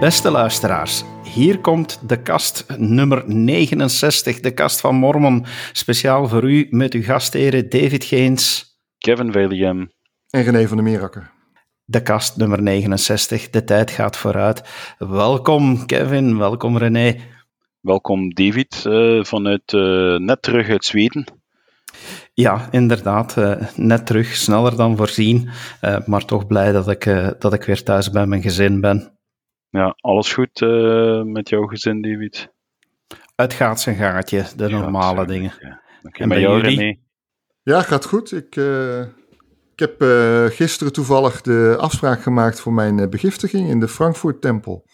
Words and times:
Beste 0.00 0.30
luisteraars, 0.30 1.04
hier 1.22 1.58
komt 1.58 2.08
de 2.08 2.22
kast 2.22 2.64
nummer 2.76 3.22
69, 3.26 4.40
de 4.40 4.50
kast 4.50 4.80
van 4.80 4.94
Mormon. 4.94 5.44
Speciaal 5.72 6.28
voor 6.28 6.50
u 6.50 6.66
met 6.70 6.92
uw 6.92 7.02
gastheren 7.02 7.68
David 7.68 8.04
Geens, 8.04 8.74
Kevin 8.98 9.32
William 9.32 9.90
en 10.30 10.42
René 10.42 10.68
van 10.68 10.76
der 10.76 10.86
Meerakker. 10.86 11.30
De 11.84 12.02
kast 12.02 12.36
nummer 12.36 12.62
69, 12.62 13.50
de 13.50 13.64
tijd 13.64 13.90
gaat 13.90 14.16
vooruit. 14.16 14.62
Welkom 14.98 15.86
Kevin, 15.86 16.38
welkom 16.38 16.78
René. 16.78 17.16
Welkom 17.80 18.34
David, 18.34 18.84
uh, 18.86 19.24
vanuit 19.24 19.72
uh, 19.72 20.16
net 20.18 20.42
terug 20.42 20.68
uit 20.68 20.84
Zweden. 20.84 21.24
Ja, 22.34 22.68
inderdaad. 22.70 23.36
Uh, 23.36 23.54
net 23.76 24.06
terug, 24.06 24.36
sneller 24.36 24.76
dan 24.76 24.96
voorzien. 24.96 25.48
maar 26.06 26.24
toch 26.24 26.46
blij 26.46 26.72
dat 26.72 26.88
ik, 26.88 27.04
dat 27.38 27.52
ik 27.52 27.62
weer 27.62 27.82
thuis 27.82 28.10
bij 28.10 28.26
mijn 28.26 28.42
gezin 28.42 28.80
ben. 28.80 29.18
Ja, 29.70 29.96
alles 30.00 30.32
goed 30.32 30.60
uh, 30.60 31.22
met 31.22 31.48
jouw 31.48 31.66
gezin, 31.66 32.02
David? 32.02 32.52
Het 33.36 33.52
gaat 33.52 33.80
zijn 33.80 33.96
gaatje, 33.96 34.44
de 34.56 34.68
normale 34.68 35.26
dingen. 35.26 35.52
Ja. 35.60 35.80
En 36.12 36.28
bij 36.28 36.40
jou, 36.40 36.60
René? 36.60 36.96
Ja, 37.62 37.82
gaat 37.82 38.04
goed. 38.04 38.32
Ik, 38.32 38.56
uh, 38.56 39.00
ik 39.72 39.78
heb 39.78 40.02
uh, 40.02 40.44
gisteren 40.44 40.92
toevallig 40.92 41.40
de 41.40 41.76
afspraak 41.78 42.22
gemaakt 42.22 42.60
voor 42.60 42.72
mijn 42.72 43.10
begiftiging 43.10 43.68
in 43.68 43.80
de 43.80 43.88
Frankfurt 43.88 44.40
Tempel. 44.40 44.84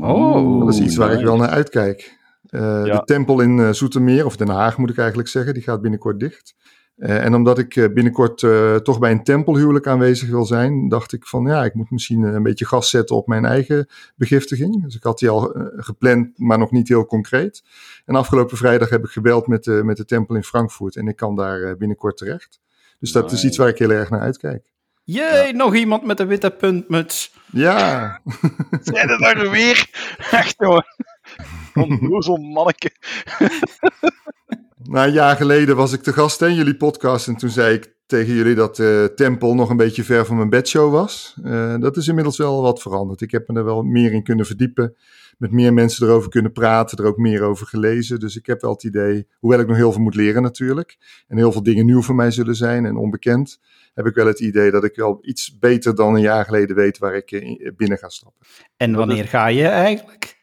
Oh, 0.00 0.60
dat 0.60 0.74
is 0.74 0.80
iets 0.80 0.96
waar 0.96 1.12
ik 1.12 1.24
wel 1.24 1.36
naar 1.36 1.48
uitkijk. 1.48 2.18
Ja. 2.42 2.82
De 2.82 3.02
tempel 3.04 3.40
in 3.40 3.74
Zoetermeer, 3.74 4.26
of 4.26 4.36
Den 4.36 4.48
Haag 4.48 4.78
moet 4.78 4.90
ik 4.90 4.98
eigenlijk 4.98 5.28
zeggen, 5.28 5.54
die 5.54 5.62
gaat 5.62 5.80
binnenkort 5.80 6.20
dicht. 6.20 6.54
Uh, 6.96 7.24
en 7.24 7.34
omdat 7.34 7.58
ik 7.58 7.76
uh, 7.76 7.92
binnenkort 7.92 8.42
uh, 8.42 8.76
toch 8.76 8.98
bij 8.98 9.10
een 9.10 9.24
tempelhuwelijk 9.24 9.86
aanwezig 9.86 10.28
wil 10.28 10.44
zijn, 10.44 10.88
dacht 10.88 11.12
ik 11.12 11.26
van 11.26 11.46
ja, 11.46 11.64
ik 11.64 11.74
moet 11.74 11.90
misschien 11.90 12.22
een 12.22 12.42
beetje 12.42 12.66
gas 12.66 12.90
zetten 12.90 13.16
op 13.16 13.26
mijn 13.26 13.44
eigen 13.44 13.88
begiftiging. 14.14 14.82
Dus 14.82 14.96
ik 14.96 15.02
had 15.02 15.18
die 15.18 15.28
al 15.28 15.52
gepland, 15.76 16.38
maar 16.38 16.58
nog 16.58 16.70
niet 16.70 16.88
heel 16.88 17.06
concreet. 17.06 17.64
En 18.04 18.14
afgelopen 18.14 18.56
vrijdag 18.56 18.88
heb 18.88 19.04
ik 19.04 19.10
gebeld 19.10 19.46
met 19.46 19.64
de, 19.64 19.80
met 19.84 19.96
de 19.96 20.04
tempel 20.04 20.34
in 20.34 20.44
Frankfurt 20.44 20.96
en 20.96 21.08
ik 21.08 21.16
kan 21.16 21.36
daar 21.36 21.76
binnenkort 21.76 22.16
terecht. 22.16 22.60
Dus 22.98 23.12
dat 23.12 23.32
is 23.32 23.44
iets 23.44 23.56
waar 23.56 23.68
ik 23.68 23.78
heel 23.78 23.90
erg 23.90 24.10
naar 24.10 24.20
uitkijk. 24.20 24.72
Jee, 25.04 25.52
nog 25.52 25.74
iemand 25.74 26.04
met 26.04 26.20
een 26.20 26.26
witte 26.26 26.50
puntmuts. 26.50 27.34
Ja. 27.52 28.20
Zijn 28.80 29.08
er 29.08 29.18
daar 29.18 29.50
weer? 29.50 29.90
Echt 30.30 30.54
jongen. 30.58 30.84
Zo'n 32.22 32.52
manneke. 32.52 32.90
Nou, 34.88 35.06
een 35.06 35.12
jaar 35.12 35.36
geleden 35.36 35.76
was 35.76 35.92
ik 35.92 36.02
te 36.02 36.12
gast 36.12 36.42
in 36.42 36.54
jullie 36.54 36.76
podcast 36.76 37.28
en 37.28 37.36
toen 37.36 37.50
zei 37.50 37.74
ik 37.74 37.94
tegen 38.06 38.34
jullie 38.34 38.54
dat 38.54 38.76
de 38.76 39.12
tempel 39.14 39.54
nog 39.54 39.70
een 39.70 39.76
beetje 39.76 40.04
ver 40.04 40.26
van 40.26 40.36
mijn 40.36 40.50
bedshow 40.50 40.92
was. 40.92 41.36
Uh, 41.44 41.74
dat 41.78 41.96
is 41.96 42.08
inmiddels 42.08 42.36
wel 42.36 42.62
wat 42.62 42.82
veranderd. 42.82 43.20
Ik 43.20 43.30
heb 43.30 43.48
me 43.48 43.58
er 43.58 43.64
wel 43.64 43.82
meer 43.82 44.12
in 44.12 44.22
kunnen 44.22 44.46
verdiepen, 44.46 44.96
met 45.38 45.50
meer 45.50 45.72
mensen 45.72 46.06
erover 46.06 46.30
kunnen 46.30 46.52
praten, 46.52 46.98
er 46.98 47.04
ook 47.04 47.16
meer 47.16 47.42
over 47.42 47.66
gelezen. 47.66 48.20
Dus 48.20 48.36
ik 48.36 48.46
heb 48.46 48.60
wel 48.60 48.70
het 48.70 48.84
idee, 48.84 49.26
hoewel 49.38 49.60
ik 49.60 49.66
nog 49.66 49.76
heel 49.76 49.92
veel 49.92 50.02
moet 50.02 50.14
leren 50.14 50.42
natuurlijk, 50.42 50.96
en 51.28 51.36
heel 51.36 51.52
veel 51.52 51.62
dingen 51.62 51.86
nieuw 51.86 52.02
voor 52.02 52.14
mij 52.14 52.30
zullen 52.30 52.56
zijn 52.56 52.84
en 52.86 52.96
onbekend, 52.96 53.60
heb 53.94 54.06
ik 54.06 54.14
wel 54.14 54.26
het 54.26 54.40
idee 54.40 54.70
dat 54.70 54.84
ik 54.84 54.96
wel 54.96 55.18
iets 55.20 55.58
beter 55.58 55.94
dan 55.94 56.14
een 56.14 56.20
jaar 56.20 56.44
geleden 56.44 56.76
weet 56.76 56.98
waar 56.98 57.14
ik 57.14 57.56
binnen 57.76 57.98
ga 57.98 58.08
stappen. 58.08 58.46
En 58.76 58.94
wanneer 58.94 59.24
ga 59.24 59.46
je 59.46 59.66
eigenlijk? 59.66 60.38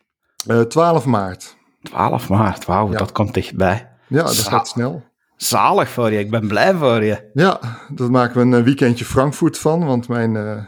Uh, 0.48 0.62
12 0.62 1.06
maart. 1.06 1.56
12 1.82 2.30
maart, 2.30 2.66
wauw, 2.66 2.92
ja. 2.92 2.98
dat 2.98 3.12
komt 3.12 3.34
dichtbij. 3.34 3.92
Ja, 4.14 4.24
dat 4.24 4.48
gaat 4.48 4.68
snel. 4.68 5.04
Zalig 5.36 5.90
voor 5.90 6.12
je, 6.12 6.20
ik 6.20 6.30
ben 6.30 6.48
blij 6.48 6.74
voor 6.74 7.04
je. 7.04 7.30
Ja, 7.34 7.60
dat 7.90 8.10
maken 8.10 8.36
we 8.36 8.42
een 8.42 8.60
eh, 8.60 8.64
weekendje 8.64 9.06
Frankfurt 9.06 9.58
van, 9.58 9.86
want 9.86 10.08
mijn 10.08 10.36
uh, 10.36 10.64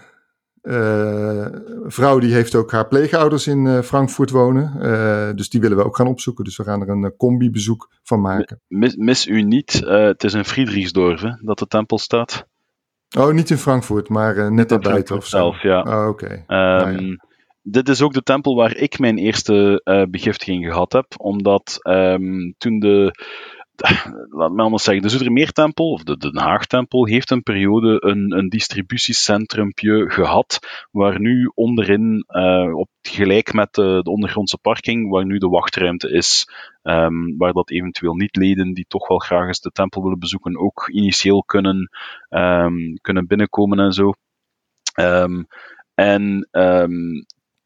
uh, 0.62 1.46
vrouw 1.84 2.20
die 2.20 2.34
heeft 2.34 2.56
ook 2.56 2.72
haar 2.72 2.88
pleegouders 2.88 3.48
in 3.48 3.66
uh, 3.66 3.82
Frankfurt 3.82 4.30
wonen. 4.30 5.36
dus 5.36 5.50
die 5.50 5.62
willen 5.62 5.78
we 5.78 5.86
ook 5.86 5.96
gaan 5.96 6.08
opzoeken. 6.08 6.44
Dus 6.44 6.58
we 6.58 6.64
gaan 6.64 6.82
er 6.82 6.90
een 6.90 7.16
combi-bezoek 7.18 7.90
van 8.04 8.22
maken. 8.22 8.62
Mis, 8.68 8.96
mis 8.96 9.28
u 9.28 9.42
niet, 9.42 9.74
het 9.86 10.24
is 10.24 10.34
in 10.34 10.46
Friedrichsdorf 10.46 11.22
hè, 11.22 11.32
dat 11.42 11.60
de 11.60 11.68
tempel 11.68 11.98
staat. 11.98 12.48
Oh, 13.18 13.34
niet 13.34 13.50
in 13.50 13.58
Frankfurt, 13.58 14.10
maar 14.10 14.52
net 14.52 14.70
daarbuiten 14.70 15.16
of 15.16 15.26
zo. 15.26 15.38
zelf, 15.38 15.62
ja. 15.62 15.82
Oh, 15.82 16.08
oké. 16.08 16.32
Um, 16.32 16.44
nou, 16.48 16.92
ja 16.92 17.18
dit 17.68 17.90
is 17.90 18.02
ook 18.02 18.14
de 18.14 18.24
tempel 18.24 18.56
waar 18.56 18.76
ik 18.76 19.00
mijn 19.00 19.18
eerste 19.18 19.82
uh, 19.84 20.04
begiftiging 20.10 20.66
gehad 20.66 20.94
heb, 20.94 21.06
omdat 21.18 21.80
um, 21.84 22.56
toen 22.58 22.80
de, 22.80 23.12
laat 24.40 24.52
me 24.52 24.62
anders 24.62 24.84
zeggen, 24.84 25.04
de 25.04 25.10
Zoetermeertempel, 25.10 25.92
of 25.92 26.04
de 26.04 26.18
Den 26.18 26.38
Haagtempel, 26.38 27.06
heeft 27.06 27.32
een 27.32 27.44
periode 27.44 27.98
een, 28.00 28.38
een 28.38 28.50
distributiecentrumpje 28.50 30.10
gehad, 30.10 30.60
waar 30.92 31.20
nu 31.20 31.52
onderin, 31.54 32.26
uh, 32.28 32.76
op, 32.76 32.90
gelijk 33.02 33.54
met 33.54 33.74
de, 33.74 34.00
de, 34.04 34.10
ondergrondse 34.10 34.58
parking, 34.58 35.10
waar 35.10 35.26
nu 35.26 35.38
de 35.38 35.48
wachtruimte 35.48 36.12
is, 36.12 36.48
um, 36.84 37.38
waar 37.38 37.54
dat 37.54 37.70
eventueel 37.70 38.14
niet-leden 38.14 38.74
die 38.74 38.86
toch 38.88 39.08
wel 39.08 39.20
graag 39.20 39.48
eens 39.48 39.62
de 39.62 39.72
tempel 39.72 40.02
willen 40.02 40.20
bezoeken, 40.20 40.60
ook 40.60 40.90
initieel 40.90 41.44
kunnen, 41.44 41.90
um, 42.30 43.00
kunnen 43.02 43.28
binnenkomen 43.28 43.80
en 43.80 43.92
zo. 43.92 44.14
En 45.94 46.50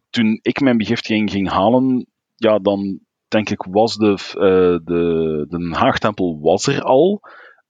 toen 0.10 0.40
ik 0.42 0.60
mijn 0.60 0.78
begiftiging 0.78 1.32
ging 1.32 1.50
halen, 1.50 2.08
ja, 2.36 2.60
dan 2.60 3.00
denk 3.28 3.50
ik 3.50 3.66
was 3.70 3.96
de, 3.96 4.10
uh, 4.10 4.86
de, 4.86 5.46
de 5.50 5.70
Haagtempel 5.72 6.40
was 6.42 6.68
er 6.68 6.82
al, 6.82 7.22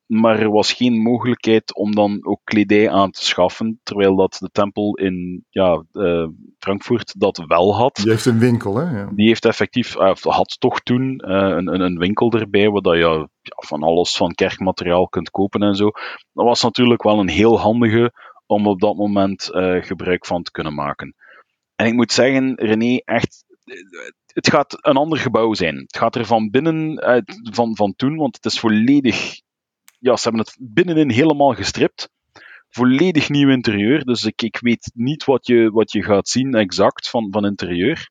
maar 0.05 0.39
er 0.39 0.51
was 0.51 0.73
geen 0.73 1.01
mogelijkheid 1.01 1.75
om 1.75 1.95
dan 1.95 2.25
ook 2.25 2.39
kledij 2.43 2.89
aan 2.89 3.11
te 3.11 3.25
schaffen, 3.25 3.79
terwijl 3.83 4.15
dat 4.15 4.37
de 4.39 4.49
tempel 4.51 4.95
in 4.95 5.45
ja, 5.49 5.83
uh, 5.93 6.27
Frankfurt 6.59 7.19
dat 7.19 7.43
wel 7.47 7.75
had. 7.75 7.95
Die 7.95 8.09
heeft 8.09 8.25
een 8.25 8.39
winkel, 8.39 8.75
hè? 8.75 8.99
Ja. 8.99 9.09
Die 9.15 9.27
heeft 9.27 9.45
effectief, 9.45 9.95
uh, 9.95 10.15
had 10.15 10.59
toch 10.59 10.81
toen 10.81 11.31
een, 11.31 11.73
een, 11.73 11.81
een, 11.81 11.97
winkel 11.97 12.31
erbij, 12.31 12.69
waar 12.69 12.97
je 12.97 13.01
ja, 13.01 13.27
van 13.41 13.83
alles 13.83 14.17
van 14.17 14.33
kerkmateriaal 14.33 15.07
kunt 15.07 15.29
kopen 15.29 15.61
en 15.61 15.75
zo. 15.75 15.91
Dat 16.33 16.45
was 16.45 16.63
natuurlijk 16.63 17.03
wel 17.03 17.19
een 17.19 17.29
heel 17.29 17.59
handige 17.59 18.11
om 18.45 18.67
op 18.67 18.79
dat 18.79 18.95
moment 18.95 19.49
gebruik 19.81 20.25
van 20.25 20.43
te 20.43 20.51
kunnen 20.51 20.73
maken. 20.73 21.15
En 21.79 21.85
ik 21.85 21.93
moet 21.93 22.11
zeggen, 22.11 22.55
René, 22.55 23.01
echt, 23.05 23.45
het 24.25 24.49
gaat 24.49 24.77
een 24.85 24.95
ander 24.95 25.17
gebouw 25.17 25.53
zijn. 25.53 25.75
Het 25.75 25.97
gaat 25.97 26.15
er 26.15 26.25
van 26.25 26.49
binnen 26.49 26.99
uit, 26.99 27.39
van, 27.51 27.75
van 27.75 27.93
toen, 27.95 28.15
want 28.15 28.35
het 28.35 28.45
is 28.45 28.59
volledig, 28.59 29.41
ja, 29.99 30.15
ze 30.15 30.23
hebben 30.23 30.41
het 30.41 30.57
binnenin 30.59 31.09
helemaal 31.09 31.53
gestript. 31.53 32.09
Volledig 32.69 33.29
nieuw 33.29 33.49
interieur, 33.49 34.03
dus 34.03 34.23
ik, 34.25 34.41
ik 34.41 34.57
weet 34.61 34.91
niet 34.93 35.23
wat 35.25 35.47
je, 35.47 35.71
wat 35.71 35.91
je 35.91 36.03
gaat 36.03 36.29
zien 36.29 36.53
exact 36.53 37.09
van, 37.09 37.27
van 37.31 37.45
interieur. 37.45 38.09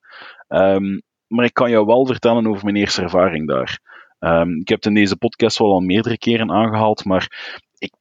Um, 0.49 1.03
maar 1.27 1.45
ik 1.45 1.55
kan 1.55 1.71
jou 1.71 1.87
wel 1.87 2.07
vertellen 2.07 2.47
over 2.47 2.65
mijn 2.65 2.77
eerste 2.77 3.03
ervaring 3.03 3.49
daar. 3.49 3.81
Um, 4.19 4.61
ik 4.61 4.69
heb 4.69 4.79
het 4.79 4.87
in 4.87 4.95
deze 4.95 5.17
podcast 5.17 5.59
wel 5.59 5.73
al 5.73 5.81
meerdere 5.81 6.19
keren 6.19 6.51
aangehaald, 6.51 7.05
maar 7.05 7.57
ik 7.79 7.93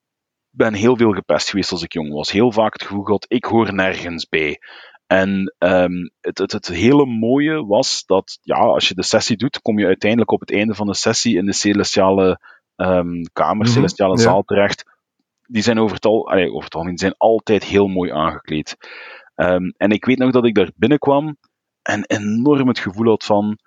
ben 0.50 0.74
heel 0.74 0.98
veel 0.98 1.12
gepest 1.12 1.50
geweest 1.50 1.72
als 1.72 1.84
ik 1.84 1.94
jong 1.94 2.12
was. 2.12 2.32
Heel 2.32 2.52
vaak 2.52 2.74
het 2.74 2.84
gevoel 2.84 3.22
ik 3.28 3.46
hoor 3.46 3.74
nergens 3.74 4.28
bij. 4.30 4.60
En 5.08 5.56
um, 5.58 6.12
het, 6.22 6.38
het, 6.38 6.52
het, 6.52 6.68
hele 6.68 7.06
mooie 7.06 7.66
was 7.66 8.06
dat, 8.06 8.40
ja, 8.42 8.56
als 8.56 8.88
je 8.88 8.96
de 8.96 9.04
sessie 9.04 9.38
doet, 9.38 9.62
kom 9.62 9.80
je 9.80 9.86
uiteindelijk 9.86 10.32
op 10.32 10.40
het 10.40 10.52
einde 10.52 10.76
van 10.76 10.88
de 10.88 10.96
sessie 10.96 11.38
in 11.38 11.46
de 11.46 11.54
celestiale 11.54 12.40
um, 12.76 13.24
kamer, 13.34 13.56
mm 13.56 13.62
-hmm, 13.62 13.72
celestiale 13.72 14.18
ja. 14.18 14.22
zaal 14.22 14.44
terecht. 14.44 14.84
Die 15.44 15.62
zijn 15.62 15.80
over 15.80 15.96
het, 15.96 16.06
al, 16.06 16.30
allee, 16.30 16.50
over 16.50 16.64
het 16.64 16.76
algemeen 16.76 16.98
zijn 16.98 17.16
altijd 17.18 17.64
heel 17.64 17.88
mooi 17.88 18.12
aangekleed. 18.12 18.78
Um, 19.36 19.74
en 19.78 19.92
ik 19.92 20.06
weet 20.06 20.18
nog 20.18 20.32
dat 20.32 20.46
ik 20.46 20.56
daar 20.56 20.72
binnenkwam 20.76 21.38
en 21.82 22.06
enorm 22.06 22.68
het 22.68 22.80
gevoel 22.80 23.08
had 23.08 23.24
van, 23.24 23.60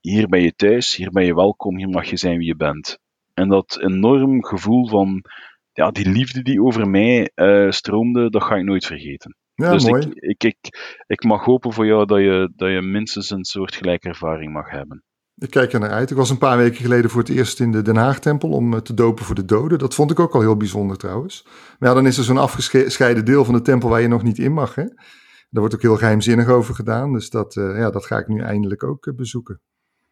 hier 0.00 0.28
ben 0.28 0.42
je 0.42 0.54
thuis, 0.54 0.96
hier 0.96 1.10
ben 1.10 1.24
je 1.24 1.34
welkom, 1.34 1.76
hier 1.76 1.88
mag 1.88 2.04
je 2.04 2.16
zijn 2.16 2.38
wie 2.38 2.46
je 2.46 2.56
bent. 2.56 2.98
En 3.34 3.48
dat 3.48 3.78
enorm 3.80 4.44
gevoel 4.44 4.88
van, 4.88 5.24
ja, 5.72 5.90
die 5.90 6.08
liefde 6.08 6.42
die 6.42 6.62
over 6.62 6.88
mij 6.88 7.30
uh, 7.34 7.70
stroomde, 7.70 8.30
dat 8.30 8.42
ga 8.42 8.56
ik 8.56 8.64
nooit 8.64 8.86
vergeten. 8.86 9.36
Ja, 9.60 9.72
dus 9.72 9.84
mooi. 9.84 10.02
Ik, 10.02 10.14
ik, 10.14 10.44
ik, 10.44 11.02
ik 11.06 11.24
mag 11.24 11.44
hopen 11.44 11.72
voor 11.72 11.86
jou 11.86 12.06
dat 12.06 12.18
je, 12.18 12.52
dat 12.56 12.70
je 12.70 12.82
minstens 12.82 13.30
een 13.30 13.44
soort 13.44 13.74
gelijke 13.74 14.08
ervaring 14.08 14.52
mag 14.52 14.70
hebben. 14.70 15.04
Ik 15.36 15.50
kijk 15.50 15.72
er 15.72 15.80
naar 15.80 15.90
uit. 15.90 16.10
Ik 16.10 16.16
was 16.16 16.30
een 16.30 16.38
paar 16.38 16.56
weken 16.56 16.80
geleden 16.80 17.10
voor 17.10 17.20
het 17.20 17.30
eerst 17.30 17.60
in 17.60 17.72
de 17.72 17.82
Den 17.82 17.96
Haag-tempel 17.96 18.50
om 18.50 18.82
te 18.82 18.94
dopen 18.94 19.24
voor 19.24 19.34
de 19.34 19.44
doden. 19.44 19.78
Dat 19.78 19.94
vond 19.94 20.10
ik 20.10 20.20
ook 20.20 20.34
al 20.34 20.40
heel 20.40 20.56
bijzonder 20.56 20.96
trouwens. 20.96 21.46
Maar 21.78 21.88
ja, 21.88 21.94
dan 21.94 22.06
is 22.06 22.18
er 22.18 22.24
zo'n 22.24 22.38
afgescheiden 22.38 23.24
deel 23.24 23.44
van 23.44 23.54
de 23.54 23.62
tempel 23.62 23.88
waar 23.88 24.00
je 24.00 24.08
nog 24.08 24.22
niet 24.22 24.38
in 24.38 24.52
mag. 24.52 24.74
Hè? 24.74 24.84
Daar 24.84 25.60
wordt 25.60 25.74
ook 25.74 25.82
heel 25.82 25.96
geheimzinnig 25.96 26.48
over 26.48 26.74
gedaan. 26.74 27.12
Dus 27.12 27.30
dat, 27.30 27.56
uh, 27.56 27.78
ja, 27.78 27.90
dat 27.90 28.06
ga 28.06 28.18
ik 28.18 28.26
nu 28.28 28.40
eindelijk 28.40 28.84
ook 28.84 29.06
uh, 29.06 29.14
bezoeken. 29.14 29.60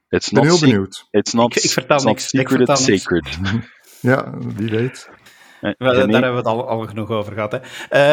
It's 0.09 0.29
ik 0.29 0.35
ben 0.35 0.43
heel 0.43 0.59
benieuwd. 0.59 1.07
It's 1.11 1.33
not, 1.33 1.57
ik, 1.57 1.63
ik 1.63 1.71
vertel 1.71 1.97
it's 1.97 2.05
niks. 2.05 2.29
secret, 2.29 2.61
ik 2.61 2.69
it's 2.69 2.87
niks. 2.87 3.03
sacred. 3.03 3.39
ja, 4.11 4.39
wie 4.39 4.71
weet. 4.71 5.11
Daar 5.61 5.75
hebben 5.79 6.31
we 6.31 6.37
het 6.37 6.47
al, 6.47 6.69
al 6.69 6.87
genoeg 6.87 7.11
over 7.11 7.33
gehad. 7.33 7.53
Hè. 7.53 7.59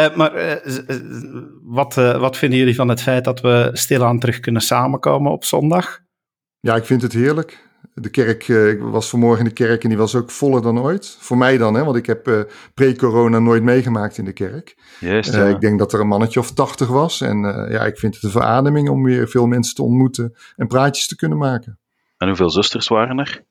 Uh, 0.07 0.15
maar 0.15 0.45
uh, 0.45 0.53
wat, 1.63 1.97
uh, 1.97 2.19
wat 2.19 2.37
vinden 2.37 2.59
jullie 2.59 2.75
van 2.75 2.87
het 2.87 3.01
feit 3.01 3.23
dat 3.23 3.41
we 3.41 3.69
stilaan 3.73 4.19
terug 4.19 4.39
kunnen 4.39 4.61
samenkomen 4.61 5.31
op 5.31 5.43
zondag? 5.43 5.99
Ja, 6.59 6.75
ik 6.75 6.85
vind 6.85 7.01
het 7.01 7.13
heerlijk. 7.13 7.63
De 7.93 8.09
kerk, 8.09 8.47
uh, 8.47 8.69
ik 8.69 8.81
was 8.81 9.09
vanmorgen 9.09 9.39
in 9.39 9.45
de 9.45 9.53
kerk 9.53 9.83
en 9.83 9.89
die 9.89 9.97
was 9.97 10.15
ook 10.15 10.31
voller 10.31 10.61
dan 10.61 10.79
ooit. 10.79 11.17
Voor 11.19 11.37
mij 11.37 11.57
dan, 11.57 11.73
hè, 11.73 11.83
want 11.83 11.95
ik 11.95 12.05
heb 12.05 12.27
uh, 12.27 12.41
pre-corona 12.73 13.39
nooit 13.39 13.63
meegemaakt 13.63 14.17
in 14.17 14.25
de 14.25 14.33
kerk. 14.33 14.77
Ja. 14.99 15.47
Ik 15.47 15.59
denk 15.59 15.79
dat 15.79 15.93
er 15.93 15.99
een 15.99 16.07
mannetje 16.07 16.39
of 16.39 16.51
tachtig 16.51 16.87
was. 16.87 17.21
En 17.21 17.37
ja, 17.69 17.85
ik 17.85 17.97
vind 17.97 18.13
het 18.15 18.23
een 18.23 18.29
verademing 18.29 18.89
om 18.89 19.03
weer 19.03 19.27
veel 19.27 19.45
mensen 19.45 19.75
te 19.75 19.83
ontmoeten 19.83 20.35
en 20.55 20.67
praatjes 20.67 21.07
te 21.07 21.15
kunnen 21.15 21.37
maken. 21.37 21.79
En 22.17 22.27
hoeveel 22.27 22.49
zusters 22.49 22.87
waren 22.87 23.19
er? 23.19 23.43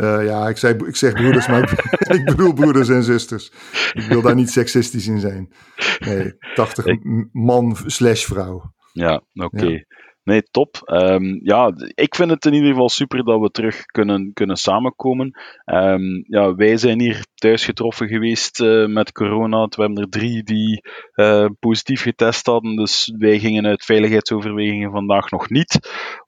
Uh, 0.00 0.24
ja, 0.24 0.48
ik, 0.48 0.56
zei, 0.56 0.76
ik 0.86 0.96
zeg 0.96 1.12
broeders, 1.12 1.48
maar 1.48 1.62
ik, 1.62 1.70
ik, 2.18 2.24
bedoel 2.24 2.52
broeders 2.52 2.88
en 2.88 3.02
zusters. 3.02 3.52
Ik 3.92 4.02
wil 4.02 4.22
daar 4.22 4.34
niet 4.34 4.50
seksistisch 4.50 5.06
in 5.06 5.20
zijn. 5.20 5.52
Nee, 5.98 6.34
80 6.54 6.84
ik... 6.84 7.28
man 7.32 7.76
slash 7.86 8.24
vrouw. 8.24 8.72
Ja, 8.92 9.22
oké. 9.34 9.56
Okay. 9.56 9.72
Ja. 9.72 9.84
Nee, 10.22 10.42
top. 10.42 10.82
Um, 10.86 11.40
ja, 11.42 11.72
ik 11.94 12.14
vind 12.14 12.30
het 12.30 12.44
in 12.44 12.52
ieder 12.52 12.68
geval 12.68 12.88
super 12.88 13.24
dat 13.24 13.40
we 13.40 13.50
terug 13.50 13.84
kunnen, 13.84 14.32
kunnen 14.32 14.56
samenkomen. 14.56 15.38
Um, 15.64 16.24
ja, 16.26 16.54
wij 16.54 16.76
zijn 16.76 17.00
hier 17.00 17.24
thuis 17.34 17.64
getroffen 17.64 18.08
geweest 18.08 18.60
uh, 18.60 18.86
met 18.86 19.12
corona. 19.12 19.66
We 19.66 19.82
hebben 19.82 20.02
er 20.02 20.08
drie 20.08 20.42
die 20.42 20.82
uh, 21.14 21.46
positief 21.58 22.02
getest 22.02 22.46
hadden. 22.46 22.76
Dus 22.76 23.12
wij 23.18 23.38
gingen 23.38 23.66
uit 23.66 23.84
veiligheidsoverwegingen 23.84 24.90
vandaag 24.90 25.30
nog 25.30 25.50
niet. 25.50 25.78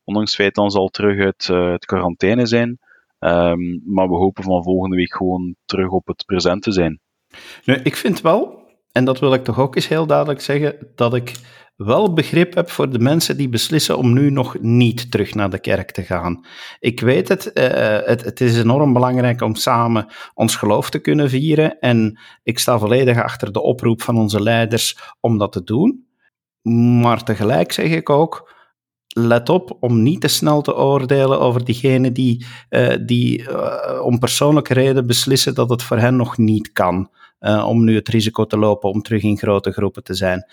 Ondanks 0.04 0.30
het 0.30 0.40
feit 0.40 0.54
dat 0.54 0.72
ze 0.72 0.78
al 0.78 0.88
terug 0.88 1.25
uit 1.25 1.48
uh, 1.50 1.72
het 1.72 1.84
quarantaine 1.84 2.46
zijn. 2.46 2.78
Um, 3.24 3.82
maar 3.84 4.08
we 4.08 4.16
hopen 4.16 4.44
van 4.44 4.62
volgende 4.62 4.96
week 4.96 5.14
gewoon 5.14 5.54
terug 5.64 5.90
op 5.90 6.06
het 6.06 6.24
present 6.26 6.62
te 6.62 6.72
zijn. 6.72 7.00
Nu, 7.64 7.74
ik 7.74 7.96
vind 7.96 8.20
wel, 8.20 8.62
en 8.92 9.04
dat 9.04 9.19
wil 9.19 9.34
ik 9.34 9.44
toch 9.44 9.58
ook 9.58 9.74
eens 9.74 9.88
heel 9.88 10.06
duidelijk 10.06 10.40
zeggen, 10.40 10.92
dat 10.94 11.14
ik 11.14 11.34
wel 11.76 12.12
begrip 12.12 12.54
heb 12.54 12.70
voor 12.70 12.90
de 12.90 12.98
mensen 12.98 13.36
die 13.36 13.48
beslissen 13.48 13.98
om 13.98 14.12
nu 14.12 14.30
nog 14.30 14.60
niet 14.60 15.10
terug 15.10 15.34
naar 15.34 15.50
de 15.50 15.58
kerk 15.58 15.90
te 15.90 16.02
gaan. 16.02 16.44
Ik 16.78 17.00
weet 17.00 17.28
het, 17.28 17.50
uh, 17.54 17.64
het, 18.06 18.24
het 18.24 18.40
is 18.40 18.58
enorm 18.58 18.92
belangrijk 18.92 19.40
om 19.40 19.54
samen 19.54 20.06
ons 20.34 20.56
geloof 20.56 20.90
te 20.90 20.98
kunnen 20.98 21.30
vieren 21.30 21.78
en 21.78 22.18
ik 22.42 22.58
sta 22.58 22.78
volledig 22.78 23.22
achter 23.22 23.52
de 23.52 23.62
oproep 23.62 24.02
van 24.02 24.16
onze 24.16 24.42
leiders 24.42 24.98
om 25.20 25.38
dat 25.38 25.52
te 25.52 25.62
doen. 25.62 26.06
Maar 27.00 27.25
tegelijk 27.25 27.72
zeg 27.72 27.90
ik 27.90 28.10
ook, 28.10 28.52
let 29.12 29.49
op 29.49 29.76
om 29.81 30.03
niet 30.03 30.20
te 30.20 30.29
snel 30.29 30.62
te 30.62 30.76
oordelen 30.76 31.41
over 31.41 31.64
diegenen 31.64 32.12
die, 32.12 32.47
uh, 32.70 32.94
die 33.06 33.43
uh, 33.43 34.00
om 34.05 34.19
persoonlijke 34.19 34.75
reden 34.75 35.06
beslissen 35.06 35.55
dat 35.55 35.70
het 35.70 35.82
voor 35.82 35.99
hen 35.99 36.17
nog 36.17 36.38
niet 36.38 36.73
kan. 36.73 37.11
Uh, 37.41 37.67
om 37.69 37.85
nu 37.85 37.94
het 37.94 38.09
risico 38.09 38.47
te 38.47 38.59
lopen 38.59 38.91
om 38.91 39.03
terug 39.03 39.23
in 39.23 39.38
grote 39.38 39.73
groepen 39.73 40.03
te 40.05 40.14
zijn. 40.14 40.47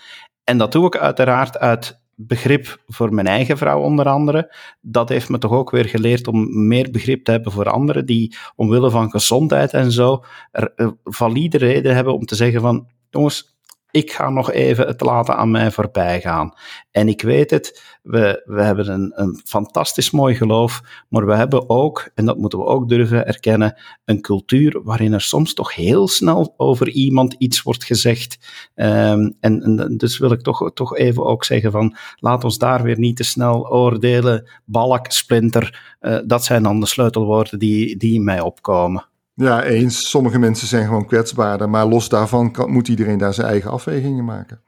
En 0.44 0.58
dat 0.58 0.72
doe 0.72 0.86
ik 0.86 0.96
uiteraard 0.96 1.58
uit 1.58 2.00
begrip 2.26 2.82
voor 2.86 3.14
mijn 3.14 3.26
eigen 3.26 3.58
vrouw 3.58 3.80
onder 3.80 4.06
andere. 4.08 4.54
Dat 4.80 5.08
heeft 5.08 5.28
me 5.28 5.38
toch 5.38 5.52
ook 5.52 5.70
weer 5.70 5.84
geleerd 5.84 6.26
om 6.26 6.66
meer 6.66 6.90
begrip 6.90 7.24
te 7.24 7.30
hebben 7.30 7.52
voor 7.52 7.70
anderen 7.70 8.06
die 8.06 8.36
omwille 8.56 8.90
van 8.90 9.10
gezondheid 9.10 9.72
en 9.72 9.92
zo 9.92 10.24
er, 10.50 10.96
valide 11.04 11.58
reden 11.58 11.94
hebben 11.94 12.14
om 12.14 12.24
te 12.24 12.34
zeggen 12.34 12.60
van 12.60 12.88
jongens, 13.10 13.49
ik 13.90 14.12
ga 14.12 14.30
nog 14.30 14.50
even 14.50 14.86
het 14.86 15.00
laten 15.00 15.36
aan 15.36 15.50
mij 15.50 15.70
voorbij 15.70 16.20
gaan. 16.20 16.52
En 16.90 17.08
ik 17.08 17.22
weet 17.22 17.50
het, 17.50 17.98
we, 18.02 18.42
we 18.44 18.62
hebben 18.62 18.88
een, 18.88 19.12
een 19.14 19.40
fantastisch 19.44 20.10
mooi 20.10 20.34
geloof, 20.34 20.80
maar 21.08 21.26
we 21.26 21.34
hebben 21.34 21.68
ook, 21.68 22.10
en 22.14 22.24
dat 22.24 22.38
moeten 22.38 22.58
we 22.58 22.64
ook 22.64 22.88
durven 22.88 23.26
erkennen, 23.26 23.80
een 24.04 24.20
cultuur 24.20 24.80
waarin 24.84 25.12
er 25.12 25.20
soms 25.20 25.54
toch 25.54 25.74
heel 25.74 26.08
snel 26.08 26.54
over 26.56 26.88
iemand 26.88 27.34
iets 27.38 27.62
wordt 27.62 27.84
gezegd. 27.84 28.38
Um, 28.74 29.36
en, 29.40 29.94
dus 29.96 30.18
wil 30.18 30.32
ik 30.32 30.42
toch, 30.42 30.70
toch 30.74 30.96
even 30.96 31.24
ook 31.24 31.44
zeggen 31.44 31.70
van, 31.70 31.96
laat 32.16 32.44
ons 32.44 32.58
daar 32.58 32.82
weer 32.82 32.98
niet 32.98 33.16
te 33.16 33.24
snel 33.24 33.68
oordelen, 33.68 34.50
balk, 34.64 35.10
splinter, 35.10 35.96
uh, 36.00 36.18
dat 36.24 36.44
zijn 36.44 36.62
dan 36.62 36.80
de 36.80 36.86
sleutelwoorden 36.86 37.58
die, 37.58 37.96
die 37.96 38.20
mij 38.20 38.40
opkomen. 38.40 39.09
Ja, 39.40 39.62
eens. 39.62 40.10
Sommige 40.10 40.38
mensen 40.38 40.66
zijn 40.66 40.84
gewoon 40.84 41.06
kwetsbaarder, 41.06 41.70
maar 41.70 41.86
los 41.86 42.08
daarvan 42.08 42.52
kan, 42.52 42.70
moet 42.70 42.88
iedereen 42.88 43.18
daar 43.18 43.34
zijn 43.34 43.46
eigen 43.46 43.70
afwegingen 43.70 44.24
maken. 44.24 44.60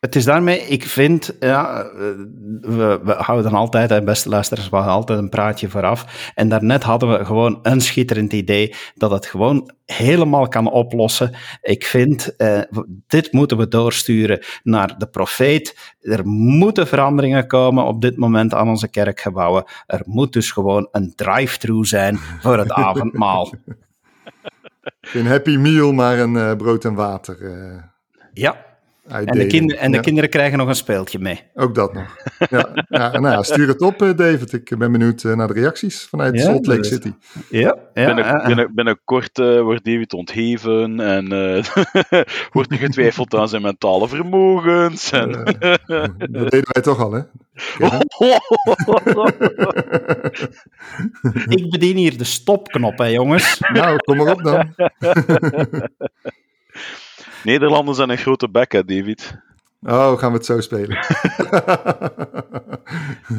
Het 0.00 0.16
is 0.16 0.24
daarmee, 0.24 0.60
ik 0.60 0.84
vind, 0.84 1.36
ja, 1.40 1.90
we, 2.60 3.00
we 3.04 3.12
houden 3.12 3.52
altijd, 3.52 3.90
hè, 3.90 4.02
beste 4.02 4.28
luisteraars, 4.28 4.68
we 4.68 4.76
houden 4.76 4.94
altijd 4.96 5.18
een 5.18 5.28
praatje 5.28 5.68
vooraf. 5.68 6.32
En 6.34 6.48
daarnet 6.48 6.82
hadden 6.82 7.18
we 7.18 7.24
gewoon 7.24 7.58
een 7.62 7.80
schitterend 7.80 8.32
idee 8.32 8.74
dat 8.94 9.10
het 9.10 9.26
gewoon 9.26 9.70
helemaal 9.84 10.48
kan 10.48 10.70
oplossen. 10.70 11.34
Ik 11.62 11.84
vind, 11.84 12.36
eh, 12.36 12.60
dit 13.06 13.32
moeten 13.32 13.56
we 13.56 13.68
doorsturen 13.68 14.44
naar 14.62 14.98
de 14.98 15.06
profeet. 15.06 15.94
Er 16.00 16.26
moeten 16.26 16.86
veranderingen 16.86 17.46
komen 17.46 17.84
op 17.84 18.00
dit 18.00 18.16
moment 18.16 18.54
aan 18.54 18.68
onze 18.68 18.88
kerkgebouwen. 18.88 19.64
Er 19.86 20.02
moet 20.04 20.32
dus 20.32 20.50
gewoon 20.50 20.88
een 20.92 21.12
drive-thru 21.14 21.84
zijn 21.84 22.18
voor 22.40 22.58
het 22.58 22.72
avondmaal. 22.88 23.52
Geen 25.06 25.26
happy 25.26 25.56
meal, 25.56 25.92
maar 25.92 26.18
een 26.18 26.34
uh, 26.34 26.56
brood 26.56 26.84
en 26.84 26.94
water. 26.94 27.40
Uh, 27.40 27.82
En 29.08 29.26
de, 29.26 29.46
kinder, 29.46 29.76
en 29.76 29.90
de 29.90 29.96
ja. 29.96 30.02
kinderen 30.02 30.30
krijgen 30.30 30.58
nog 30.58 30.68
een 30.68 30.76
speeltje 30.76 31.18
mee. 31.18 31.42
Ook 31.54 31.74
dat 31.74 31.92
nog. 31.92 32.16
Ja, 32.50 32.68
ja, 32.88 33.10
nou 33.10 33.28
ja, 33.28 33.42
stuur 33.42 33.68
het 33.68 33.80
op, 33.80 33.98
David. 34.16 34.52
Ik 34.52 34.78
ben 34.78 34.92
benieuwd 34.92 35.22
naar 35.22 35.46
de 35.46 35.52
reacties 35.52 36.04
vanuit 36.04 36.34
ja, 36.34 36.42
Salt 36.42 36.66
Lake 36.66 36.84
City. 36.84 37.12
Ja, 37.50 37.76
ja 37.94 38.14
binnen, 38.14 38.42
binnen, 38.46 38.74
binnenkort 38.74 39.38
uh, 39.38 39.60
wordt 39.60 39.84
David 39.84 40.12
ontheven 40.12 41.00
en 41.00 41.32
uh, 41.32 41.64
wordt 42.52 42.70
er 42.70 42.78
getwijfeld 42.78 43.34
aan 43.34 43.48
zijn 43.48 43.62
mentale 43.62 44.08
vermogens. 44.08 45.10
En 45.10 45.32
dat 45.32 45.60
deden 46.50 46.72
wij 46.72 46.82
toch 46.82 47.00
al, 47.00 47.12
hè? 47.12 47.20
Ik 51.56 51.70
bedien 51.70 51.96
hier 51.96 52.18
de 52.18 52.24
stopknop, 52.24 52.98
hè, 52.98 53.04
jongens. 53.04 53.60
Nou, 53.72 53.96
kom 53.96 54.16
maar 54.16 54.32
op 54.32 54.42
dan. 54.42 54.74
Nederlanders 57.46 57.96
zijn 57.96 58.10
een 58.10 58.18
grote 58.18 58.50
bek, 58.50 58.72
hè, 58.72 58.84
David. 58.84 59.36
Oh, 59.82 60.18
gaan 60.18 60.30
we 60.30 60.36
het 60.36 60.46
zo 60.46 60.60
spelen? 60.60 60.98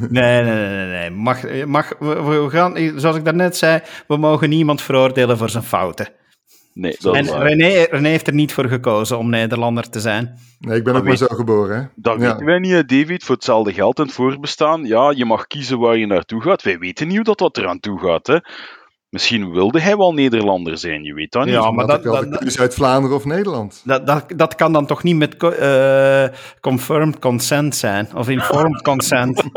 nee, 0.09 0.43
nee, 0.43 0.67
nee, 0.67 0.85
nee. 0.85 1.09
Mag, 1.09 1.65
mag, 1.65 1.93
we 1.99 2.45
gaan, 2.49 2.99
zoals 2.99 3.15
ik 3.15 3.25
daarnet 3.25 3.57
zei, 3.57 3.81
we 4.07 4.17
mogen 4.17 4.49
niemand 4.49 4.81
veroordelen 4.81 5.37
voor 5.37 5.49
zijn 5.49 5.63
fouten. 5.63 6.07
Nee, 6.73 6.95
dat 6.99 7.15
en 7.15 7.41
René, 7.41 7.85
René 7.89 8.09
heeft 8.09 8.27
er 8.27 8.33
niet 8.33 8.53
voor 8.53 8.67
gekozen 8.67 9.17
om 9.17 9.29
Nederlander 9.29 9.89
te 9.89 9.99
zijn. 9.99 10.39
Nee, 10.59 10.77
ik 10.77 10.83
ben 10.83 10.95
ook 10.95 11.03
maar 11.03 11.17
zo 11.17 11.25
geboren. 11.25 11.77
Hè? 11.77 11.85
Dat 11.95 12.21
ja. 12.21 12.27
weten 12.27 12.45
wij 12.45 12.59
niet, 12.59 12.89
David. 12.89 13.23
Voor 13.23 13.35
hetzelfde 13.35 13.73
geld 13.73 13.99
in 13.99 14.05
het 14.05 14.13
voorbestaan. 14.13 14.85
Ja, 14.85 15.13
je 15.15 15.25
mag 15.25 15.47
kiezen 15.47 15.79
waar 15.79 15.97
je 15.97 16.05
naartoe 16.05 16.41
gaat. 16.41 16.63
Wij 16.63 16.79
weten 16.79 17.07
niet 17.07 17.15
hoe 17.15 17.25
dat, 17.25 17.37
dat 17.37 17.57
eraan 17.57 17.79
toe 17.79 17.99
gaat. 17.99 18.27
Hè? 18.27 18.37
Misschien 19.17 19.51
wilde 19.51 19.81
hij 19.81 19.97
wel 19.97 20.13
Nederlander 20.13 20.77
zijn, 20.77 21.03
je 21.03 21.13
weet 21.13 21.31
dat 21.31 21.45
niet. 21.45 21.53
Ja, 21.53 21.71
maar 21.71 21.87
dat, 21.87 22.03
dat, 22.03 22.31
dat 22.31 22.45
is 22.45 22.59
uit 22.59 22.73
Vlaanderen 22.73 23.17
of 23.17 23.25
Nederland. 23.25 23.81
Dat, 23.85 24.07
dat, 24.07 24.33
dat 24.35 24.55
kan 24.55 24.73
dan 24.73 24.85
toch 24.85 25.03
niet 25.03 25.15
met 25.15 25.43
uh, 25.43 26.27
confirmed 26.61 27.19
consent 27.19 27.75
zijn? 27.75 28.07
Of 28.15 28.29
informed 28.29 28.81
consent? 28.81 29.43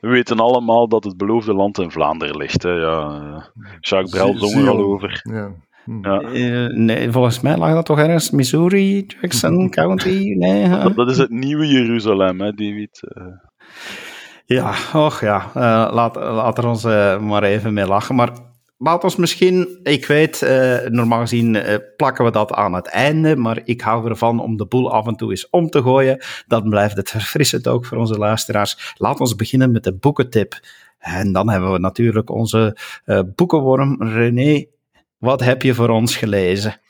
We 0.00 0.08
weten 0.08 0.40
allemaal 0.40 0.88
dat 0.88 1.04
het 1.04 1.16
beloofde 1.16 1.54
land 1.54 1.78
in 1.78 1.90
Vlaanderen 1.90 2.36
ligt. 2.36 2.62
Hè. 2.62 2.70
Ja, 2.70 3.50
Jacques 3.80 4.10
Brel 4.10 4.36
zong 4.36 4.64
er 4.64 4.70
al 4.70 4.84
over. 4.84 5.20
Ja. 5.22 5.50
Hm. 5.84 6.04
Ja. 6.06 6.22
Uh, 6.22 6.76
nee, 6.76 7.10
volgens 7.10 7.40
mij 7.40 7.56
lag 7.56 7.72
dat 7.72 7.86
toch 7.86 7.98
ergens 7.98 8.30
Missouri, 8.30 9.06
Jackson 9.06 9.70
County? 9.80 10.34
Nee, 10.36 10.68
dat, 10.68 10.96
dat, 10.96 11.10
is 11.10 11.18
het 11.18 11.30
nieuwe 11.30 11.66
Jeruzalem, 11.66 12.40
hè, 12.40 12.52
David. 12.52 13.00
Ja, 14.48 14.74
och 14.94 15.20
ja, 15.22 15.50
uh, 15.56 15.94
laat, 15.94 16.16
laat 16.16 16.58
er 16.58 16.66
ons 16.66 16.84
uh, 16.84 17.18
maar 17.20 17.42
even 17.42 17.74
mee 17.74 17.86
lachen. 17.86 18.14
Maar 18.14 18.30
laat 18.78 19.04
ons 19.04 19.16
misschien, 19.16 19.80
ik 19.82 20.06
weet, 20.06 20.42
uh, 20.42 20.78
normaal 20.86 21.20
gezien 21.20 21.58
plakken 21.96 22.24
we 22.24 22.30
dat 22.30 22.52
aan 22.52 22.72
het 22.72 22.86
einde, 22.86 23.36
maar 23.36 23.60
ik 23.64 23.80
hou 23.80 24.08
ervan 24.08 24.40
om 24.40 24.56
de 24.56 24.66
boel 24.66 24.92
af 24.92 25.06
en 25.06 25.16
toe 25.16 25.30
eens 25.30 25.50
om 25.50 25.70
te 25.70 25.82
gooien. 25.82 26.24
Dan 26.46 26.68
blijft 26.68 26.96
het 26.96 27.10
verfrissend 27.10 27.68
ook 27.68 27.86
voor 27.86 27.98
onze 27.98 28.18
luisteraars. 28.18 28.94
Laat 28.96 29.20
ons 29.20 29.34
beginnen 29.34 29.72
met 29.72 29.84
de 29.84 29.94
boekentip. 29.94 30.60
En 30.98 31.32
dan 31.32 31.50
hebben 31.50 31.72
we 31.72 31.78
natuurlijk 31.78 32.30
onze 32.30 32.76
boekenworm. 33.34 34.02
René, 34.02 34.64
wat 35.18 35.40
heb 35.40 35.62
je 35.62 35.74
voor 35.74 35.88
ons 35.88 36.16
gelezen? 36.16 36.80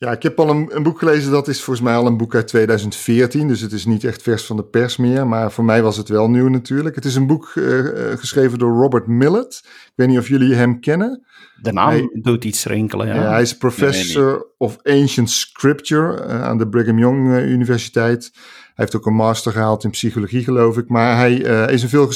Ja, 0.00 0.12
ik 0.12 0.22
heb 0.22 0.38
al 0.38 0.50
een, 0.50 0.76
een, 0.76 0.82
boek 0.82 0.98
gelezen, 0.98 1.30
dat 1.30 1.48
is 1.48 1.62
volgens 1.62 1.86
mij 1.86 1.96
al 1.96 2.06
een 2.06 2.16
boek 2.16 2.34
uit 2.34 2.46
2014, 2.46 3.48
dus 3.48 3.60
het 3.60 3.72
is 3.72 3.84
niet 3.84 4.04
echt 4.04 4.22
vers 4.22 4.44
van 4.44 4.56
de 4.56 4.64
pers 4.64 4.96
meer, 4.96 5.26
maar 5.26 5.52
voor 5.52 5.64
mij 5.64 5.82
was 5.82 5.96
het 5.96 6.08
wel 6.08 6.30
nieuw 6.30 6.48
natuurlijk. 6.48 6.94
Het 6.94 7.04
is 7.04 7.14
een 7.14 7.26
boek 7.26 7.52
uh, 7.54 7.88
geschreven 8.16 8.58
door 8.58 8.72
Robert 8.72 9.06
Millet. 9.06 9.60
Ik 9.64 9.92
weet 9.94 10.08
niet 10.08 10.18
of 10.18 10.28
jullie 10.28 10.54
hem 10.54 10.80
kennen. 10.80 11.24
De 11.62 11.72
naam 11.72 11.88
hij, 11.88 12.10
doet 12.22 12.44
iets 12.44 12.64
rinkelen, 12.64 13.06
ja. 13.06 13.14
ja 13.14 13.30
hij 13.30 13.42
is 13.42 13.56
professor 13.56 14.24
nee, 14.24 14.32
nee. 14.32 14.44
of 14.58 14.78
Ancient 14.82 15.30
Scripture 15.30 16.26
uh, 16.26 16.42
aan 16.42 16.58
de 16.58 16.68
Brigham 16.68 16.98
Young 16.98 17.38
Universiteit. 17.38 18.32
Hij 18.74 18.84
heeft 18.84 18.96
ook 18.96 19.06
een 19.06 19.14
master 19.14 19.52
gehaald 19.52 19.84
in 19.84 19.90
psychologie, 19.90 20.44
geloof 20.44 20.78
ik. 20.78 20.88
Maar 20.88 21.16
hij 21.16 21.44
uh, 21.44 21.72
is 21.74 21.82
een 21.82 21.88
veel, 21.88 22.08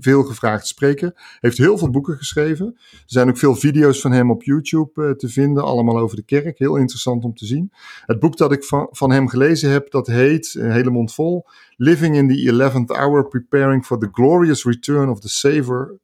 veel 0.00 0.22
gevraagd 0.22 0.66
spreker. 0.66 1.38
Heeft 1.40 1.58
heel 1.58 1.78
veel 1.78 1.90
boeken 1.90 2.16
geschreven. 2.16 2.66
Er 2.90 3.02
zijn 3.06 3.28
ook 3.28 3.38
veel 3.38 3.54
video's 3.54 4.00
van 4.00 4.12
hem 4.12 4.30
op 4.30 4.42
YouTube 4.42 5.02
uh, 5.02 5.10
te 5.10 5.28
vinden. 5.28 5.64
Allemaal 5.64 5.98
over 5.98 6.16
de 6.16 6.24
kerk. 6.24 6.58
Heel 6.58 6.76
interessant 6.76 7.24
om 7.24 7.34
te 7.34 7.46
zien. 7.46 7.72
Het 8.06 8.18
boek 8.18 8.36
dat 8.36 8.52
ik 8.52 8.64
van, 8.64 8.88
van 8.90 9.10
hem 9.10 9.28
gelezen 9.28 9.70
heb, 9.70 9.90
dat 9.90 10.06
heet, 10.06 10.54
een 10.58 10.72
hele 10.72 10.90
mond 10.90 11.14
vol... 11.14 11.46
Living 11.76 12.16
in 12.16 12.28
the 12.28 12.34
Eleventh 12.34 12.90
Hour, 12.90 13.28
Preparing 13.28 13.84
for 13.84 13.98
the 13.98 14.08
Glorious 14.12 14.64
Return 14.64 15.08
of 15.08 15.20
the 15.20 15.28
Savior, 15.28 15.98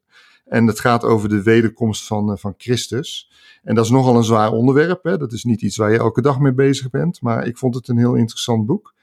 En 0.45 0.67
het 0.67 0.79
gaat 0.79 1.03
over 1.03 1.29
de 1.29 1.43
wederkomst 1.43 2.07
van, 2.07 2.37
van 2.37 2.53
Christus. 2.57 3.31
En 3.63 3.75
dat 3.75 3.85
is 3.85 3.91
nogal 3.91 4.15
een 4.15 4.23
zwaar 4.23 4.51
onderwerp. 4.51 5.03
Hè? 5.03 5.17
Dat 5.17 5.31
is 5.31 5.43
niet 5.43 5.61
iets 5.61 5.77
waar 5.77 5.91
je 5.91 5.97
elke 5.97 6.21
dag 6.21 6.39
mee 6.39 6.53
bezig 6.53 6.89
bent. 6.89 7.21
Maar 7.21 7.47
ik 7.47 7.57
vond 7.57 7.75
het 7.75 7.87
een 7.87 7.97
heel 7.97 8.15
interessant 8.15 8.65
boek. 8.65 8.93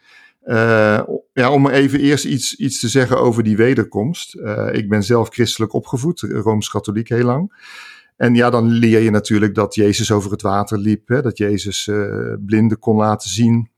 Uh, 0.44 1.00
ja, 1.32 1.50
om 1.50 1.68
even 1.68 2.00
eerst 2.00 2.24
iets, 2.24 2.56
iets 2.56 2.80
te 2.80 2.88
zeggen 2.88 3.18
over 3.18 3.42
die 3.42 3.56
wederkomst. 3.56 4.34
Uh, 4.34 4.68
ik 4.72 4.88
ben 4.88 5.02
zelf 5.02 5.28
christelijk 5.28 5.72
opgevoed, 5.72 6.20
rooms-katholiek 6.20 7.08
heel 7.08 7.24
lang. 7.24 7.72
En 8.16 8.34
ja, 8.34 8.50
dan 8.50 8.68
leer 8.68 9.00
je 9.00 9.10
natuurlijk 9.10 9.54
dat 9.54 9.74
Jezus 9.74 10.12
over 10.12 10.30
het 10.30 10.42
water 10.42 10.78
liep. 10.78 11.08
Hè? 11.08 11.22
Dat 11.22 11.38
Jezus 11.38 11.86
uh, 11.86 12.34
blinden 12.46 12.78
kon 12.78 12.96
laten 12.96 13.30
zien, 13.30 13.70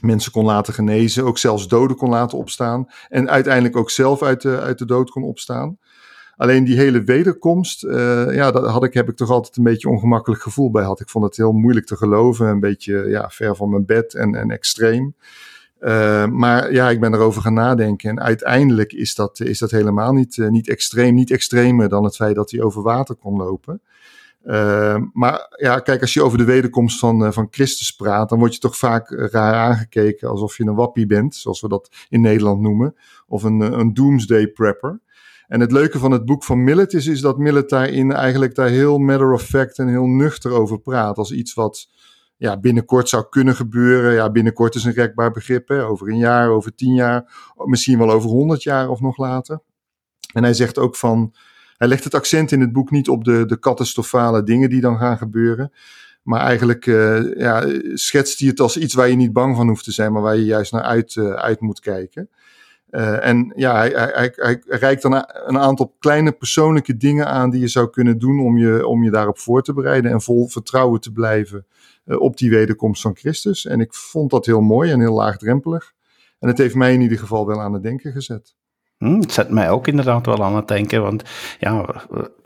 mensen 0.00 0.32
kon 0.32 0.44
laten 0.44 0.74
genezen, 0.74 1.24
ook 1.24 1.38
zelfs 1.38 1.68
doden 1.68 1.96
kon 1.96 2.10
laten 2.10 2.38
opstaan. 2.38 2.86
En 3.08 3.30
uiteindelijk 3.30 3.76
ook 3.76 3.90
zelf 3.90 4.22
uit 4.22 4.42
de, 4.42 4.60
uit 4.60 4.78
de 4.78 4.86
dood 4.86 5.10
kon 5.10 5.22
opstaan. 5.22 5.78
Alleen 6.36 6.64
die 6.64 6.76
hele 6.76 7.02
wederkomst, 7.02 7.80
ja, 7.80 8.50
daar 8.50 8.62
had 8.62 8.84
ik, 8.84 8.94
heb 8.94 9.08
ik 9.08 9.16
toch 9.16 9.30
altijd 9.30 9.56
een 9.56 9.64
beetje 9.64 9.88
ongemakkelijk 9.88 10.42
gevoel 10.42 10.70
bij 10.70 10.84
had. 10.84 11.00
Ik 11.00 11.08
vond 11.08 11.24
het 11.24 11.36
heel 11.36 11.52
moeilijk 11.52 11.86
te 11.86 11.96
geloven, 11.96 12.46
een 12.46 12.60
beetje 12.60 13.08
ja, 13.08 13.30
ver 13.30 13.56
van 13.56 13.70
mijn 13.70 13.84
bed 13.84 14.14
en, 14.14 14.34
en 14.34 14.50
extreem. 14.50 15.14
Uh, 15.80 16.26
maar 16.26 16.72
ja, 16.72 16.90
ik 16.90 17.00
ben 17.00 17.14
erover 17.14 17.42
gaan 17.42 17.54
nadenken. 17.54 18.10
En 18.10 18.20
uiteindelijk 18.20 18.92
is 18.92 19.14
dat, 19.14 19.40
is 19.40 19.58
dat 19.58 19.70
helemaal 19.70 20.12
niet, 20.12 20.36
uh, 20.36 20.48
niet 20.48 20.68
extreem, 20.68 21.14
niet 21.14 21.30
extremer 21.30 21.88
dan 21.88 22.04
het 22.04 22.16
feit 22.16 22.34
dat 22.34 22.50
hij 22.50 22.62
over 22.62 22.82
water 22.82 23.14
kon 23.14 23.36
lopen. 23.36 23.82
Uh, 24.44 24.96
maar 25.12 25.46
ja, 25.56 25.78
kijk, 25.78 26.00
als 26.00 26.14
je 26.14 26.22
over 26.22 26.38
de 26.38 26.44
wederkomst 26.44 26.98
van, 26.98 27.32
van 27.32 27.48
Christus 27.50 27.90
praat, 27.90 28.28
dan 28.28 28.38
word 28.38 28.54
je 28.54 28.60
toch 28.60 28.76
vaak 28.76 29.10
raar 29.10 29.54
aangekeken 29.54 30.28
alsof 30.28 30.56
je 30.56 30.64
een 30.64 30.74
wappie 30.74 31.06
bent, 31.06 31.34
zoals 31.34 31.60
we 31.60 31.68
dat 31.68 31.88
in 32.08 32.20
Nederland 32.20 32.60
noemen, 32.60 32.94
of 33.26 33.42
een, 33.42 33.60
een 33.60 33.94
doomsday 33.94 34.46
prepper. 34.46 35.00
En 35.48 35.60
het 35.60 35.72
leuke 35.72 35.98
van 35.98 36.10
het 36.10 36.24
boek 36.24 36.44
van 36.44 36.64
Millet 36.64 36.92
is, 36.92 37.06
is 37.06 37.20
dat 37.20 37.38
Millet 37.38 37.68
daarin 37.68 38.12
eigenlijk 38.12 38.54
daar 38.54 38.68
heel 38.68 38.98
matter 38.98 39.32
of 39.32 39.42
fact 39.42 39.78
en 39.78 39.88
heel 39.88 40.06
nuchter 40.06 40.52
over 40.52 40.78
praat. 40.78 41.16
Als 41.16 41.32
iets 41.32 41.54
wat 41.54 41.88
ja, 42.40 42.58
binnenkort 42.58 43.08
zou 43.08 43.24
kunnen 43.30 43.54
gebeuren. 43.54 44.12
Ja, 44.12 44.30
binnenkort 44.30 44.74
is 44.74 44.84
een 44.84 44.92
rekbaar 44.92 45.30
begrip. 45.30 45.68
Hè? 45.68 45.84
Over 45.84 46.08
een 46.08 46.18
jaar, 46.18 46.48
over 46.48 46.74
tien 46.74 46.94
jaar, 46.94 47.52
misschien 47.64 47.98
wel 47.98 48.10
over 48.10 48.30
honderd 48.30 48.62
jaar 48.62 48.88
of 48.88 49.00
nog 49.00 49.16
later. 49.16 49.60
En 50.32 50.42
hij 50.42 50.54
zegt 50.54 50.78
ook 50.78 50.96
van. 50.96 51.34
Hij 51.76 51.88
legt 51.88 52.04
het 52.04 52.14
accent 52.14 52.52
in 52.52 52.60
het 52.60 52.72
boek 52.72 52.90
niet 52.90 53.08
op 53.08 53.24
de, 53.24 53.46
de 53.46 53.58
catastrofale 53.58 54.42
dingen 54.42 54.70
die 54.70 54.80
dan 54.80 54.98
gaan 54.98 55.18
gebeuren. 55.18 55.72
Maar 56.22 56.40
eigenlijk 56.40 56.86
uh, 56.86 57.34
ja, 57.36 57.66
schetst 57.94 58.38
hij 58.38 58.48
het 58.48 58.60
als 58.60 58.76
iets 58.76 58.94
waar 58.94 59.08
je 59.08 59.16
niet 59.16 59.32
bang 59.32 59.56
van 59.56 59.68
hoeft 59.68 59.84
te 59.84 59.92
zijn, 59.92 60.12
maar 60.12 60.22
waar 60.22 60.36
je 60.36 60.44
juist 60.44 60.72
naar 60.72 60.82
uit, 60.82 61.14
uh, 61.14 61.32
uit 61.32 61.60
moet 61.60 61.80
kijken. 61.80 62.30
Uh, 62.90 63.26
en 63.26 63.52
ja, 63.56 63.76
hij, 63.76 63.90
hij, 63.94 64.32
hij, 64.36 64.62
reikt 64.66 65.02
dan 65.02 65.12
een 65.46 65.58
aantal 65.58 65.94
kleine 65.98 66.32
persoonlijke 66.32 66.96
dingen 66.96 67.26
aan 67.26 67.50
die 67.50 67.60
je 67.60 67.68
zou 67.68 67.90
kunnen 67.90 68.18
doen 68.18 68.40
om 68.40 68.58
je, 68.58 68.86
om 68.86 69.04
je 69.04 69.10
daarop 69.10 69.38
voor 69.38 69.62
te 69.62 69.72
bereiden 69.72 70.10
en 70.10 70.20
vol 70.20 70.48
vertrouwen 70.48 71.00
te 71.00 71.12
blijven 71.12 71.66
op 72.04 72.36
die 72.36 72.50
wederkomst 72.50 73.02
van 73.02 73.16
Christus. 73.16 73.66
En 73.66 73.80
ik 73.80 73.94
vond 73.94 74.30
dat 74.30 74.46
heel 74.46 74.60
mooi 74.60 74.90
en 74.90 75.00
heel 75.00 75.14
laagdrempelig. 75.14 75.92
En 76.38 76.48
het 76.48 76.58
heeft 76.58 76.74
mij 76.74 76.92
in 76.92 77.00
ieder 77.00 77.18
geval 77.18 77.46
wel 77.46 77.60
aan 77.60 77.72
het 77.72 77.82
denken 77.82 78.12
gezet. 78.12 78.54
Hm, 79.00 79.20
het 79.20 79.32
zet 79.32 79.50
mij 79.50 79.70
ook 79.70 79.86
inderdaad 79.86 80.26
wel 80.26 80.44
aan 80.44 80.56
het 80.56 80.68
denken, 80.68 81.02
want 81.02 81.22
ja, 81.58 81.86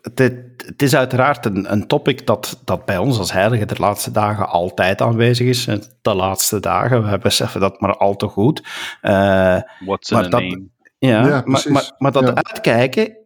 het, 0.01 0.21
het 0.57 0.83
is 0.83 0.97
uiteraard 0.97 1.47
een, 1.47 1.73
een 1.73 1.87
topic 1.87 2.27
dat, 2.27 2.61
dat 2.65 2.85
bij 2.85 2.99
ons 2.99 3.19
als 3.19 3.33
heilige 3.33 3.67
de 3.67 3.75
laatste 3.79 4.11
dagen 4.11 4.49
altijd 4.49 5.01
aanwezig 5.01 5.47
is. 5.47 5.65
De 6.03 6.15
laatste 6.15 6.61
dagen, 6.61 7.11
we 7.11 7.19
beseffen 7.19 7.61
dat 7.61 7.81
maar 7.81 7.97
al 7.97 8.17
te 8.17 8.27
goed. 8.27 8.63
Uh, 9.03 9.61
What's 9.85 10.11
in 10.11 10.17
maar 10.17 10.31
dat, 10.31 10.41
name? 10.41 10.69
Ja, 10.99 11.27
ja 11.27 11.43
maar, 11.45 11.65
maar, 11.69 11.93
maar, 11.99 12.13
dat 12.13 12.27
ja. 12.27 12.35
uitkijken, 12.35 13.17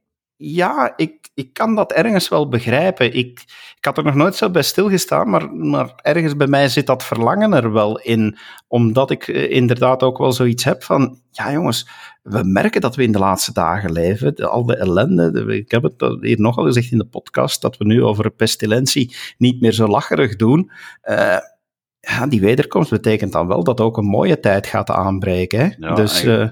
ja, 0.40 0.92
ik, 0.96 1.28
ik 1.34 1.52
kan 1.52 1.74
dat 1.74 1.92
ergens 1.92 2.28
wel 2.28 2.48
begrijpen. 2.48 3.06
Ik, 3.06 3.44
ik 3.76 3.84
had 3.84 3.98
er 3.98 4.04
nog 4.04 4.14
nooit 4.14 4.34
zo 4.34 4.50
bij 4.50 4.62
stilgestaan, 4.62 5.30
maar, 5.30 5.52
maar 5.52 5.92
ergens 6.02 6.36
bij 6.36 6.46
mij 6.46 6.68
zit 6.68 6.86
dat 6.86 7.04
verlangen 7.04 7.52
er 7.52 7.72
wel 7.72 7.98
in. 7.98 8.38
Omdat 8.68 9.10
ik 9.10 9.26
uh, 9.26 9.50
inderdaad 9.50 10.02
ook 10.02 10.18
wel 10.18 10.32
zoiets 10.32 10.64
heb 10.64 10.82
van, 10.82 11.20
ja 11.30 11.52
jongens, 11.52 11.88
we 12.22 12.42
merken 12.44 12.80
dat 12.80 12.96
we 12.96 13.02
in 13.02 13.12
de 13.12 13.18
laatste 13.18 13.52
dagen 13.52 13.92
leven. 13.92 14.34
De, 14.34 14.46
al 14.46 14.64
de 14.64 14.76
ellende, 14.76 15.30
de, 15.30 15.56
ik 15.56 15.70
heb 15.70 15.82
het 15.82 16.16
hier 16.20 16.40
nogal 16.40 16.64
gezegd 16.64 16.92
in 16.92 16.98
de 16.98 17.06
podcast, 17.06 17.62
dat 17.62 17.76
we 17.76 17.84
nu 17.84 18.04
over 18.04 18.30
pestilentie 18.30 19.16
niet 19.38 19.60
meer 19.60 19.72
zo 19.72 19.86
lacherig 19.86 20.36
doen. 20.36 20.70
Uh, 21.04 21.36
ja, 22.00 22.26
die 22.26 22.40
wederkomst 22.40 22.90
betekent 22.90 23.32
dan 23.32 23.46
wel 23.46 23.64
dat 23.64 23.80
ook 23.80 23.96
een 23.96 24.04
mooie 24.04 24.40
tijd 24.40 24.66
gaat 24.66 24.90
aanbreken. 24.90 25.60
Hè? 25.60 25.86
Ja, 25.88 25.94
dus, 25.94 26.24
uh, 26.24 26.48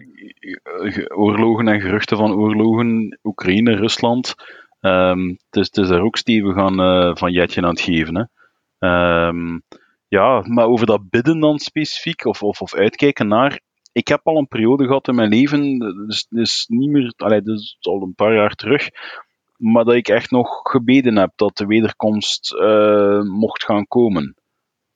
oorlogen 1.15 1.69
en 1.69 1.81
geruchten 1.81 2.17
van 2.17 2.35
oorlogen, 2.35 3.19
Oekraïne, 3.23 3.75
Rusland. 3.75 4.35
Um, 4.81 5.38
het, 5.50 5.76
is, 5.76 5.88
daar 5.88 6.03
ook 6.03 6.17
stevig 6.17 6.57
aan 6.57 6.81
uh, 6.81 7.17
van 7.17 7.33
Jetje 7.33 7.62
aan 7.62 7.69
het 7.69 7.81
geven. 7.81 8.29
Hè. 8.79 9.29
Um, 9.29 9.62
ja, 10.09 10.45
maar 10.47 10.67
over 10.67 10.87
dat 10.87 11.11
bidden 11.11 11.41
dan 11.41 11.59
specifiek, 11.59 12.25
of, 12.25 12.43
of, 12.43 12.61
of 12.61 12.75
uitkijken 12.75 13.29
naar. 13.29 13.61
Ik 13.93 14.09
heb 14.09 14.21
al 14.23 14.37
een 14.37 14.49
periode 14.49 14.87
gehad 14.87 15.09
in 15.09 15.15
mijn 15.15 15.29
leven, 15.29 15.79
dus, 16.07 16.26
dus 16.29 16.67
niet 16.69 16.91
meer, 16.91 17.12
allee, 17.17 17.43
dus 17.43 17.76
al 17.81 18.03
een 18.03 18.15
paar 18.15 18.35
jaar 18.35 18.55
terug, 18.55 18.88
maar 19.57 19.85
dat 19.85 19.95
ik 19.95 20.09
echt 20.09 20.31
nog 20.31 20.61
gebeden 20.62 21.17
heb 21.17 21.33
dat 21.37 21.57
de 21.57 21.67
wederkomst 21.67 22.55
uh, 22.55 23.21
mocht 23.23 23.65
gaan 23.65 23.87
komen. 23.87 24.35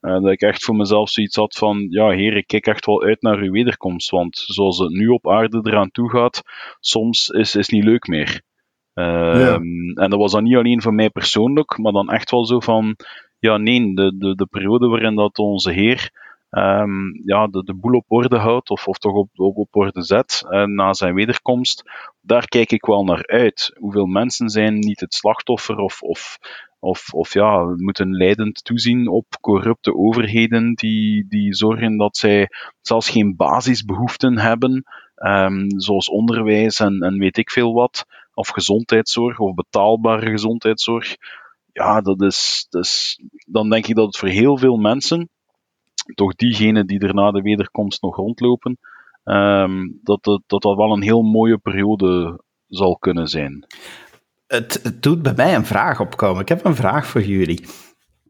Uh, 0.00 0.12
dat 0.12 0.30
ik 0.30 0.40
echt 0.40 0.64
voor 0.64 0.76
mezelf 0.76 1.10
zoiets 1.10 1.36
had 1.36 1.56
van, 1.56 1.86
ja 1.88 2.08
heer, 2.10 2.36
ik 2.36 2.46
kijk 2.46 2.66
echt 2.66 2.86
wel 2.86 3.02
uit 3.02 3.22
naar 3.22 3.38
uw 3.38 3.52
wederkomst, 3.52 4.10
want 4.10 4.36
zoals 4.46 4.78
het 4.78 4.90
nu 4.90 5.06
op 5.06 5.28
aarde 5.28 5.60
eraan 5.62 5.90
toe 5.90 6.10
gaat, 6.10 6.42
soms 6.80 7.28
is 7.28 7.52
het 7.52 7.70
niet 7.70 7.84
leuk 7.84 8.06
meer. 8.06 8.42
Uh, 8.94 9.04
ja. 9.04 9.54
En 9.94 10.10
dat 10.10 10.18
was 10.18 10.32
dan 10.32 10.42
niet 10.42 10.56
alleen 10.56 10.82
voor 10.82 10.94
mij 10.94 11.10
persoonlijk, 11.10 11.78
maar 11.78 11.92
dan 11.92 12.10
echt 12.10 12.30
wel 12.30 12.46
zo 12.46 12.60
van, 12.60 12.96
ja 13.38 13.56
nee, 13.56 13.94
de, 13.94 14.16
de, 14.18 14.34
de 14.34 14.46
periode 14.46 14.88
waarin 14.88 15.14
dat 15.14 15.38
onze 15.38 15.72
heer 15.72 16.10
um, 16.50 17.22
ja, 17.24 17.46
de, 17.46 17.64
de 17.64 17.74
boel 17.74 17.92
op 17.92 18.04
orde 18.08 18.38
houdt, 18.38 18.70
of, 18.70 18.86
of 18.86 18.98
toch 18.98 19.12
op, 19.12 19.28
op, 19.34 19.56
op 19.56 19.76
orde 19.76 20.02
zet, 20.02 20.44
uh, 20.50 20.64
na 20.64 20.92
zijn 20.92 21.14
wederkomst, 21.14 21.82
daar 22.30 22.48
kijk 22.48 22.72
ik 22.72 22.86
wel 22.86 23.04
naar 23.04 23.26
uit. 23.26 23.70
Hoeveel 23.78 24.06
mensen 24.06 24.48
zijn 24.48 24.78
niet 24.78 25.00
het 25.00 25.14
slachtoffer 25.14 25.76
of, 25.76 26.02
of 26.02 26.38
of, 26.80 27.14
of 27.14 27.32
ja, 27.32 27.64
moeten 27.76 28.16
leidend 28.16 28.64
toezien 28.64 29.08
op 29.08 29.26
corrupte 29.40 29.94
overheden 29.94 30.74
die, 30.74 31.26
die 31.28 31.54
zorgen 31.54 31.96
dat 31.96 32.16
zij 32.16 32.48
zelfs 32.80 33.10
geen 33.10 33.36
basisbehoeften 33.36 34.38
hebben, 34.38 34.84
um, 35.14 35.80
zoals 35.80 36.08
onderwijs 36.08 36.80
en, 36.80 37.00
en 37.00 37.18
weet 37.18 37.36
ik 37.36 37.50
veel 37.50 37.72
wat, 37.72 38.04
of 38.34 38.48
gezondheidszorg 38.48 39.38
of 39.38 39.54
betaalbare 39.54 40.30
gezondheidszorg. 40.30 41.16
Ja, 41.72 42.00
dat 42.00 42.22
is, 42.22 42.66
dat 42.70 43.16
dan 43.46 43.70
denk 43.70 43.86
ik 43.86 43.94
dat 43.94 44.06
het 44.06 44.16
voor 44.16 44.28
heel 44.28 44.58
veel 44.58 44.76
mensen, 44.76 45.28
toch 46.14 46.34
diegenen 46.34 46.86
die 46.86 47.00
er 47.00 47.14
na 47.14 47.30
de 47.30 47.42
wederkomst 47.42 48.02
nog 48.02 48.16
rondlopen, 48.16 48.78
um, 49.36 50.00
dat, 50.02 50.24
dat, 50.24 50.42
dat 50.46 50.62
dat 50.62 50.76
wel 50.76 50.92
een 50.92 51.02
heel 51.02 51.22
mooie 51.22 51.58
periode 51.58 52.40
zal 52.66 52.96
kunnen 52.96 53.26
zijn 53.28 53.66
het, 54.50 54.80
het 54.82 55.02
doet 55.02 55.22
bij 55.22 55.32
mij 55.36 55.54
een 55.54 55.66
vraag 55.66 56.00
opkomen. 56.00 56.40
Ik 56.42 56.48
heb 56.48 56.64
een 56.64 56.74
vraag 56.74 57.06
voor 57.06 57.22
jullie. 57.22 57.64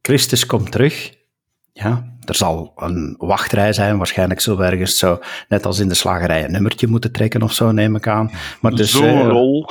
Christus 0.03 0.47
komt 0.47 0.73
terug. 0.73 1.19
Ja, 1.73 2.17
er 2.25 2.35
zal 2.35 2.73
een 2.77 3.15
wachtrij 3.19 3.73
zijn, 3.73 3.97
waarschijnlijk 3.97 4.41
zo 4.41 4.59
ergens 4.59 4.99
zo, 4.99 5.19
net 5.49 5.67
als 5.67 5.79
in 5.79 5.89
de 5.89 5.95
slagerij, 5.95 6.45
een 6.45 6.53
nummertje 6.53 6.87
moeten 6.87 7.13
trekken 7.13 7.43
of 7.43 7.53
zo, 7.53 7.73
neem 7.73 7.97
ik 7.97 8.07
aan. 8.07 8.31
Maar 8.61 8.75
dus, 8.75 8.91
Zo'n 8.91 9.05
uh, 9.05 9.27
rol. 9.27 9.69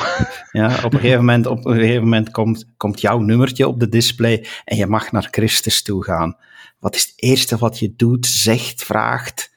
Ja, 0.51 0.75
op 0.83 0.93
een 0.93 0.99
gegeven 0.99 1.19
moment, 1.19 1.45
op 1.45 1.65
een 1.65 1.75
gegeven 1.75 2.03
moment 2.03 2.31
komt, 2.31 2.65
komt 2.77 3.01
jouw 3.01 3.19
nummertje 3.19 3.67
op 3.67 3.79
de 3.79 3.89
display 3.89 4.45
en 4.65 4.77
je 4.77 4.87
mag 4.87 5.11
naar 5.11 5.27
Christus 5.31 5.83
toe 5.83 6.03
gaan. 6.03 6.37
Wat 6.79 6.95
is 6.95 7.01
het 7.01 7.13
eerste 7.15 7.57
wat 7.57 7.79
je 7.79 7.93
doet, 7.95 8.25
zegt, 8.25 8.83
vraagt? 8.83 9.51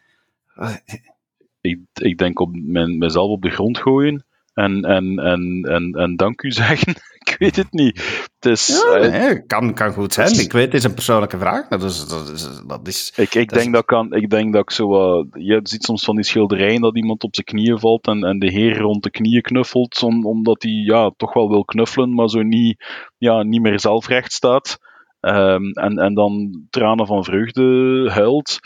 Ik, 1.62 1.80
ik 1.92 2.18
denk 2.18 2.40
op 2.40 2.50
mijn, 2.52 2.98
mezelf 2.98 3.30
op 3.30 3.42
de 3.42 3.50
grond 3.50 3.78
gooien 3.78 4.24
en, 4.54 4.82
en, 4.82 5.18
en, 5.18 5.62
en, 5.62 5.92
en 5.92 6.16
dank 6.16 6.42
u 6.42 6.50
zeggen. 6.62 6.94
ik 7.24 7.36
weet 7.38 7.56
het 7.56 7.72
niet. 7.72 8.28
Het 8.38 8.52
is, 8.52 8.84
ja, 8.92 8.98
nee, 8.98 9.46
kan, 9.46 9.74
kan 9.74 9.92
goed 9.92 10.12
zijn. 10.12 10.40
Ik 10.40 10.52
weet, 10.52 10.64
het 10.64 10.74
is 10.74 10.84
een 10.84 10.94
persoonlijke 10.94 11.38
vraag. 11.38 11.68
Dat 11.68 11.82
is, 11.82 12.08
dat 12.08 12.28
is, 12.28 12.60
dat 12.66 12.88
is, 12.88 13.12
ik, 13.16 13.34
ik, 13.34 13.48
dat 13.48 13.58
denk, 13.58 13.66
is... 13.66 13.72
dat 13.72 13.84
kan, 13.84 14.12
ik 14.12 14.30
denk 14.30 14.52
dat 14.52 14.62
ik 14.62 14.70
zo. 14.70 15.18
Uh, 15.20 15.26
je 15.30 15.60
ziet 15.62 15.84
soms 15.84 16.04
van 16.04 16.14
die 16.14 16.24
schilderijen 16.24 16.80
dat 16.80 16.96
iemand 16.96 17.22
op 17.22 17.34
zijn 17.34 17.46
knieën 17.46 17.78
valt 17.78 18.06
en, 18.06 18.24
en 18.24 18.38
de 18.38 18.50
heer 18.50 18.78
rond 18.78 19.02
de 19.02 19.10
knieën 19.10 19.42
knuffelt, 19.42 20.02
om, 20.02 20.26
omdat 20.26 20.62
hij 20.62 20.72
ja, 20.72 21.12
toch 21.16 21.32
wel 21.32 21.48
wil 21.48 21.64
knuffelen, 21.64 22.14
maar 22.14 22.28
zo 22.28 22.42
niet, 22.42 22.84
ja, 23.18 23.42
niet 23.42 23.62
meer 23.62 23.80
zelf 23.80 24.06
recht 24.06 24.32
staat. 24.32 24.78
Um, 25.20 25.70
en, 25.72 25.98
en 25.98 26.14
dan 26.14 26.64
tranen 26.70 27.06
van 27.06 27.24
vreugde 27.24 28.08
huilt 28.10 28.58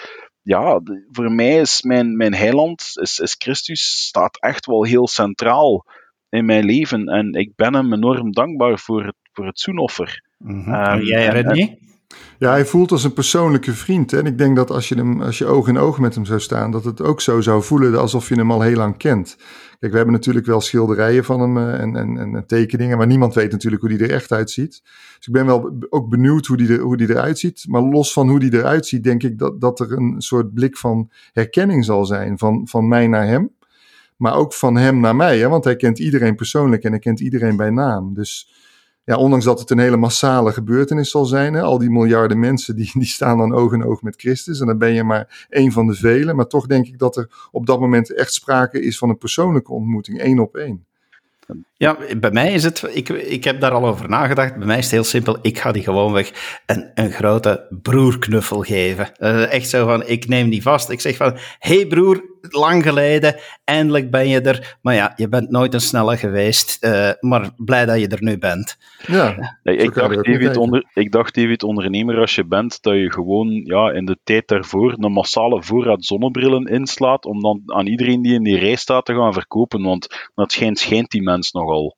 ja, 0.47 0.81
voor 1.11 1.33
mij 1.33 1.61
is 1.61 1.83
mijn, 1.83 2.17
mijn 2.17 2.35
heiland, 2.35 2.93
is, 2.95 3.19
is 3.19 3.35
Christus, 3.39 4.07
staat 4.07 4.39
echt 4.41 4.67
wel 4.67 4.85
heel 4.85 5.09
centraal 5.09 5.85
in 6.29 6.45
mijn 6.45 6.65
leven. 6.65 7.07
En 7.07 7.33
ik 7.33 7.53
ben 7.57 7.75
hem 7.75 7.93
enorm 7.93 8.33
dankbaar 8.33 8.79
voor 8.79 9.05
het, 9.05 9.15
voor 9.33 9.47
het 9.47 9.61
zoenoffer. 9.61 10.23
Mm 10.39 10.65
-hmm. 10.65 10.75
um, 10.75 11.03
jij, 11.03 11.27
René? 11.27 11.77
Ja, 12.39 12.51
hij 12.51 12.65
voelt 12.65 12.93
als 12.93 13.05
een 13.05 13.13
persoonlijke 13.13 13.73
vriend. 13.73 14.13
En 14.13 14.27
ik 14.27 14.39
denk 14.39 14.57
dat 14.57 14.71
als 14.71 14.89
je, 14.89 14.95
hem, 14.95 15.23
als 15.23 15.39
je 15.39 15.47
oog 15.47 15.69
in 15.69 15.79
oog 15.79 15.99
met 15.99 16.15
hem 16.15 16.25
zou 16.25 16.41
staan, 16.41 16.71
dat 16.71 16.85
het 16.85 17.03
ook 17.03 17.21
zo 17.21 17.41
zou 17.41 17.63
voelen 17.63 18.01
alsof 18.01 18.29
je 18.29 18.35
hem 18.35 18.51
al 18.51 18.61
heel 18.61 18.77
lang 18.77 18.97
kent. 18.97 19.37
Kijk, 19.79 19.93
we 19.93 19.97
hebben 19.97 20.15
natuurlijk 20.15 20.47
wel 20.47 20.61
schilderijen 20.61 21.25
van 21.25 21.41
hem 21.41 21.57
eh, 21.57 21.81
en, 21.81 21.97
en, 21.97 22.19
en 22.19 22.47
tekeningen, 22.47 22.99
maar 22.99 23.07
niemand 23.07 23.35
weet 23.35 23.53
natuurlijk 23.53 23.83
hoe 23.83 23.91
die 23.91 24.09
er 24.09 24.15
echt 24.15 24.33
uitziet. 24.33 24.83
Dus 25.17 25.27
ik 25.27 25.33
ben 25.33 25.47
wel 25.47 25.79
ook 25.89 26.09
benieuwd 26.09 26.47
hoe 26.47 26.57
die, 26.57 26.69
er, 26.69 26.81
hoe 26.81 26.97
die 26.97 27.11
eruit 27.11 27.39
ziet. 27.39 27.65
Maar 27.69 27.83
los 27.83 28.13
van 28.13 28.29
hoe 28.29 28.39
die 28.39 28.55
eruit 28.55 28.87
ziet, 28.87 29.05
denk 29.05 29.23
ik 29.23 29.39
dat, 29.39 29.61
dat 29.61 29.81
er 29.81 29.93
een 29.93 30.15
soort 30.19 30.55
blik 30.55 30.77
van 30.77 31.11
herkenning 31.33 31.85
zal 31.85 32.07
zijn 32.07 32.39
van, 32.39 32.69
van 32.69 32.89
mij 32.89 33.07
naar 33.07 33.27
hem. 33.27 33.55
Maar 34.17 34.35
ook 34.35 34.55
van 34.55 34.77
hem 34.77 35.01
naar 35.01 35.17
mij, 35.17 35.39
hè? 35.39 35.49
want 35.49 35.65
hij 35.65 35.77
kent 35.77 35.99
iedereen 35.99 36.35
persoonlijk 36.35 36.83
en 36.83 36.91
hij 36.91 36.99
kent 36.99 37.21
iedereen 37.21 37.57
bij 37.57 37.71
naam. 37.71 38.15
Dus 38.15 38.51
ja, 39.07 39.17
ondanks 39.17 39.45
dat 39.45 39.59
het 39.59 39.71
een 39.71 39.79
hele 39.79 39.97
massale 39.97 40.53
gebeurtenis 40.53 41.11
zal 41.11 41.25
zijn, 41.25 41.55
hè, 41.55 41.63
al 41.63 41.79
die 41.79 41.91
miljarden 41.91 42.39
mensen 42.39 42.77
die, 42.77 42.91
die 42.95 43.05
staan 43.05 43.39
dan 43.39 43.55
oog 43.55 43.73
in 43.73 43.85
oog 43.85 44.03
met 44.03 44.15
Christus. 44.17 44.61
En 44.61 44.67
dan 44.67 44.79
ben 44.79 44.93
je 44.93 45.05
maar 45.05 45.47
één 45.49 45.73
van 45.73 45.87
de 45.87 45.95
velen. 45.95 46.37
Maar 46.37 46.47
toch 46.47 46.67
denk 46.67 46.87
ik 46.87 46.99
dat 46.99 47.17
er 47.17 47.49
op 47.51 47.67
dat 47.67 47.81
moment 47.81 48.15
echt 48.15 48.33
sprake 48.33 48.83
is 48.83 48.99
van 48.99 49.09
een 49.09 49.19
persoonlijke 49.19 49.73
ontmoeting, 49.73 50.21
één 50.21 50.39
op 50.39 50.57
één. 50.57 50.85
Ja, 51.77 51.97
bij 52.19 52.31
mij 52.31 52.53
is 52.53 52.65
het, 52.65 52.83
ik, 52.93 53.09
ik 53.09 53.45
heb 53.45 53.61
daar 53.61 53.71
al 53.71 53.87
over 53.87 54.09
nagedacht. 54.09 54.57
Bij 54.57 54.67
mij 54.67 54.79
is 54.79 54.85
het 54.85 54.93
heel 54.93 55.05
simpel. 55.05 55.39
Ik 55.43 55.59
ga 55.59 55.73
die 55.73 55.83
gewoon 55.83 56.13
weg 56.13 56.61
een, 56.67 56.91
een 56.95 57.13
grote 57.13 57.79
broerknuffel 57.83 58.63
geven. 58.63 59.11
Uh, 59.19 59.53
echt 59.53 59.69
zo 59.69 59.87
van, 59.87 60.07
ik 60.07 60.29
neem 60.29 60.51
die 60.51 60.63
vast. 60.63 60.91
Ik 60.91 61.01
zeg 61.01 61.17
van, 61.17 61.37
hey 61.59 61.87
broer, 61.87 62.25
lang 62.51 62.83
geleden, 62.83 63.37
eindelijk 63.65 64.11
ben 64.11 64.29
je 64.29 64.41
er. 64.41 64.77
Maar 64.83 64.95
ja, 64.95 65.13
je 65.17 65.29
bent 65.29 65.51
nooit 65.51 65.75
een 65.75 65.81
snelle 65.81 66.17
geweest, 66.17 66.79
uh, 66.81 67.11
maar 67.21 67.51
blij 67.57 67.87
dat 67.87 68.01
je 68.01 68.09
er 68.09 68.23
nu 68.23 68.39
bent. 68.39 68.77
Ja, 69.07 69.57
nee, 69.63 69.77
ik, 69.77 69.95
dacht, 69.95 70.15
David, 70.25 70.57
onder, 70.57 70.85
ik 70.95 71.13
dacht, 71.13 71.35
David, 71.35 71.63
ondernemer 71.63 72.19
als 72.19 72.35
je 72.35 72.45
bent, 72.45 72.83
dat 72.83 72.95
je 72.95 73.13
gewoon 73.13 73.63
ja, 73.65 73.91
in 73.91 74.05
de 74.05 74.19
tijd 74.25 74.49
daarvoor 74.49 74.95
een 74.99 75.13
massale 75.13 75.63
voorraad 75.63 76.05
zonnebrillen 76.05 76.65
inslaat 76.65 77.25
om 77.25 77.41
dan 77.41 77.63
aan 77.67 77.87
iedereen 77.87 78.23
die 78.23 78.35
in 78.35 78.43
die 78.43 78.59
rij 78.59 78.77
staat 78.77 79.05
te 79.05 79.15
gaan 79.15 79.33
verkopen, 79.33 79.83
want 79.83 80.31
dat 80.35 80.53
schijnt, 80.53 80.79
schijnt 80.79 81.11
die 81.11 81.23
mens 81.23 81.53
nogal. 81.53 81.97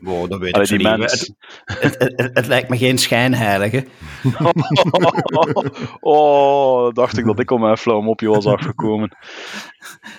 Wow, 0.00 0.30
dat 0.30 0.40
weet 0.40 0.52
Allee, 0.52 0.66
ik 0.66 0.98
niet. 0.98 1.34
Het, 1.64 1.96
het, 1.98 2.30
het, 2.32 2.46
lijkt 2.46 2.68
me 2.68 2.76
geen 2.76 2.98
schijnheilige. 2.98 3.84
oh, 6.00 6.92
dacht 6.92 7.18
ik 7.18 7.24
dat 7.24 7.38
ik 7.38 7.50
om 7.50 7.60
mijn 7.60 7.76
flauw 7.76 8.00
mopje 8.00 8.28
was 8.28 8.46
afgekomen. 8.46 9.16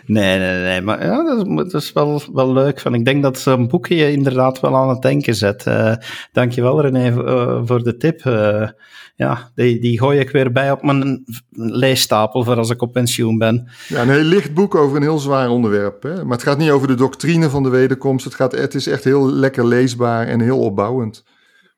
Nee, 0.06 0.40
nee, 0.40 0.62
nee. 0.62 0.82
Maar 0.82 1.06
ja, 1.06 1.24
dat 1.24 1.48
is, 1.48 1.72
dat 1.72 1.82
is 1.82 1.92
wel, 1.94 2.22
wel 2.34 2.54
leuk. 2.54 2.80
Van. 2.80 2.94
Ik 2.94 3.06
denk 3.06 3.24
dat 3.24 3.40
zo'n 3.40 3.68
boekje 3.68 3.96
je 3.96 4.12
inderdaad 4.12 4.60
wel 4.60 4.76
aan 4.76 4.90
het 4.90 5.02
denken 5.02 5.36
zet. 5.36 5.66
Uh, 5.66 5.94
dankjewel 6.32 6.82
René 6.82 7.12
uh, 7.12 7.62
voor 7.64 7.84
de 7.84 7.98
tip. 7.98 8.24
Uh, 8.24 8.68
ja, 9.16 9.52
die, 9.56 9.80
die 9.80 10.00
gooi 10.00 10.20
ik 10.20 10.30
weer 10.30 10.52
bij 10.52 10.72
op 10.72 10.84
mijn 10.84 11.24
leestapel 11.52 12.44
voor 12.44 12.56
als 12.56 12.70
ik 12.70 12.82
op 12.82 12.92
pensioen 12.92 13.38
ben. 13.38 13.70
Ja, 13.88 14.02
een 14.02 14.10
heel 14.10 14.24
licht 14.24 14.54
boek 14.54 14.76
over 14.76 14.96
een 14.96 15.02
heel 15.02 15.20
zwaar 15.20 15.50
onderwerp. 15.50 16.04
Hè? 16.04 16.24
Maar 16.24 16.38
het 16.38 16.44
gaat 16.44 16.58
niet 16.58 16.70
over 16.70 16.88
de 16.88 16.96
doctrine 16.96 17.50
van 17.50 17.64
de 17.64 17.70
wederkomst. 17.70 18.26
Het, 18.26 18.36
gaat, 18.36 18.52
het 18.52 18.74
is 18.74 18.81
echt 18.88 19.04
heel 19.04 19.32
lekker 19.32 19.68
leesbaar 19.68 20.28
en 20.28 20.40
heel 20.40 20.60
opbouwend. 20.60 21.24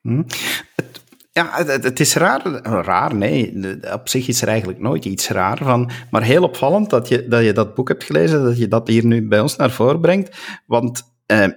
Hm. 0.02 0.24
Het, 0.76 1.02
ja, 1.32 1.66
het, 1.66 2.00
is 2.00 2.16
raar. 2.16 2.42
Raar, 2.64 3.16
nee. 3.16 3.60
Op 3.94 4.10
zich 4.10 4.28
is 4.28 4.42
er 4.42 4.48
eigenlijk 4.48 4.80
nooit 4.80 5.06
iets 5.06 5.28
raar 5.28 5.58
van. 5.58 5.90
Maar 6.12 6.24
heel 6.24 6.44
opvallend 6.44 6.90
dat 6.90 7.08
je 7.08 7.28
dat, 7.28 7.44
je 7.44 7.54
dat 7.54 7.76
boek 7.76 7.88
hebt 7.88 8.04
gelezen, 8.04 8.44
dat 8.44 8.58
je 8.58 8.68
dat 8.68 8.88
hier 8.88 9.06
nu 9.06 9.28
bij 9.28 9.40
ons 9.40 9.56
naar 9.56 9.72
voren 9.72 10.02
brengt. 10.02 10.38
Want 10.66 11.04
eh, 11.26 11.48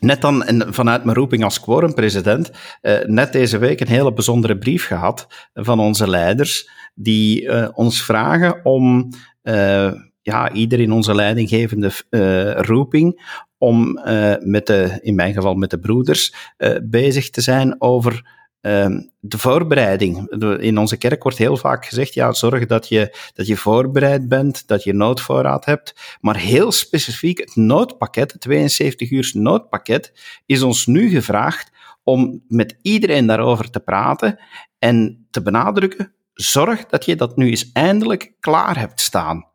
net 0.00 0.20
dan 0.20 0.64
vanuit 0.68 1.04
mijn 1.04 1.16
roeping 1.16 1.44
als 1.44 1.60
quorumpresident, 1.60 2.50
eh, 2.80 3.04
net 3.04 3.32
deze 3.32 3.58
week 3.58 3.80
een 3.80 3.88
hele 3.88 4.12
bijzondere 4.12 4.58
brief 4.58 4.86
gehad 4.86 5.26
van 5.54 5.80
onze 5.80 6.08
leiders, 6.08 6.70
die 6.94 7.48
eh, 7.48 7.68
ons 7.72 8.02
vragen 8.02 8.64
om 8.64 9.12
eh, 9.42 9.92
ja, 10.22 10.52
ieder 10.52 10.80
in 10.80 10.92
onze 10.92 11.14
leidinggevende 11.14 11.90
uh, 12.10 12.52
roeping 12.52 13.36
om 13.58 13.98
uh, 13.98 14.34
met 14.40 14.66
de, 14.66 14.98
in 15.00 15.14
mijn 15.14 15.34
geval 15.34 15.54
met 15.54 15.70
de 15.70 15.78
broeders, 15.78 16.34
uh, 16.58 16.76
bezig 16.82 17.30
te 17.30 17.40
zijn 17.40 17.80
over 17.80 18.36
Ehm, 18.60 19.00
de 19.20 19.38
voorbereiding. 19.38 20.30
In 20.60 20.78
onze 20.78 20.96
kerk 20.96 21.22
wordt 21.22 21.38
heel 21.38 21.56
vaak 21.56 21.86
gezegd, 21.86 22.14
ja, 22.14 22.32
zorg 22.32 22.66
dat 22.66 22.88
je, 22.88 23.16
dat 23.34 23.46
je 23.46 23.56
voorbereid 23.56 24.28
bent, 24.28 24.66
dat 24.66 24.84
je 24.84 24.92
noodvoorraad 24.92 25.64
hebt. 25.64 26.18
Maar 26.20 26.36
heel 26.36 26.72
specifiek, 26.72 27.38
het 27.38 27.56
noodpakket, 27.56 28.32
het 28.32 28.40
72 28.40 29.10
uur 29.10 29.30
noodpakket, 29.34 30.12
is 30.46 30.62
ons 30.62 30.86
nu 30.86 31.08
gevraagd 31.08 31.70
om 32.02 32.44
met 32.48 32.78
iedereen 32.82 33.26
daarover 33.26 33.70
te 33.70 33.80
praten 33.80 34.38
en 34.78 35.26
te 35.30 35.42
benadrukken, 35.42 36.12
zorg 36.34 36.86
dat 36.86 37.04
je 37.04 37.16
dat 37.16 37.36
nu 37.36 37.48
eens 37.48 37.72
eindelijk 37.72 38.32
klaar 38.40 38.78
hebt 38.78 39.00
staan. 39.00 39.46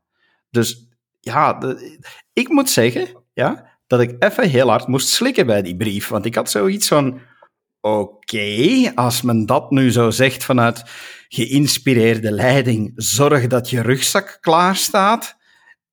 Dus 0.50 0.88
ja, 1.20 1.76
ik 2.34 2.50
moet 2.50 2.70
zeggen, 2.70 3.08
ja, 3.34 3.73
dat 3.88 4.00
ik 4.00 4.16
even 4.20 4.50
heel 4.50 4.70
hard 4.70 4.88
moest 4.88 5.08
slikken 5.08 5.46
bij 5.46 5.62
die 5.62 5.76
brief, 5.76 6.08
want 6.08 6.26
ik 6.26 6.36
had 6.36 6.50
zoiets 6.50 6.88
van, 6.88 7.20
Oké, 7.86 8.92
als 8.96 9.22
men 9.22 9.46
dat 9.46 9.72
nu 9.72 9.92
zo 9.92 10.10
zegt 10.10 10.44
vanuit 10.44 10.84
geïnspireerde 11.28 12.32
leiding, 12.32 12.92
zorg 12.96 13.48
dat 13.48 13.70
je 13.70 13.82
rugzak 13.82 14.38
klaar 14.42 14.76
staat. 14.76 15.38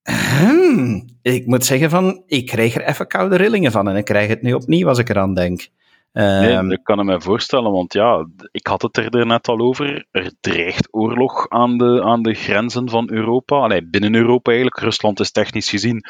Hmm, 0.02 1.04
ik 1.22 1.46
moet 1.46 1.64
zeggen 1.64 1.90
van, 1.90 2.22
ik 2.26 2.46
kreeg 2.46 2.74
er 2.74 2.84
even 2.84 3.06
koude 3.06 3.36
rillingen 3.36 3.72
van 3.72 3.88
en 3.88 3.96
ik 3.96 4.04
krijg 4.04 4.28
het 4.28 4.42
nu 4.42 4.52
opnieuw 4.52 4.88
als 4.88 4.98
ik 4.98 5.08
eraan 5.08 5.34
denk. 5.34 5.68
Nee, 6.12 6.52
um, 6.52 6.68
dat 6.68 6.82
kan 6.82 6.98
ik 6.98 7.04
me 7.04 7.20
voorstellen, 7.20 7.72
want 7.72 7.92
ja, 7.92 8.26
ik 8.50 8.66
had 8.66 8.82
het 8.82 8.96
er 8.96 9.26
net 9.26 9.48
al 9.48 9.58
over. 9.58 10.06
Er 10.10 10.32
dreigt 10.40 10.88
oorlog 10.90 11.48
aan 11.48 11.78
de, 11.78 12.02
aan 12.04 12.22
de 12.22 12.34
grenzen 12.34 12.88
van 12.88 13.10
Europa. 13.10 13.56
Allee, 13.56 13.88
binnen 13.88 14.14
Europa 14.14 14.50
eigenlijk. 14.50 14.80
Rusland 14.80 15.20
is 15.20 15.32
technisch 15.32 15.70
gezien 15.70 16.04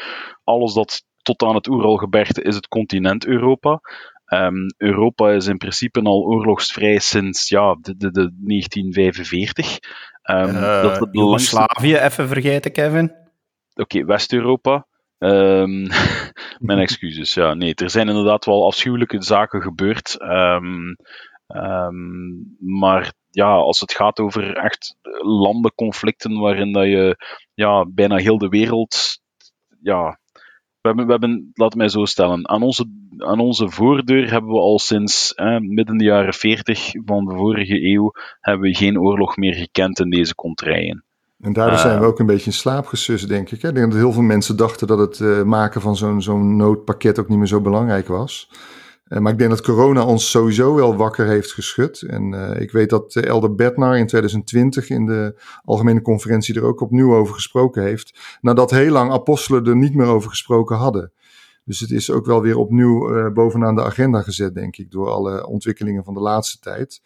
alles 0.44 0.72
dat 0.72 1.04
tot 1.36 1.48
aan 1.48 1.54
het 1.54 1.68
Oeralgebergte 1.68 2.42
is 2.42 2.54
het 2.54 2.68
continent 2.68 3.26
Europa. 3.26 3.80
Um, 4.26 4.66
Europa 4.76 5.30
is 5.30 5.46
in 5.46 5.56
principe 5.56 6.02
al 6.02 6.22
oorlogsvrij 6.24 6.98
sinds 6.98 7.48
ja, 7.48 7.76
de, 7.80 7.96
de, 7.96 8.10
de 8.10 8.32
1945. 8.36 9.78
Um, 10.22 10.48
uh, 10.48 10.82
dat 10.82 11.08
Joegoslavië 11.10 11.96
even 11.96 12.28
vergeten, 12.28 12.72
Kevin. 12.72 13.04
Oké, 13.04 13.82
okay, 13.82 14.04
West-Europa. 14.04 14.86
Um, 15.18 15.88
mijn 16.68 16.78
excuses. 16.78 17.34
Ja, 17.34 17.54
nee, 17.54 17.74
er 17.74 17.90
zijn 17.90 18.08
inderdaad 18.08 18.44
wel 18.44 18.66
afschuwelijke 18.66 19.22
zaken 19.22 19.62
gebeurd. 19.62 20.16
maar 22.58 23.12
ja, 23.30 23.54
als 23.54 23.80
het 23.80 23.92
gaat 23.92 24.18
over 24.18 24.56
echt 24.56 24.96
landenconflicten 25.22 26.38
waarin 26.38 26.72
dat 26.72 26.84
je 26.84 27.16
ja, 27.54 27.86
bijna 27.88 28.16
heel 28.16 28.38
de 28.38 28.48
wereld 28.48 29.20
ja, 29.82 30.19
we 30.80 30.88
hebben, 30.88 31.06
we 31.06 31.12
hebben, 31.12 31.50
laat 31.54 31.74
mij 31.74 31.88
zo 31.88 32.04
stellen, 32.04 32.48
aan 32.48 32.62
onze, 32.62 32.84
aan 33.18 33.40
onze 33.40 33.68
voordeur 33.68 34.30
hebben 34.30 34.50
we 34.50 34.58
al 34.58 34.78
sinds 34.78 35.34
eh, 35.34 35.58
midden 35.58 35.96
de 35.96 36.04
jaren 36.04 36.34
40 36.34 36.90
van 37.04 37.24
de 37.24 37.34
vorige 37.34 37.92
eeuw 37.92 38.12
hebben 38.40 38.70
we 38.70 38.76
geen 38.76 39.00
oorlog 39.00 39.36
meer 39.36 39.54
gekend 39.54 40.00
in 40.00 40.10
deze 40.10 40.34
contraien. 40.34 41.04
En 41.40 41.52
daardoor 41.52 41.78
zijn 41.78 41.98
we 41.98 42.04
eh, 42.04 42.08
ook 42.08 42.18
een 42.18 42.26
beetje 42.26 42.46
in 42.46 42.56
slaap 42.56 42.86
gesust, 42.86 43.28
denk 43.28 43.50
ik. 43.50 43.62
Hè? 43.62 43.68
Ik 43.68 43.74
denk 43.74 43.90
dat 43.90 44.00
heel 44.00 44.12
veel 44.12 44.22
mensen 44.22 44.56
dachten 44.56 44.86
dat 44.86 44.98
het 44.98 45.18
uh, 45.18 45.42
maken 45.42 45.80
van 45.80 45.96
zo'n 45.96 46.22
zo'n 46.22 46.56
noodpakket 46.56 47.18
ook 47.18 47.28
niet 47.28 47.38
meer 47.38 47.46
zo 47.46 47.60
belangrijk 47.60 48.08
was. 48.08 48.50
Uh, 49.10 49.18
maar 49.18 49.32
ik 49.32 49.38
denk 49.38 49.50
dat 49.50 49.62
corona 49.62 50.04
ons 50.04 50.30
sowieso 50.30 50.74
wel 50.74 50.96
wakker 50.96 51.26
heeft 51.26 51.52
geschud. 51.52 52.02
En 52.02 52.32
uh, 52.32 52.60
ik 52.60 52.70
weet 52.70 52.90
dat 52.90 53.16
Elder 53.16 53.54
Bednar 53.54 53.98
in 53.98 54.06
2020 54.06 54.90
in 54.90 55.06
de 55.06 55.40
algemene 55.64 56.02
conferentie 56.02 56.54
er 56.54 56.64
ook 56.64 56.80
opnieuw 56.80 57.14
over 57.14 57.34
gesproken 57.34 57.82
heeft. 57.82 58.38
Nadat 58.40 58.70
heel 58.70 58.92
lang 58.92 59.12
apostelen 59.12 59.66
er 59.66 59.76
niet 59.76 59.94
meer 59.94 60.06
over 60.06 60.30
gesproken 60.30 60.76
hadden. 60.76 61.12
Dus 61.64 61.80
het 61.80 61.90
is 61.90 62.10
ook 62.10 62.26
wel 62.26 62.42
weer 62.42 62.56
opnieuw 62.56 63.32
bovenaan 63.32 63.74
de 63.74 63.84
agenda 63.84 64.22
gezet, 64.22 64.54
denk 64.54 64.76
ik, 64.76 64.90
door 64.90 65.08
alle 65.08 65.46
ontwikkelingen 65.46 66.04
van 66.04 66.14
de 66.14 66.20
laatste 66.20 66.58
tijd. 66.58 67.00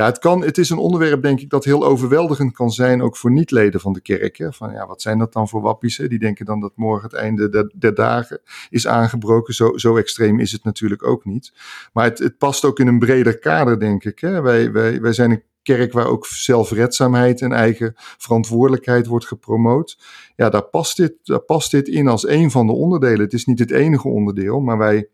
Ja, 0.00 0.06
het, 0.06 0.18
kan, 0.18 0.44
het 0.44 0.58
is 0.58 0.70
een 0.70 0.78
onderwerp, 0.78 1.22
denk 1.22 1.40
ik, 1.40 1.50
dat 1.50 1.64
heel 1.64 1.84
overweldigend 1.84 2.52
kan 2.52 2.70
zijn, 2.70 3.02
ook 3.02 3.16
voor 3.16 3.30
niet-leden 3.30 3.80
van 3.80 3.92
de 3.92 4.00
kerk. 4.00 4.38
Hè? 4.38 4.52
Van 4.52 4.72
ja, 4.72 4.86
wat 4.86 5.02
zijn 5.02 5.18
dat 5.18 5.32
dan 5.32 5.48
voor 5.48 5.60
wappies? 5.60 5.96
Die 5.96 6.18
denken 6.18 6.44
dan 6.44 6.60
dat 6.60 6.72
morgen 6.74 7.02
het 7.02 7.12
einde 7.12 7.48
der, 7.48 7.72
der, 7.74 7.94
dagen 7.94 8.40
is 8.70 8.86
aangebroken. 8.86 9.54
Zo, 9.54 9.76
zo 9.76 9.96
extreem 9.96 10.40
is 10.40 10.52
het 10.52 10.64
natuurlijk 10.64 11.06
ook 11.06 11.24
niet. 11.24 11.52
Maar 11.92 12.04
het, 12.04 12.18
het 12.18 12.38
past 12.38 12.64
ook 12.64 12.78
in 12.78 12.86
een 12.86 12.98
breder 12.98 13.38
kader, 13.38 13.80
denk 13.80 14.04
ik. 14.04 14.18
Hè? 14.18 14.40
Wij, 14.40 14.72
wij, 14.72 15.00
wij 15.00 15.12
zijn 15.12 15.30
een 15.30 15.42
kerk 15.62 15.92
waar 15.92 16.06
ook 16.06 16.26
zelfredzaamheid 16.26 17.40
en 17.40 17.52
eigen 17.52 17.92
verantwoordelijkheid 17.96 19.06
wordt 19.06 19.26
gepromoot. 19.26 19.98
Ja, 20.36 20.50
daar 20.50 20.64
past, 20.64 20.96
dit, 20.96 21.14
daar 21.22 21.40
past 21.40 21.70
dit 21.70 21.88
in 21.88 22.08
als 22.08 22.28
een 22.28 22.50
van 22.50 22.66
de 22.66 22.72
onderdelen. 22.72 23.20
Het 23.20 23.32
is 23.32 23.44
niet 23.44 23.58
het 23.58 23.70
enige 23.70 24.08
onderdeel, 24.08 24.60
maar 24.60 24.78
wij 24.78 25.08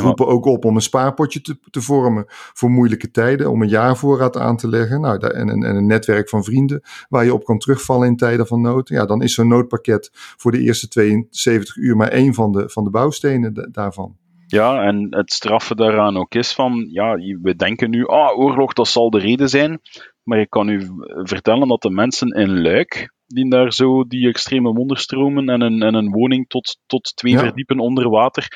roepen 0.00 0.26
ook 0.26 0.44
op 0.44 0.64
om 0.64 0.74
een 0.74 0.82
spaarpotje 0.82 1.40
te, 1.40 1.58
te 1.70 1.80
vormen 1.80 2.24
voor 2.28 2.70
moeilijke 2.70 3.10
tijden, 3.10 3.50
om 3.50 3.62
een 3.62 3.68
jaarvoorraad 3.68 4.36
aan 4.36 4.56
te 4.56 4.68
leggen 4.68 5.00
nou, 5.00 5.26
en 5.26 5.76
een 5.76 5.86
netwerk 5.86 6.28
van 6.28 6.44
vrienden 6.44 6.82
waar 7.08 7.24
je 7.24 7.34
op 7.34 7.44
kan 7.44 7.58
terugvallen 7.58 8.08
in 8.08 8.16
tijden 8.16 8.46
van 8.46 8.60
nood. 8.60 8.88
Ja, 8.88 9.06
dan 9.06 9.22
is 9.22 9.34
zo'n 9.34 9.48
noodpakket 9.48 10.10
voor 10.12 10.50
de 10.50 10.60
eerste 10.60 10.88
72 10.88 11.76
uur 11.76 11.96
maar 11.96 12.08
één 12.08 12.34
van 12.34 12.52
de, 12.52 12.68
van 12.68 12.84
de 12.84 12.90
bouwstenen 12.90 13.68
daarvan. 13.72 14.16
Ja, 14.46 14.82
en 14.82 15.06
het 15.10 15.32
straffen 15.32 15.76
daaraan 15.76 16.16
ook 16.16 16.34
is 16.34 16.52
van, 16.52 16.88
ja, 16.90 17.14
we 17.42 17.56
denken 17.56 17.90
nu, 17.90 18.06
ah, 18.06 18.38
oorlog, 18.38 18.72
dat 18.72 18.88
zal 18.88 19.10
de 19.10 19.18
reden 19.18 19.48
zijn. 19.48 19.80
Maar 20.22 20.40
ik 20.40 20.50
kan 20.50 20.68
u 20.68 20.88
vertellen 21.22 21.68
dat 21.68 21.82
de 21.82 21.90
mensen 21.90 22.28
in 22.28 22.62
Luik, 22.62 23.11
die 23.34 23.50
daar 23.50 23.72
zo 23.72 24.04
die 24.04 24.28
extreme 24.28 24.72
wonderstromen 24.72 25.48
en 25.48 25.60
een, 25.60 25.82
en 25.82 25.94
een 25.94 26.10
woning 26.10 26.48
tot, 26.48 26.78
tot 26.86 27.12
twee 27.16 27.38
verdiepen 27.38 27.78
onder 27.78 28.08
water, 28.08 28.46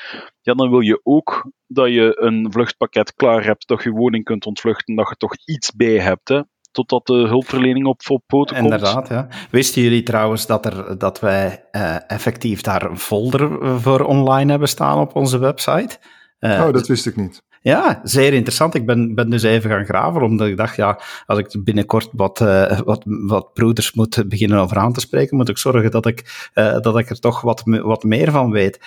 ja, 0.41 0.53
dan 0.53 0.69
wil 0.69 0.79
je 0.79 0.99
ook 1.03 1.51
dat 1.67 1.87
je 1.87 2.21
een 2.21 2.51
vluchtpakket 2.51 3.13
klaar 3.13 3.43
hebt, 3.43 3.67
dat 3.67 3.83
je 3.83 3.89
woning 3.89 4.23
kunt 4.23 4.45
ontvluchten, 4.45 4.95
dat 4.95 5.09
je 5.09 5.15
toch 5.15 5.33
iets 5.45 5.71
bij 5.71 5.99
hebt, 5.99 6.27
hè 6.27 6.41
totdat 6.71 7.05
de 7.05 7.27
hulpverlening 7.27 7.85
op, 7.85 8.01
op 8.07 8.23
poten 8.27 8.55
komt. 8.57 8.71
Inderdaad, 8.71 9.07
ja. 9.07 9.27
Wisten 9.51 9.81
jullie 9.81 10.03
trouwens 10.03 10.45
dat, 10.45 10.65
er, 10.65 10.97
dat 10.97 11.19
wij 11.19 11.65
uh, 11.71 12.11
effectief 12.11 12.61
daar 12.61 12.89
een 12.89 12.99
folder 12.99 13.79
voor 13.79 13.99
online 13.99 14.49
hebben 14.49 14.69
staan 14.69 14.99
op 14.99 15.15
onze 15.15 15.37
website? 15.37 15.97
Uh, 16.39 16.63
oh, 16.65 16.73
dat 16.73 16.87
wist 16.87 17.05
ik 17.05 17.15
niet. 17.15 17.43
Ja, 17.67 17.99
zeer 18.03 18.33
interessant. 18.33 18.75
Ik 18.75 18.85
ben, 18.85 19.15
ben 19.15 19.29
dus 19.29 19.43
even 19.43 19.69
gaan 19.69 19.85
graven, 19.85 20.21
omdat 20.21 20.47
ik 20.47 20.57
dacht, 20.57 20.75
ja, 20.75 20.99
als 21.25 21.39
ik 21.39 21.63
binnenkort 21.63 22.09
wat, 22.11 22.39
uh, 22.39 22.79
wat, 22.79 23.03
wat 23.05 23.53
broeders 23.53 23.93
moet 23.93 24.23
beginnen 24.29 24.59
over 24.59 24.77
aan 24.77 24.93
te 24.93 24.99
spreken, 24.99 25.37
moet 25.37 25.49
ik 25.49 25.57
zorgen 25.57 25.91
dat 25.91 26.05
ik, 26.05 26.49
uh, 26.53 26.79
dat 26.79 26.97
ik 26.97 27.09
er 27.09 27.19
toch 27.19 27.41
wat, 27.41 27.61
wat 27.65 28.03
meer 28.03 28.31
van 28.31 28.51
weet. 28.51 28.79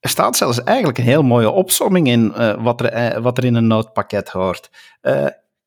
Er 0.00 0.10
staat 0.10 0.36
zelfs 0.36 0.62
eigenlijk 0.64 0.98
een 0.98 1.04
heel 1.04 1.22
mooie 1.22 1.50
opsomming 1.50 2.08
in 2.08 2.32
uh, 2.36 2.62
wat, 2.62 2.80
er, 2.80 3.22
wat 3.22 3.38
er 3.38 3.44
in 3.44 3.54
een 3.54 3.66
noodpakket 3.66 4.28
hoort. 4.28 4.70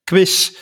quiz. 0.04 0.56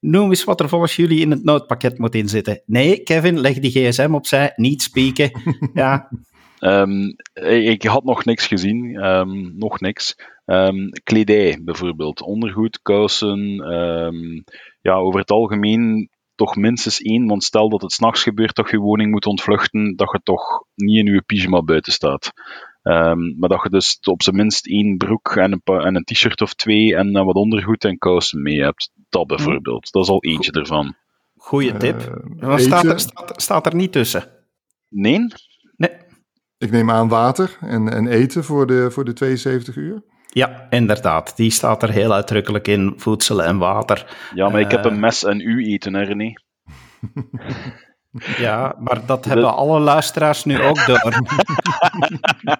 Noem 0.00 0.28
eens 0.28 0.44
wat 0.44 0.60
er 0.60 0.68
volgens 0.68 0.96
jullie 0.96 1.20
in 1.20 1.30
het 1.30 1.44
noodpakket 1.44 1.98
moet 1.98 2.14
inzitten. 2.14 2.62
Nee, 2.66 3.02
Kevin, 3.02 3.40
leg 3.40 3.58
die 3.58 3.70
gsm 3.70 4.14
opzij, 4.14 4.52
niet 4.56 4.82
spieken. 4.82 5.30
ja. 5.74 6.08
Um, 6.64 7.14
ik 7.48 7.82
had 7.82 8.04
nog 8.04 8.24
niks 8.24 8.46
gezien, 8.46 9.04
um, 9.04 9.58
nog 9.58 9.80
niks. 9.80 10.16
Um, 10.46 10.90
kledij 11.04 11.60
bijvoorbeeld, 11.62 12.22
ondergoed, 12.22 12.82
kousen. 12.82 13.54
ja, 14.80 14.94
over 14.94 15.20
het 15.20 15.30
algemeen 15.30 16.10
toch 16.34 16.56
minstens 16.56 17.00
één, 17.00 17.26
want 17.26 17.44
stel 17.44 17.68
dat 17.68 17.82
het 17.82 17.92
s'nachts 17.92 18.22
gebeurt 18.22 18.56
dat 18.56 18.70
je 18.70 18.78
woning 18.78 19.10
moet 19.10 19.26
ontvluchten, 19.26 19.96
dat 19.96 20.10
je 20.12 20.20
toch 20.22 20.64
niet 20.74 21.06
in 21.06 21.12
je 21.12 21.22
pyjama 21.22 21.62
buiten 21.62 21.92
staat. 21.92 22.32
maar 23.38 23.48
dat 23.48 23.62
je 23.62 23.68
dus 23.68 23.98
op 24.02 24.22
zijn 24.22 24.36
minst 24.36 24.66
één 24.66 24.96
broek 24.96 25.36
en 25.36 25.52
een, 25.52 25.80
en 25.80 25.94
een 25.94 26.04
t-shirt 26.04 26.40
of 26.40 26.54
twee 26.54 26.96
en 26.96 27.12
wat 27.24 27.34
ondergoed 27.34 27.84
en 27.84 27.98
kousen 27.98 28.42
mee 28.42 28.62
hebt. 28.62 28.90
Dat 29.08 29.26
bijvoorbeeld. 29.26 29.92
Dat 29.92 30.02
is 30.02 30.08
al 30.08 30.22
eentje 30.22 30.52
ervan. 30.52 30.94
Goeie 31.36 31.76
tip. 31.76 32.22
Uh, 32.40 32.56
staat, 32.56 32.84
er, 32.84 33.00
staat, 33.00 33.42
staat 33.42 33.66
er 33.66 33.74
niet 33.74 33.92
tussen? 33.92 34.24
Nee? 34.88 35.26
Ik 36.62 36.70
neem 36.70 36.90
aan 36.90 37.08
water 37.08 37.56
en, 37.60 37.92
en 37.92 38.06
eten 38.06 38.44
voor 38.44 38.66
de, 38.66 38.90
voor 38.90 39.04
de 39.04 39.12
72 39.12 39.76
uur. 39.76 40.02
Ja, 40.26 40.66
inderdaad. 40.70 41.36
Die 41.36 41.50
staat 41.50 41.82
er 41.82 41.90
heel 41.90 42.12
uitdrukkelijk 42.12 42.68
in, 42.68 42.94
voedsel 42.96 43.42
en 43.42 43.58
water. 43.58 44.16
Ja, 44.34 44.48
maar 44.48 44.60
ik 44.60 44.70
heb 44.70 44.84
een 44.84 44.94
eh, 44.94 44.98
mes 44.98 45.24
en 45.24 45.40
u 45.40 45.64
eten, 45.66 45.94
hè 45.94 46.02
René? 46.02 46.32
Ja, 48.36 48.76
maar 48.78 49.06
dat 49.06 49.24
hebben 49.24 49.54
alle 49.54 49.80
luisteraars 49.80 50.44
nu 50.44 50.62
ook 50.62 50.86
door. 50.86 51.12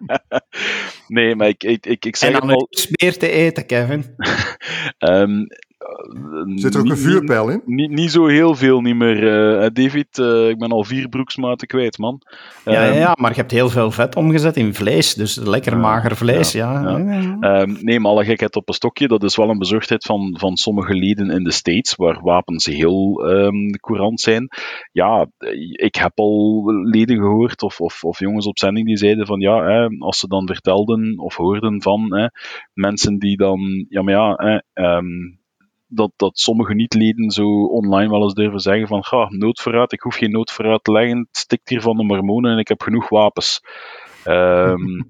nee, 1.16 1.36
maar 1.36 1.48
ik, 1.48 1.64
ik, 1.64 1.86
ik, 1.86 2.04
ik 2.04 2.16
zeg 2.16 2.32
en 2.32 2.40
dan 2.40 2.50
al... 2.50 2.68
meer 3.00 3.18
te 3.18 3.30
eten, 3.30 3.66
Kevin. 3.66 4.16
um, 4.98 5.46
Zit 6.54 6.74
er 6.74 6.80
ook 6.80 6.88
een 6.88 6.96
vuurpijl 6.96 7.48
in? 7.48 7.62
Niet, 7.64 7.90
niet 7.90 8.10
zo 8.10 8.26
heel 8.26 8.54
veel 8.54 8.80
niet 8.80 8.96
meer. 8.96 9.22
Uh, 9.22 9.68
David, 9.72 10.18
uh, 10.18 10.48
ik 10.48 10.58
ben 10.58 10.70
al 10.70 10.84
vier 10.84 11.08
broeksmaten 11.08 11.66
kwijt, 11.66 11.98
man. 11.98 12.20
Ja, 12.64 12.72
ja, 12.72 12.88
ehm, 12.88 12.98
ja, 12.98 13.16
maar 13.20 13.30
je 13.30 13.36
hebt 13.36 13.50
heel 13.50 13.68
veel 13.68 13.90
vet 13.90 14.16
omgezet 14.16 14.56
in 14.56 14.74
vlees. 14.74 15.14
Dus 15.14 15.36
lekker 15.36 15.76
mager 15.76 16.16
vlees, 16.16 16.52
ja. 16.52 16.80
ja. 16.80 17.60
Um, 17.60 17.76
nee, 17.80 18.00
maar 18.00 18.10
alle 18.10 18.24
gekheid 18.24 18.56
op 18.56 18.68
een 18.68 18.74
stokje. 18.74 19.08
Dat 19.08 19.22
is 19.22 19.36
wel 19.36 19.48
een 19.48 19.58
bezorgdheid 19.58 20.04
van, 20.04 20.36
van 20.38 20.56
sommige 20.56 20.94
leden 20.94 21.30
in 21.30 21.44
de 21.44 21.52
States, 21.52 21.94
waar 21.94 22.20
wapens 22.22 22.66
heel 22.66 23.30
um, 23.30 23.70
courant 23.80 24.20
zijn. 24.20 24.48
Ja, 24.92 25.26
ik 25.72 25.94
heb 25.94 26.12
al 26.18 26.64
leden 26.84 27.16
gehoord, 27.16 27.62
of, 27.62 27.80
of, 27.80 28.04
of 28.04 28.18
jongens 28.18 28.46
op 28.46 28.58
zending, 28.58 28.86
die 28.86 28.96
zeiden 28.96 29.26
van 29.26 29.40
ja, 29.40 29.64
hè, 29.64 29.86
als 29.98 30.18
ze 30.18 30.28
dan 30.28 30.46
vertelden 30.46 31.18
of 31.18 31.36
hoorden 31.36 31.82
van 31.82 32.14
hè, 32.14 32.26
mensen 32.72 33.18
die 33.18 33.36
dan, 33.36 33.86
ja, 33.88 34.02
maar 34.02 34.14
ja, 34.14 34.34
hè, 34.36 34.96
um, 34.96 35.40
dat, 35.94 36.12
dat 36.16 36.38
sommige 36.38 36.74
niet-leden 36.74 37.30
zo 37.30 37.64
online 37.64 38.10
wel 38.10 38.22
eens 38.22 38.34
durven 38.34 38.60
zeggen 38.60 38.86
van 38.86 39.04
ga, 39.04 39.26
noodverraad, 39.28 39.92
ik 39.92 40.00
hoef 40.00 40.14
geen 40.14 40.30
noodverraad 40.30 40.84
te 40.84 40.92
leggen, 40.92 41.18
het 41.18 41.36
stikt 41.36 41.68
hier 41.68 41.80
van 41.80 41.96
de 41.96 42.04
mormonen 42.04 42.52
en 42.52 42.58
ik 42.58 42.68
heb 42.68 42.82
genoeg 42.82 43.08
wapens. 43.08 43.60
Um, 44.26 45.06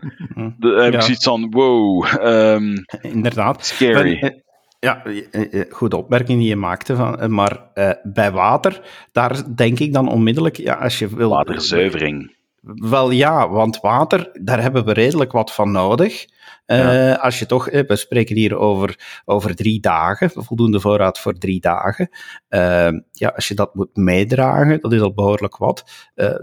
de, 0.59 0.81
heb 0.83 0.95
ik 0.95 1.03
zoiets 1.03 1.25
van, 1.25 1.51
wow. 1.51 2.07
Um, 2.25 2.85
Inderdaad. 3.01 3.65
Scary. 3.67 4.19
Eh, 4.19 4.31
ja, 4.79 5.05
eh, 5.05 5.61
eh, 5.61 5.71
goede 5.71 5.97
opmerking 5.97 6.39
die 6.39 6.49
je 6.49 6.57
maakte. 6.57 6.97
Van, 6.97 7.35
maar 7.35 7.71
uh, 7.75 7.91
bij 8.03 8.33
water, 8.33 8.81
daar 9.13 9.55
denk 9.55 9.79
ik 9.79 9.93
dan 9.93 10.09
onmiddellijk, 10.09 10.57
ja, 10.57 10.75
als 10.75 10.99
je 10.99 11.17
wil... 11.17 11.31
Waterzuivering. 11.31 12.37
Wel 12.63 13.11
ja, 13.11 13.49
want 13.49 13.81
water, 13.81 14.31
daar 14.43 14.63
hebben 14.63 14.85
we 14.85 14.93
redelijk 14.93 15.33
wat 15.33 15.53
van 15.53 15.71
nodig. 15.71 16.27
Uh, 16.67 17.17
Als 17.19 17.39
je 17.39 17.47
toch, 17.47 17.71
we 17.71 17.97
spreken 17.97 18.37
hier 18.37 18.57
over, 18.57 19.23
over 19.25 19.57
drie 19.57 19.81
dagen, 19.81 20.31
voldoende 20.35 20.81
voorraad 20.81 21.19
voor 21.19 21.33
drie 21.33 21.61
dagen. 21.61 22.09
Uh, 22.49 22.89
ja, 23.11 23.29
als 23.29 23.49
je 23.49 23.55
dat 23.55 23.75
moet 23.75 23.97
meedragen, 23.97 24.81
dat 24.81 24.93
is 24.93 25.01
al 25.01 25.15
behoorlijk 25.15 25.57
wat. 25.57 26.11
Uh, 26.15 26.39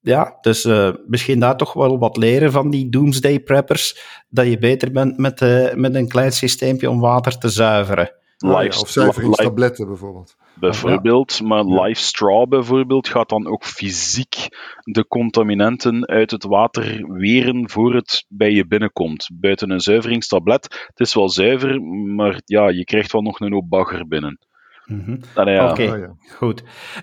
ja, 0.00 0.38
dus 0.40 0.64
uh, 0.64 0.90
misschien 1.06 1.40
daar 1.40 1.56
toch 1.56 1.72
wel 1.72 1.98
wat 1.98 2.16
leren 2.16 2.52
van 2.52 2.70
die 2.70 2.88
doomsday 2.88 3.40
preppers, 3.40 4.22
dat 4.28 4.46
je 4.46 4.58
beter 4.58 4.92
bent 4.92 5.16
met, 5.16 5.40
met 5.76 5.94
een 5.94 6.08
klein 6.08 6.32
systeempje 6.32 6.90
om 6.90 7.00
water 7.00 7.38
te 7.38 7.48
zuiveren. 7.48 8.12
Live, 8.38 8.80
of 8.80 8.88
zuiveringstabletten 8.88 9.86
bijvoorbeeld 9.86 10.36
bijvoorbeeld. 10.60 11.42
Maar 11.42 11.64
live 11.64 12.02
straw 12.02 12.48
bijvoorbeeld 12.48 13.08
gaat 13.08 13.28
dan 13.28 13.46
ook 13.46 13.64
fysiek 13.64 14.34
de 14.80 15.06
contaminanten 15.06 16.06
uit 16.06 16.30
het 16.30 16.44
water 16.44 17.12
weren 17.12 17.70
voor 17.70 17.94
het 17.94 18.24
bij 18.28 18.50
je 18.50 18.66
binnenkomt. 18.66 19.30
Buiten 19.32 19.70
een 19.70 19.80
zuiveringstablet, 19.80 20.86
het 20.86 21.00
is 21.00 21.14
wel 21.14 21.28
zuiver, 21.28 21.82
maar 22.14 22.40
ja, 22.44 22.68
je 22.68 22.84
krijgt 22.84 23.12
wel 23.12 23.22
nog 23.22 23.40
een 23.40 23.52
hoop 23.52 23.68
bagger 23.68 24.08
binnen. 24.08 24.38
Mm 24.88 25.18
ja. 25.34 25.70
Oké, 25.70 25.82
oh, 25.82 25.98
ja. 25.98 26.14
goed. 26.36 26.62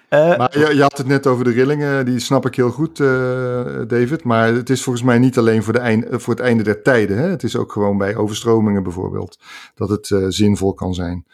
Uh, 0.09 0.37
maar 0.37 0.59
je, 0.59 0.75
je, 0.75 0.81
had 0.81 0.97
het 0.97 1.07
net 1.07 1.27
over 1.27 1.43
de 1.43 1.51
rillingen, 1.51 2.05
die 2.05 2.19
snap 2.19 2.45
ik 2.45 2.55
heel 2.55 2.69
goed, 2.69 2.99
uh, 2.99 3.07
David. 3.87 4.23
Maar 4.23 4.53
het 4.53 4.69
is 4.69 4.83
volgens 4.83 5.05
mij 5.05 5.19
niet 5.19 5.37
alleen 5.37 5.63
voor, 5.63 5.73
de 5.73 5.79
eind, 5.79 6.05
voor 6.09 6.33
het 6.33 6.43
einde 6.43 6.63
der 6.63 6.81
tijden. 6.81 7.17
Hè? 7.17 7.29
Het 7.29 7.43
is 7.43 7.55
ook 7.55 7.71
gewoon 7.71 7.97
bij 7.97 8.15
overstromingen 8.15 8.83
bijvoorbeeld, 8.83 9.39
dat 9.75 9.89
het 9.89 10.09
uh, 10.09 10.25
zinvol 10.27 10.73
kan 10.73 10.93
zijn. 10.93 11.25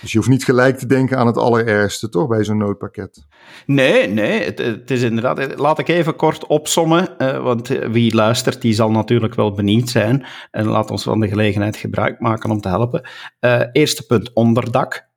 Dus 0.00 0.12
je 0.12 0.18
hoeft 0.18 0.30
niet 0.30 0.44
gelijk 0.44 0.78
te 0.78 0.86
denken 0.86 1.18
aan 1.18 1.26
het 1.26 1.36
allerergste, 1.36 2.08
toch, 2.08 2.28
bij 2.28 2.44
zo'n 2.44 2.56
noodpakket? 2.56 3.26
Nee, 3.66 4.08
nee, 4.08 4.42
het, 4.42 4.58
het, 4.58 4.90
is 4.90 5.02
inderdaad... 5.02 5.58
Laat 5.58 5.78
ik 5.78 5.88
even 5.88 6.16
kort 6.16 6.46
opsommen, 6.46 7.08
uh, 7.18 7.42
want 7.42 7.68
wie 7.68 8.14
luistert, 8.14 8.62
die 8.62 8.72
zal 8.72 8.90
natuurlijk 8.90 9.34
wel 9.34 9.52
benieuwd 9.52 9.88
zijn. 9.88 10.26
En 10.50 10.66
laat 10.66 10.90
ons 10.90 11.02
van 11.02 11.20
de 11.20 11.28
gelegenheid 11.28 11.76
gebruik 11.76 12.20
maken 12.20 12.50
om 12.50 12.60
te 12.60 12.68
helpen. 12.68 13.08
Uh, 13.40 13.62
eerste 13.72 14.06
punt, 14.06 14.32
onderdak. 14.32 15.07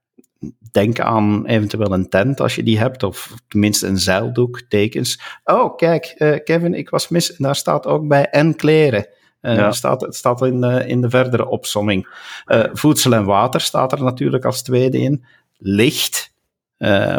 Denk 0.72 1.00
aan 1.00 1.46
eventueel 1.46 1.94
een 1.94 2.10
tent 2.10 2.40
als 2.40 2.56
je 2.56 2.64
die 2.64 2.80
hebt, 2.80 3.04
of 3.04 3.36
tenminste 3.48 3.88
een 3.88 3.98
zeildoek, 3.98 4.62
tekens. 4.62 5.22
Oh, 5.44 5.76
kijk, 5.76 6.16
uh, 6.18 6.36
Kevin, 6.44 6.74
ik 6.74 6.90
was 6.90 7.08
mis. 7.08 7.36
En 7.36 7.44
daar 7.44 7.56
staat 7.56 7.86
ook 7.86 8.08
bij 8.08 8.30
en 8.30 8.56
kleren. 8.56 9.08
Uh, 9.42 9.56
ja. 9.56 9.72
staat, 9.72 10.02
het 10.02 10.16
staat 10.16 10.42
in 10.42 10.62
de, 10.62 10.88
in 10.88 11.02
de 11.02 11.10
verdere 11.10 11.48
opsomming. 11.48 12.08
Uh, 12.46 12.64
voedsel 12.74 13.14
en 13.14 13.26
water 13.26 13.62
staat 13.62 13.92
er 13.92 14.04
natuurlijk 14.04 14.46
als 14.46 14.64
tweede 14.64 14.98
in. 14.98 15.26
Licht 15.58 16.34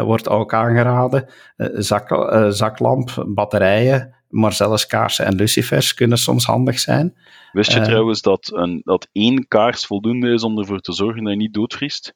wordt 0.03 0.29
ook 0.29 0.53
aangeraden. 0.53 1.29
Zak, 1.73 2.35
zaklamp, 2.49 3.25
batterijen, 3.27 4.15
maar 4.27 4.53
zelfs 4.53 4.85
kaarsen 4.85 5.25
en 5.25 5.35
lucifers 5.35 5.93
kunnen 5.93 6.17
soms 6.17 6.45
handig 6.45 6.79
zijn. 6.79 7.17
Wist 7.51 7.71
je 7.71 7.81
trouwens 7.81 8.21
dat, 8.21 8.51
een, 8.53 8.81
dat 8.83 9.09
één 9.11 9.47
kaars 9.47 9.85
voldoende 9.85 10.33
is 10.33 10.43
om 10.43 10.59
ervoor 10.59 10.79
te 10.79 10.93
zorgen 10.93 11.23
dat 11.23 11.33
je 11.33 11.39
niet 11.39 11.53
doodvriest? 11.53 12.13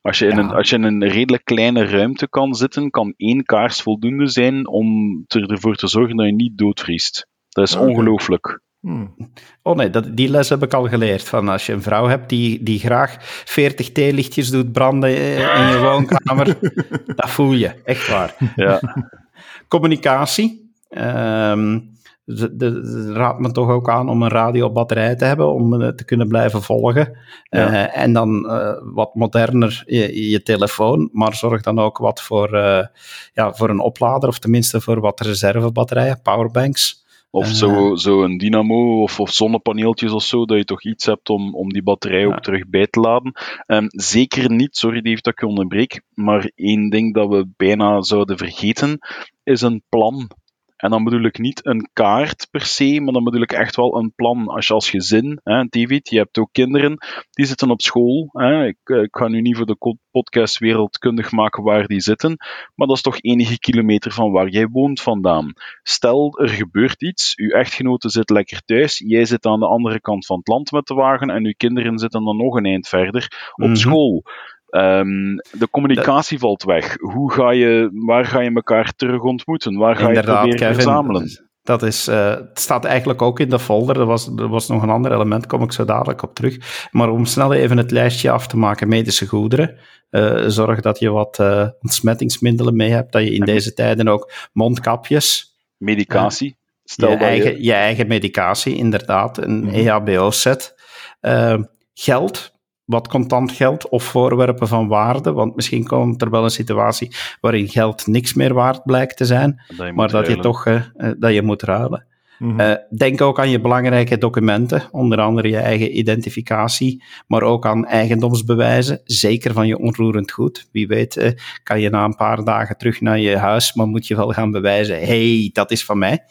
Als 0.00 0.18
je, 0.18 0.26
in 0.26 0.38
een, 0.38 0.50
als 0.50 0.70
je 0.70 0.76
in 0.76 0.82
een 0.82 1.08
redelijk 1.08 1.44
kleine 1.44 1.84
ruimte 1.84 2.28
kan 2.28 2.54
zitten, 2.54 2.90
kan 2.90 3.14
één 3.16 3.44
kaars 3.44 3.82
voldoende 3.82 4.26
zijn 4.26 4.68
om 4.68 5.24
ervoor 5.26 5.76
te 5.76 5.86
zorgen 5.86 6.16
dat 6.16 6.26
je 6.26 6.32
niet 6.32 6.58
doodvriest. 6.58 7.26
Dat 7.48 7.68
is 7.68 7.76
ongelooflijk. 7.76 8.60
Hmm. 8.80 9.14
Oh 9.62 9.76
nee, 9.76 9.90
dat, 9.90 10.16
die 10.16 10.28
les 10.28 10.48
heb 10.48 10.62
ik 10.62 10.74
al 10.74 10.88
geleerd. 10.88 11.22
Van 11.22 11.48
als 11.48 11.66
je 11.66 11.72
een 11.72 11.82
vrouw 11.82 12.06
hebt 12.06 12.28
die, 12.28 12.62
die 12.62 12.78
graag 12.78 13.16
40 13.44 13.92
theelichtjes 13.92 14.50
doet 14.50 14.72
branden 14.72 15.10
in 15.10 15.68
je 15.68 15.78
woonkamer, 15.90 16.58
dat 17.06 17.30
voel 17.30 17.52
je, 17.52 17.74
echt 17.84 18.08
waar. 18.08 18.34
Ja. 18.56 18.80
Communicatie. 19.68 20.72
Um, 20.90 21.96
de, 22.36 22.56
de, 22.56 23.12
raadt 23.12 23.38
me 23.38 23.52
toch 23.52 23.68
ook 23.68 23.90
aan 23.90 24.08
om 24.08 24.22
een 24.22 24.28
radio 24.28 24.66
op 24.66 24.74
batterij 24.74 25.16
te 25.16 25.24
hebben 25.24 25.52
om 25.52 25.94
te 25.96 26.04
kunnen 26.04 26.28
blijven 26.28 26.62
volgen. 26.62 27.18
Ja. 27.42 27.70
Uh, 27.72 28.02
en 28.02 28.12
dan 28.12 28.44
uh, 28.46 28.72
wat 28.82 29.14
moderner 29.14 29.82
je, 29.86 30.28
je, 30.30 30.42
telefoon, 30.42 31.08
maar 31.12 31.34
zorg 31.34 31.62
dan 31.62 31.78
ook 31.78 31.98
wat 31.98 32.22
voor, 32.22 32.54
uh, 32.54 32.84
ja, 33.32 33.52
voor 33.54 33.70
een 33.70 33.80
oplader 33.80 34.28
of 34.28 34.38
tenminste 34.38 34.80
voor 34.80 35.00
wat 35.00 35.20
reservebatterijen, 35.20 36.22
powerbanks. 36.22 37.06
Of 37.30 37.46
Eh. 37.46 37.52
zo, 37.52 37.94
zo 37.94 38.22
een 38.22 38.38
dynamo 38.38 39.02
of, 39.02 39.20
of 39.20 39.30
zonnepaneeltjes 39.30 40.12
of 40.12 40.22
zo, 40.22 40.44
dat 40.44 40.56
je 40.58 40.64
toch 40.64 40.82
iets 40.82 41.06
hebt 41.06 41.28
om, 41.28 41.54
om 41.54 41.72
die 41.72 41.82
batterij 41.82 42.20
Ja. 42.20 42.26
ook 42.26 42.40
terug 42.40 42.68
bij 42.68 42.86
te 42.86 43.00
laden. 43.00 43.32
Ehm, 43.66 43.86
zeker 43.88 44.50
niet, 44.50 44.76
sorry 44.76 45.00
Dave 45.00 45.20
dat 45.20 45.32
ik 45.32 45.40
je 45.40 45.46
onderbreek, 45.46 46.02
maar 46.14 46.50
één 46.54 46.90
ding 46.90 47.14
dat 47.14 47.28
we 47.28 47.48
bijna 47.56 48.02
zouden 48.02 48.38
vergeten, 48.38 48.98
is 49.44 49.60
een 49.60 49.82
plan. 49.88 50.30
En 50.78 50.90
dan 50.90 51.04
bedoel 51.04 51.22
ik 51.24 51.38
niet 51.38 51.66
een 51.66 51.88
kaart 51.92 52.48
per 52.50 52.60
se, 52.60 53.00
maar 53.00 53.12
dan 53.12 53.24
bedoel 53.24 53.42
ik 53.42 53.52
echt 53.52 53.76
wel 53.76 53.96
een 53.96 54.12
plan. 54.14 54.48
Als 54.48 54.66
je 54.66 54.74
als 54.74 54.90
gezin, 54.90 55.40
hè, 55.42 55.64
David, 55.64 56.10
je 56.10 56.18
hebt 56.18 56.38
ook 56.38 56.48
kinderen, 56.52 56.96
die 57.30 57.46
zitten 57.46 57.70
op 57.70 57.80
school. 57.82 58.28
Hè. 58.32 58.66
Ik, 58.66 58.76
ik 58.84 59.16
ga 59.16 59.28
nu 59.28 59.40
niet 59.40 59.56
voor 59.56 59.66
de 59.66 59.96
podcast 60.10 60.58
wereldkundig 60.58 61.30
maken 61.32 61.62
waar 61.62 61.86
die 61.86 62.00
zitten, 62.00 62.36
maar 62.74 62.86
dat 62.86 62.96
is 62.96 63.02
toch 63.02 63.20
enige 63.20 63.58
kilometer 63.58 64.12
van 64.12 64.30
waar 64.32 64.48
jij 64.48 64.68
woont 64.68 65.00
vandaan. 65.00 65.52
Stel, 65.82 66.38
er 66.38 66.48
gebeurt 66.48 67.02
iets, 67.02 67.36
uw 67.36 67.50
echtgenote 67.50 68.08
zit 68.08 68.30
lekker 68.30 68.62
thuis, 68.64 69.02
jij 69.06 69.24
zit 69.24 69.46
aan 69.46 69.60
de 69.60 69.66
andere 69.66 70.00
kant 70.00 70.26
van 70.26 70.38
het 70.38 70.48
land 70.48 70.70
met 70.72 70.86
de 70.86 70.94
wagen 70.94 71.30
en 71.30 71.44
uw 71.44 71.54
kinderen 71.56 71.98
zitten 71.98 72.24
dan 72.24 72.36
nog 72.36 72.54
een 72.56 72.66
eind 72.66 72.88
verder 72.88 73.52
op 73.56 73.66
Mhm. 73.66 73.74
school. 73.76 74.24
Ehm, 74.68 75.36
de 75.58 75.68
communicatie 75.70 76.38
valt 76.38 76.62
weg. 76.62 76.96
Hoe 76.98 77.32
ga 77.32 77.50
je, 77.50 77.90
waar 77.92 78.24
ga 78.24 78.40
je 78.40 78.50
elkaar 78.54 78.92
terug 78.96 79.22
ontmoeten? 79.22 79.76
Waar 79.76 79.96
ga 79.96 80.10
je 80.10 80.20
proberen 80.22 80.56
Kevin. 80.58 80.74
verzamelen? 80.74 81.46
Dat 81.62 81.82
is, 81.82 82.06
eh, 82.08 82.28
het 82.30 82.58
staat 82.60 82.84
eigenlijk 82.84 83.22
ook 83.22 83.40
in 83.40 83.48
de 83.48 83.58
folder. 83.58 83.98
Er 84.00 84.06
was, 84.06 84.26
er 84.36 84.48
was 84.48 84.68
nog 84.68 84.82
een 84.82 84.90
ander 84.90 85.12
element, 85.12 85.46
kom 85.46 85.62
ik 85.62 85.72
zo 85.72 85.84
dadelijk 85.84 86.22
op 86.22 86.34
terug. 86.34 86.88
Maar 86.90 87.10
om 87.10 87.24
snel 87.24 87.52
even 87.52 87.76
het 87.76 87.90
lijstje 87.90 88.30
af 88.30 88.46
te 88.46 88.56
maken, 88.56 88.88
medische 88.88 89.26
goederen. 89.26 89.76
eh, 90.10 90.44
zorg 90.46 90.80
dat 90.80 90.98
je 90.98 91.10
wat 91.10 91.38
eh, 91.38 91.68
ontsmettingsmiddelen 91.80 92.76
mee 92.76 92.90
hebt. 92.90 93.12
Dat 93.12 93.22
je 93.22 93.32
in 93.34 93.44
deze 93.44 93.72
tijden 93.74 94.08
ook 94.08 94.32
mondkapjes, 94.52 95.56
Medicatie. 95.76 96.56
Stel 96.84 97.10
je 97.10 97.16
dat 97.16 97.26
eigen, 97.26 97.52
je, 97.56 97.62
je 97.62 97.72
eigen 97.72 98.06
medicatie, 98.06 98.74
inderdaad, 98.76 99.38
een 99.38 99.60
Mhm. 99.64 99.74
EHBO-set. 99.74 100.74
Eh, 101.20 101.54
geld, 101.94 102.52
wat 102.88 103.08
contant 103.08 103.52
geld 103.52 103.88
of 103.88 104.04
voorwerpen 104.04 104.68
van 104.68 104.88
waarde. 104.88 105.32
Want 105.32 105.54
misschien 105.54 105.86
komt 105.86 106.22
er 106.22 106.30
wel 106.30 106.44
een 106.44 106.50
situatie 106.50 107.14
waarin 107.40 107.68
geld 107.68 108.06
niks 108.06 108.34
meer 108.34 108.54
waard 108.54 108.82
blijkt 108.84 109.16
te 109.16 109.24
zijn. 109.24 109.62
dat 109.76 109.94
Maar 109.94 110.10
dat 110.10 110.26
je 110.26 110.38
toch 110.38 110.66
eh, 110.66 110.74
eh, 110.74 111.12
dat 111.18 111.32
je 111.32 111.42
moet 111.42 111.62
ruilen. 111.62 112.06
Mhm. 112.38 112.60
Eh, 112.60 112.74
denk 112.96 113.20
ook 113.20 113.38
aan 113.38 113.50
je 113.50 113.60
belangrijke 113.60 114.18
documenten, 114.18 114.82
onder 114.90 115.20
andere 115.20 115.48
je 115.48 115.56
eigen 115.56 115.98
identificatie, 115.98 117.04
maar 117.26 117.42
ook 117.42 117.66
aan 117.66 117.86
eigendomsbewijzen, 117.86 119.00
zeker 119.04 119.52
van 119.52 119.66
je 119.66 119.78
onroerend 119.78 120.30
goed. 120.30 120.68
Wie 120.72 120.86
weet 120.86 121.16
eh, 121.16 121.30
kan 121.62 121.80
je 121.80 121.90
na 121.90 122.04
een 122.04 122.16
paar 122.16 122.44
dagen 122.44 122.76
terug 122.76 123.00
naar 123.00 123.18
je 123.18 123.36
huis, 123.36 123.74
maar 123.74 123.86
moet 123.86 124.06
je 124.06 124.16
wel 124.16 124.32
gaan 124.32 124.50
bewijzen, 124.50 124.98
hey, 124.98 125.50
dat 125.52 125.70
is 125.70 125.84
van 125.84 125.98
mij. 125.98 126.24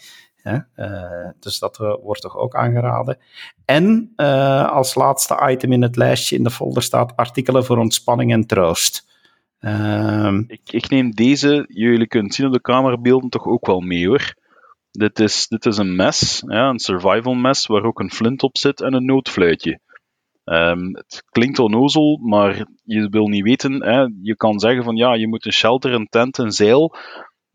Eh, 0.75 1.29
dus 1.39 1.59
dat 1.59 1.79
eh, 1.79 1.93
wordt 2.03 2.21
toch 2.21 2.37
ook 2.37 2.55
aangeraden. 2.55 3.17
En 3.65 4.13
eh, 4.15 4.71
als 4.71 4.95
laatste 4.95 5.47
item 5.49 5.71
in 5.71 5.81
het 5.81 5.95
lijstje 5.95 6.35
in 6.35 6.43
de 6.43 6.49
folder 6.49 6.83
staat 6.83 7.15
artikelen 7.15 7.65
voor 7.65 7.77
ontspanning 7.77 8.31
en 8.31 8.47
troost. 8.47 9.05
Ehm, 9.59 10.43
Ik, 10.47 10.61
ik 10.65 10.89
neem 10.89 11.11
deze, 11.11 11.65
jullie 11.67 12.07
kunnen 12.07 12.31
zien 12.31 12.45
op 12.47 12.53
de 12.53 12.61
camerabeelden, 12.61 13.29
toch 13.29 13.45
ook 13.45 13.65
wel 13.65 13.79
mee 13.79 14.07
hoor. 14.07 14.33
Dit 14.91 15.19
is, 15.19 15.47
dit 15.47 15.65
is 15.65 15.77
een 15.77 15.95
mes, 15.95 16.43
ja, 16.47 16.69
een 16.69 16.79
survival 16.79 17.33
mes, 17.33 17.65
waar 17.65 17.83
ook 17.83 17.99
een 17.99 18.11
flint 18.11 18.43
op 18.43 18.57
zit 18.57 18.81
en 18.81 18.93
een 18.93 19.05
noodfluitje. 19.05 19.79
Ehm, 20.43 20.93
het 20.93 21.23
klinkt 21.29 21.59
onnozel, 21.59 22.19
maar 22.23 22.65
je 22.83 23.09
wil 23.09 23.27
niet 23.27 23.43
weten. 23.43 23.83
Hè. 23.83 24.07
Je 24.21 24.35
kan 24.35 24.59
zeggen 24.59 24.83
van 24.83 24.95
ja, 24.95 25.13
je 25.13 25.27
moet 25.27 25.45
een 25.45 25.53
shelter, 25.53 25.93
een 25.93 26.07
tent, 26.09 26.37
een 26.37 26.51
zeil. 26.51 26.95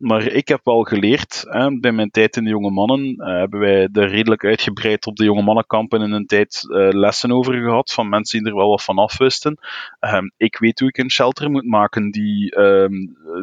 Maar 0.03 0.23
ik 0.27 0.47
heb 0.47 0.59
wel 0.63 0.81
geleerd, 0.83 1.45
hè, 1.49 1.79
bij 1.79 1.91
mijn 1.91 2.11
tijd 2.11 2.35
in 2.37 2.43
de 2.43 2.49
jonge 2.49 2.71
mannen 2.71 3.15
eh, 3.17 3.27
hebben 3.39 3.59
wij 3.59 3.89
er 3.93 4.07
redelijk 4.09 4.43
uitgebreid 4.45 5.05
op 5.07 5.15
de 5.15 5.23
jonge 5.23 5.41
mannenkampen 5.41 6.01
in 6.01 6.11
een 6.11 6.25
tijd 6.25 6.67
eh, 6.69 6.87
lessen 6.89 7.31
over 7.31 7.53
gehad 7.53 7.93
van 7.93 8.09
mensen 8.09 8.39
die 8.39 8.49
er 8.51 8.57
wel 8.57 8.69
wat 8.69 8.83
van 8.83 8.97
afwisten. 8.97 9.57
Ehm, 9.99 10.29
ik 10.37 10.57
weet 10.57 10.79
hoe 10.79 10.87
ik 10.89 10.97
een 10.97 11.11
shelter 11.11 11.51
moet 11.51 11.65
maken 11.65 12.11
die 12.11 12.55
ehm, 12.55 12.93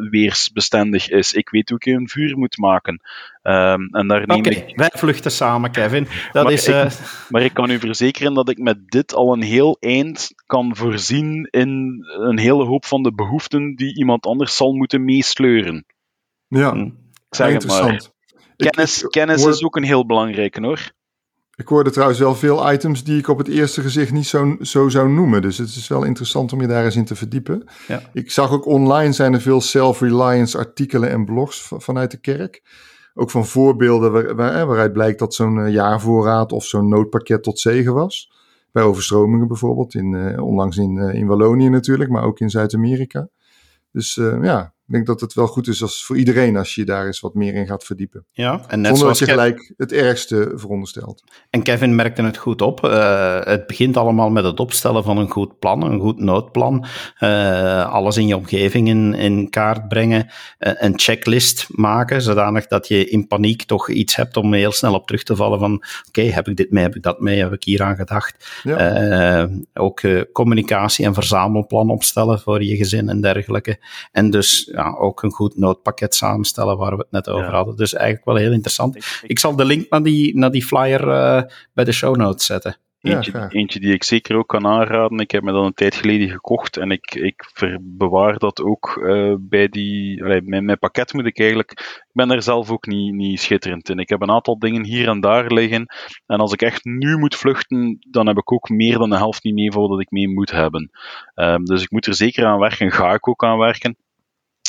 weersbestendig 0.09 1.09
is. 1.09 1.33
Ik 1.33 1.49
weet 1.49 1.69
hoe 1.69 1.77
ik 1.77 1.85
een 1.85 2.09
vuur 2.09 2.37
moet 2.37 2.57
maken. 2.57 3.01
Ehm, 3.41 3.81
en 3.91 4.07
daar 4.07 4.27
neem 4.27 4.37
Oké, 4.37 4.49
ik 4.49 4.75
wij 4.75 4.91
vluchten 4.95 5.31
samen, 5.31 5.71
Kevin. 5.71 6.07
Dat 6.31 6.43
Maar 6.43 6.53
is... 6.53 6.67
ik- 6.67 6.73
eh, 6.73 6.91
maar 7.29 7.41
ik 7.41 7.53
kan 7.53 7.69
u 7.69 7.79
verzekeren 7.79 8.33
dat 8.33 8.49
ik 8.49 8.57
met 8.57 8.89
dit 8.89 9.13
al 9.13 9.33
een 9.33 9.41
heel 9.41 9.77
eind 9.79 10.31
kan 10.45 10.75
voorzien 10.75 11.47
in 11.51 12.03
een 12.19 12.39
hele 12.39 12.63
hoop 12.65 12.85
van 12.85 13.03
de 13.03 13.13
behoeften 13.13 13.75
die 13.75 13.95
iemand 13.97 14.25
anders 14.25 14.55
zal 14.55 14.73
moeten 14.73 15.05
meesleuren. 15.05 15.85
Ja, 16.59 16.71
hm. 16.71 16.79
Ik 16.79 16.91
zeg 17.29 17.45
maar. 17.45 17.49
interessant. 17.55 18.11
Kennis, 18.55 19.03
ik 19.03 19.09
kennis 19.11 19.41
hoor- 19.41 19.51
is 19.51 19.63
ook 19.63 19.75
een 19.75 19.83
heel 19.83 20.05
belangrijke 20.05 20.61
hoor. 20.61 20.91
Ik 21.55 21.67
hoorde 21.67 21.89
trouwens 21.89 22.19
wel 22.19 22.35
veel 22.35 22.71
items 22.71 23.03
die 23.03 23.17
ik 23.17 23.27
op 23.27 23.37
het 23.37 23.47
eerste 23.47 23.81
gezicht 23.81 24.11
niet 24.11 24.27
zo, 24.27 24.55
zo 24.61 24.89
zou 24.89 25.09
noemen. 25.09 25.41
Dus 25.41 25.57
het 25.57 25.67
is 25.69 25.87
wel 25.87 26.03
interessant 26.03 26.53
om 26.53 26.61
je 26.61 26.67
daar 26.67 26.85
eens 26.85 26.95
in 26.95 27.05
te 27.05 27.15
verdiepen. 27.15 27.63
Ja. 27.87 28.01
Ik 28.13 28.31
zag 28.31 28.51
ook 28.51 28.65
online 28.65 29.11
zijn 29.13 29.33
er 29.33 29.41
veel 29.41 29.61
self-reliance 29.61 30.57
artikelen 30.57 31.09
en 31.09 31.25
blogs 31.25 31.71
vanuit 31.77 32.11
de 32.11 32.17
kerk. 32.17 32.61
Ook 33.13 33.29
van 33.31 33.45
voorbeelden 33.45 34.11
waar, 34.11 34.35
waar- 34.35 34.65
waaruit 34.67 34.93
blijkt 34.93 35.19
dat 35.19 35.33
zo'n 35.33 35.59
eh, 35.59 35.73
jaarvoorraad 35.73 36.51
of 36.51 36.65
zo'n 36.65 36.87
noodpakket 36.89 37.43
tot 37.43 37.59
zegen 37.59 37.93
was. 37.93 38.31
Bij 38.71 38.83
overstromingen 38.83 39.47
bijvoorbeeld, 39.47 39.93
in, 39.95 40.13
eh, 40.15 40.43
onlangs 40.43 40.77
in, 40.77 40.97
eh, 40.97 41.13
in 41.19 41.27
Wallonië 41.27 41.69
natuurlijk, 41.69 42.09
maar 42.09 42.23
ook 42.23 42.39
in 42.39 42.49
Zuid-Amerika. 42.49 43.27
Dus 43.91 44.17
eh, 44.17 44.37
ja, 44.43 44.73
ik 44.91 44.97
denk 44.97 45.09
dat 45.09 45.21
het 45.21 45.33
wel 45.33 45.47
goed 45.47 45.67
is 45.67 45.81
als, 45.81 46.05
voor 46.05 46.17
iedereen 46.17 46.57
als 46.57 46.75
je 46.75 46.85
daar 46.85 47.05
eens 47.05 47.19
wat 47.19 47.33
meer 47.33 47.53
in 47.53 47.67
gaat 47.67 47.83
verdiepen. 47.83 48.25
Ja, 48.31 48.51
en 48.51 48.57
net 48.57 48.69
Zonder 48.69 48.89
dat 48.91 48.97
zoals 48.97 49.19
je 49.19 49.25
Kev- 49.25 49.33
gelijk 49.33 49.73
het 49.77 49.91
ergste 49.91 50.51
veronderstelt. 50.55 51.23
En 51.49 51.61
Kevin 51.61 51.95
merkte 51.95 52.21
het 52.21 52.37
goed 52.37 52.61
op. 52.61 52.83
Eh, 52.85 53.39
het 53.43 53.67
begint 53.67 53.97
allemaal 53.97 54.29
met 54.29 54.43
het 54.43 54.59
opstellen 54.59 55.03
van 55.03 55.17
een 55.17 55.29
goed 55.29 55.59
plan, 55.59 55.83
een 55.83 55.99
goed 55.99 56.19
noodplan. 56.19 56.85
Eh, 57.17 57.91
alles 57.93 58.17
in 58.17 58.27
je 58.27 58.35
omgeving 58.35 58.87
in, 58.87 59.13
in 59.13 59.49
kaart 59.49 59.87
brengen. 59.87 60.27
eh, 60.57 60.71
een 60.75 60.99
checklist 60.99 61.67
maken, 61.69 62.21
zodanig 62.21 62.67
dat 62.67 62.87
je 62.87 63.09
in 63.09 63.27
paniek 63.27 63.63
toch 63.63 63.89
iets 63.89 64.15
hebt 64.15 64.37
om 64.37 64.53
heel 64.53 64.71
snel 64.71 64.93
op 64.93 65.05
terug 65.07 65.23
te 65.23 65.35
vallen 65.35 65.59
van 65.59 65.83
oké, 66.07 66.21
heb 66.21 66.47
ik 66.47 66.55
dit 66.55 66.71
mee, 66.71 66.83
heb 66.83 66.95
ik 66.95 67.03
dat 67.03 67.19
mee, 67.19 67.39
heb 67.39 67.53
ik 67.53 67.63
hier 67.63 67.83
aan 67.83 67.95
gedacht. 67.95 68.59
Ja. 68.63 69.49
Ook 69.73 70.01
communicatie 70.31 71.05
en 71.05 71.13
verzamelplan 71.13 71.89
opstellen 71.89 72.39
voor 72.39 72.63
je 72.63 72.75
gezin 72.75 73.09
en 73.09 73.21
dergelijke. 73.21 73.79
En 74.11 74.29
dus 74.29 74.71
ook 74.89 75.23
een 75.23 75.31
goed 75.31 75.57
noodpakket 75.57 76.15
samenstellen 76.15 76.77
waar 76.77 76.91
we 76.91 76.97
het 76.97 77.11
net 77.11 77.29
over 77.29 77.45
Ja. 77.45 77.51
hadden. 77.51 77.75
Dus 77.75 77.93
eigenlijk 77.93 78.25
wel 78.25 78.35
heel 78.35 78.51
interessant. 78.51 78.95
Ik, 78.95 79.03
ik- 79.21 79.29
Ik 79.29 79.39
zal 79.39 79.55
de 79.55 79.65
link 79.65 79.89
naar 79.89 80.03
die, 80.03 80.37
naar 80.37 80.51
die 80.51 80.63
flyer 80.65 81.09
eh, 81.09 81.41
bij 81.73 81.83
de 81.83 81.91
show 81.91 82.15
notes 82.15 82.45
zetten. 82.45 82.75
Eentje, 83.01 83.31
eentje 83.49 83.79
die 83.79 83.93
ik 83.93 84.03
zeker 84.03 84.35
ook 84.37 84.47
kan 84.47 84.67
aanraden. 84.67 85.19
Ik 85.19 85.31
heb 85.31 85.43
me 85.43 85.51
dat 85.51 85.65
een 85.65 85.73
tijd 85.73 85.95
geleden 85.95 86.29
gekocht 86.29 86.77
en 86.77 86.91
ik, 86.91 87.15
ik 87.15 87.51
bewaar 87.81 88.37
dat 88.37 88.61
ook 88.61 89.01
eh, 89.05 89.33
bij 89.39 89.67
die. 89.67 90.23
allee, 90.23 90.41
mijn, 90.41 90.65
mijn 90.65 90.79
pakket 90.79 91.13
moet 91.13 91.25
ik 91.25 91.39
eigenlijk. 91.39 91.71
Ik 91.71 92.09
ben 92.13 92.31
er 92.31 92.41
zelf 92.43 92.71
ook 92.71 92.85
niet, 92.85 93.13
niet 93.13 93.39
schitterend 93.41 93.89
in. 93.89 93.97
Ik 93.99 94.09
heb 94.09 94.21
een 94.21 94.31
aantal 94.31 94.59
dingen 94.59 94.85
hier 94.85 95.07
en 95.07 95.19
daar 95.21 95.53
liggen. 95.53 95.85
En 96.25 96.39
als 96.39 96.53
ik 96.53 96.61
echt 96.61 96.83
nu 96.85 97.17
moet 97.17 97.35
vluchten, 97.35 97.97
dan 98.09 98.27
heb 98.27 98.37
ik 98.37 98.51
ook 98.51 98.69
meer 98.69 98.97
dan 98.97 99.09
de 99.09 99.17
helft 99.17 99.43
niet 99.43 99.53
mee 99.53 99.71
voor 99.71 99.87
wat 99.89 100.01
ik 100.01 100.11
mee 100.11 100.27
moet 100.29 100.51
hebben. 100.51 100.89
Ehm, 101.35 101.63
dus 101.63 101.83
ik 101.83 101.91
moet 101.91 102.05
er 102.05 102.15
zeker 102.15 102.45
aan 102.45 102.59
werken. 102.59 102.91
Ga 102.91 103.13
ik 103.13 103.27
ook 103.27 103.43
aan 103.43 103.57
werken. 103.57 103.97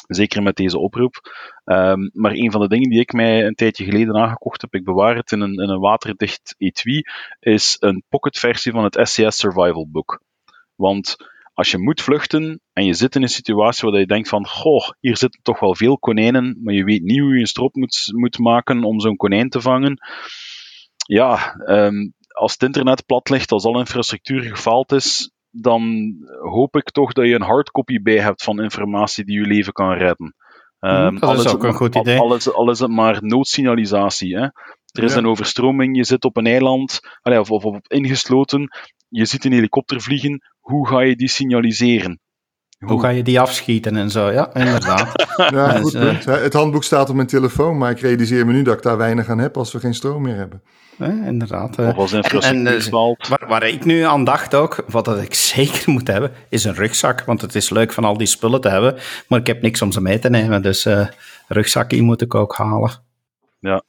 Zeker 0.08 0.42
met 0.42 0.56
deze 0.56 0.78
oproep. 0.78 1.14
Ehm, 1.64 2.08
maar 2.12 2.32
een 2.32 2.50
van 2.50 2.60
de 2.60 2.68
dingen 2.68 2.90
die 2.90 3.00
ik 3.00 3.12
mij 3.12 3.46
een 3.46 3.54
tijdje 3.54 3.84
geleden 3.84 4.16
aangekocht 4.16 4.60
heb, 4.60 4.74
ik 4.74 4.84
bewaar 4.84 5.16
het 5.16 5.32
in 5.32 5.40
een, 5.40 5.54
in 5.54 5.68
een 5.68 5.80
waterdicht 5.80 6.54
etui, 6.58 7.02
is 7.40 7.76
een 7.80 8.02
pocketversie 8.08 8.72
van 8.72 8.84
het 8.84 8.98
SCS 9.02 9.36
Survival 9.36 9.88
Book. 9.90 10.22
Want 10.74 11.16
als 11.54 11.70
je 11.70 11.78
moet 11.78 12.02
vluchten 12.02 12.60
en 12.72 12.84
je 12.84 12.94
zit 12.94 13.14
in 13.14 13.22
een 13.22 13.28
situatie 13.28 13.90
waar 13.90 14.00
je 14.00 14.06
denkt 14.06 14.28
van, 14.28 14.46
goh, 14.46 14.88
hier 15.00 15.16
zitten 15.16 15.40
toch 15.42 15.60
wel 15.60 15.74
veel 15.74 15.98
konijnen, 15.98 16.58
maar 16.62 16.74
je 16.74 16.84
weet 16.84 17.02
niet 17.02 17.20
hoe 17.20 17.34
je 17.34 17.40
een 17.40 17.46
strop 17.46 17.74
moet, 17.74 18.08
moet 18.14 18.38
maken 18.38 18.84
om 18.84 19.00
zo'n 19.00 19.16
konijn 19.16 19.48
te 19.48 19.60
vangen. 19.60 19.98
Ja, 21.06 21.54
ehm, 21.54 22.10
als 22.28 22.52
het 22.52 22.62
internet 22.62 23.06
plat 23.06 23.28
ligt, 23.28 23.52
als 23.52 23.64
alle 23.64 23.78
infrastructuur 23.78 24.42
gefaald 24.42 24.92
is, 24.92 25.30
dan 25.52 26.14
hoop 26.40 26.76
ik 26.76 26.90
toch 26.90 27.12
dat 27.12 27.26
je 27.26 27.34
een 27.34 27.42
hardcopy 27.42 28.02
bij 28.02 28.18
hebt 28.18 28.42
van 28.42 28.62
informatie 28.62 29.24
die 29.24 29.38
je 29.38 29.46
leven 29.46 29.72
kan 29.72 29.92
redden. 29.92 30.34
Ehm, 30.80 31.18
dat 31.18 31.38
is 31.38 31.52
ook 31.52 31.64
een 31.64 31.74
goed 31.74 31.94
idee. 31.94 32.18
Al 32.18 32.34
is, 32.34 32.52
al 32.52 32.70
is 32.70 32.78
het 32.78 32.90
maar 32.90 33.18
noodsignalisatie. 33.20 34.36
Hè? 34.36 34.42
Er 34.92 35.02
is 35.02 35.12
Ja. 35.12 35.18
een 35.18 35.26
overstroming, 35.26 35.96
je 35.96 36.04
zit 36.04 36.24
op 36.24 36.36
een 36.36 36.46
eiland, 36.46 37.00
allee, 37.22 37.40
of, 37.40 37.50
of, 37.50 37.64
of 37.64 37.78
ingesloten, 37.86 38.68
je 39.08 39.24
ziet 39.24 39.44
een 39.44 39.52
helikopter 39.52 40.00
vliegen, 40.00 40.42
hoe 40.60 40.88
ga 40.88 41.00
je 41.00 41.16
die 41.16 41.28
signaliseren? 41.28 42.20
Hoe 42.78 43.00
ga 43.00 43.08
je 43.08 43.22
die 43.22 43.40
afschieten 43.40 43.96
en 43.96 44.10
zo? 44.10 44.30
Ja, 44.30 44.54
inderdaad. 44.54 45.12
Ja, 45.36 45.68
goed 45.80 45.94
eh, 45.94 46.00
punt. 46.02 46.24
Het 46.24 46.52
handboek 46.52 46.84
staat 46.84 47.08
op 47.08 47.14
mijn 47.14 47.26
telefoon, 47.26 47.78
maar 47.78 47.90
ik 47.90 48.00
realiseer 48.00 48.46
me 48.46 48.52
nu 48.52 48.62
dat 48.62 48.76
ik 48.76 48.82
daar 48.82 48.96
weinig 48.96 49.28
aan 49.28 49.38
heb 49.38 49.56
als 49.56 49.72
we 49.72 49.80
geen 49.80 49.94
stroom 49.94 50.22
meer 50.22 50.34
hebben. 50.36 50.62
Eh, 51.02 51.26
inderdaad. 51.26 51.78
eh. 51.78 51.88
Of 51.88 51.96
als 51.96 52.12
en, 52.12 52.66
eh, 52.66 53.28
waar, 53.28 53.44
waar 53.48 53.66
ik 53.66 53.84
nu 53.84 54.02
aan 54.02 54.24
dacht 54.24 54.54
ook, 54.54 54.84
wat 54.88 55.04
dat 55.04 55.22
ik 55.22 55.34
zeker 55.54 55.92
moet 55.92 56.06
hebben, 56.08 56.32
is 56.48 56.64
een 56.64 56.74
rugzak. 56.74 57.24
Want 57.24 57.40
het 57.40 57.54
is 57.54 57.70
leuk 57.70 57.92
van 57.92 58.04
al 58.04 58.16
die 58.16 58.26
spullen 58.26 58.60
te 58.60 58.68
hebben, 58.68 58.96
maar 59.28 59.38
ik 59.38 59.46
heb 59.46 59.62
niks 59.62 59.82
om 59.82 59.92
ze 59.92 60.00
mee 60.00 60.18
te 60.18 60.30
nemen. 60.30 60.62
Dus 60.62 60.84
eh 60.84 61.06
rugzakje 61.48 62.02
moet 62.02 62.22
ik 62.22 62.34
ook 62.34 62.56
halen. 62.56 62.90
Ja, 63.60 63.82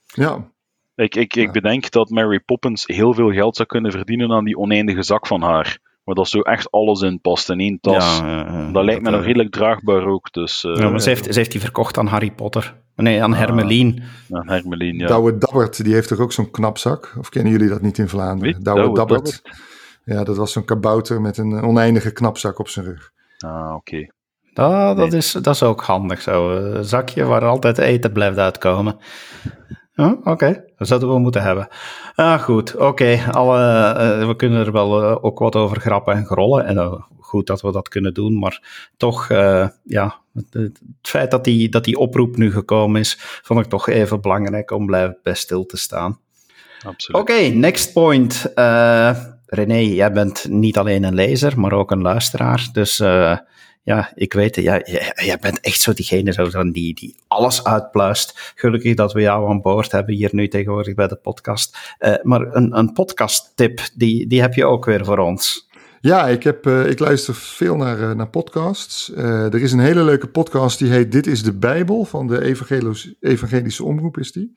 Ik, 0.95 1.15
ik, 1.15 1.35
ik 1.35 1.51
bedenk 1.51 1.91
dat 1.91 2.09
Mary 2.09 2.39
Poppins 2.39 2.83
heel 2.85 3.13
veel 3.13 3.31
geld 3.31 3.55
zou 3.55 3.67
kunnen 3.67 3.91
verdienen 3.91 4.31
aan 4.31 4.43
die 4.45 4.57
oneindige 4.57 5.03
zak 5.03 5.27
van 5.27 5.41
haar. 5.41 5.77
Maar 6.03 6.15
dat 6.15 6.27
zo 6.27 6.39
echt 6.41 6.71
alles 6.71 7.01
in 7.01 7.21
past 7.21 7.49
in 7.49 7.59
één 7.59 7.77
tas. 7.81 8.19
Ja, 8.19 8.71
dat 8.71 8.83
lijkt 8.83 9.01
me 9.01 9.09
nog 9.09 9.23
redelijk 9.23 9.51
draagbaar 9.51 10.05
ook. 10.05 10.31
Dus, 10.31 10.63
uh, 10.63 10.75
ja, 10.75 10.89
maar 10.89 11.01
ze 11.01 11.09
heeft, 11.09 11.25
ze 11.25 11.39
heeft 11.39 11.51
die 11.51 11.61
verkocht 11.61 11.97
aan 11.97 12.07
Harry 12.07 12.31
Potter. 12.31 12.75
Nee, 12.95 13.23
aan 13.23 13.33
Hermelien. 13.33 14.03
Ah, 14.31 14.39
aan 14.39 14.49
Hermelien, 14.49 14.97
ja. 14.97 15.07
Douwe 15.07 15.37
Dabbert, 15.37 15.83
die 15.83 15.93
heeft 15.93 16.07
toch 16.07 16.19
ook 16.19 16.31
zo'n 16.31 16.51
knapzak? 16.51 17.15
Of 17.19 17.29
kennen 17.29 17.51
jullie 17.51 17.69
dat 17.69 17.81
niet 17.81 17.97
in 17.97 18.09
Vlaanderen? 18.09 18.63
Douwe, 18.63 18.93
Dabbert. 18.93 19.41
Ja, 20.05 20.23
dat 20.23 20.37
was 20.37 20.51
zo'n 20.51 20.65
kabouter 20.65 21.21
met 21.21 21.37
een 21.37 21.61
oneindige 21.61 22.11
knapzak 22.11 22.59
op 22.59 22.67
zijn 22.67 22.85
rug. 22.85 23.11
Ah, 23.37 23.75
oké. 23.75 24.07
Ah, 24.53 24.97
dat, 24.97 25.13
is, 25.13 25.31
dat 25.31 25.53
is 25.53 25.63
ook 25.63 25.81
handig 25.81 26.21
zo. 26.21 26.51
Een 26.51 26.85
zakje 26.85 27.23
waar 27.23 27.45
altijd 27.45 27.77
eten 27.77 28.11
blijft 28.11 28.37
uitkomen. 28.37 28.97
Oké, 30.23 30.63
dat 30.77 30.87
zouden 30.87 31.09
we 31.09 31.19
moeten 31.19 31.41
hebben. 31.41 31.67
Ah, 32.15 32.41
goed, 32.41 32.75
oké. 32.75 32.85
Okay. 32.85 34.27
we 34.27 34.33
kunnen 34.35 34.65
er 34.65 34.71
wel 34.71 35.03
uh, 35.03 35.17
ook 35.23 35.39
wat 35.39 35.55
over 35.55 35.79
grappen 35.79 36.15
en 36.15 36.25
grollen. 36.25 36.65
En 36.65 36.75
uh, 36.75 36.93
goed 37.19 37.47
dat 37.47 37.61
we 37.61 37.71
dat 37.71 37.87
kunnen 37.87 38.13
doen. 38.13 38.39
Maar 38.39 38.89
toch, 38.97 39.29
uh, 39.29 39.67
ja, 39.83 40.15
het, 40.33 40.45
het, 40.53 40.81
feit 41.01 41.31
dat 41.31 41.43
die, 41.43 41.69
dat 41.69 41.83
die 41.83 41.97
oproep 41.97 42.37
nu 42.37 42.51
gekomen 42.51 42.99
is, 42.99 43.15
vond 43.19 43.59
ik 43.59 43.65
toch 43.65 43.89
even 43.89 44.21
belangrijk 44.21 44.71
om 44.71 44.85
blijven 44.85 45.17
bij 45.23 45.33
stil 45.33 45.65
te 45.65 45.77
staan. 45.77 46.19
Absoluut. 46.85 47.21
Oké, 47.21 47.31
okay, 47.31 47.49
next 47.49 47.93
point. 47.93 48.51
René, 49.45 49.77
jij 49.77 50.11
bent 50.11 50.47
niet 50.49 50.77
alleen 50.77 51.03
een 51.03 51.13
lezer, 51.13 51.59
maar 51.59 51.73
ook 51.73 51.91
een 51.91 52.01
luisteraar. 52.01 52.69
Dus 52.71 53.01
ja, 53.83 54.11
ik 54.15 54.33
weet 54.33 54.55
het, 54.55 54.65
ja, 54.65 54.81
jij, 55.25 55.37
bent 55.41 55.59
echt 55.59 55.81
zo 55.81 55.93
diegene 55.93 56.33
zo 56.33 56.49
dan 56.49 56.71
die, 56.71 56.93
die 56.93 57.15
alles 57.27 57.63
uitpluist. 57.63 58.53
Gelukkig 58.55 58.95
dat 58.95 59.13
we 59.13 59.21
jou 59.21 59.49
aan 59.49 59.61
boord 59.61 59.91
hebben 59.91 60.15
hier 60.15 60.29
nu 60.31 60.47
tegenwoordig 60.47 60.95
bij 60.95 61.07
de 61.07 61.15
podcast. 61.15 61.77
Uh, 61.99 62.13
maar 62.21 62.55
een, 62.55 62.77
een 62.77 62.93
podcast-tip, 62.93 63.81
die, 63.93 64.27
die 64.27 64.41
heb 64.41 64.53
je 64.53 64.65
ook 64.65 64.85
weer 64.85 65.05
voor 65.05 65.17
ons. 65.17 65.69
Ja, 66.01 66.27
ik, 66.27 66.43
heb, 66.43 66.67
uh, 66.67 66.89
ik 66.89 66.99
luister 66.99 67.35
veel 67.35 67.75
naar, 67.75 67.99
uh, 67.99 68.11
naar 68.11 68.29
podcasts. 68.29 69.11
er 69.15 69.61
is 69.61 69.71
een 69.71 69.79
hele 69.79 70.03
leuke 70.03 70.27
podcast 70.27 70.79
die 70.79 70.91
heet 70.91 71.11
Dit 71.11 71.27
is 71.27 71.43
de 71.43 71.53
Bijbel 71.53 72.05
van 72.05 72.27
de 72.27 72.43
Evangelische 73.21 73.83
Omroep 73.83 74.17
is 74.17 74.31
die. 74.31 74.53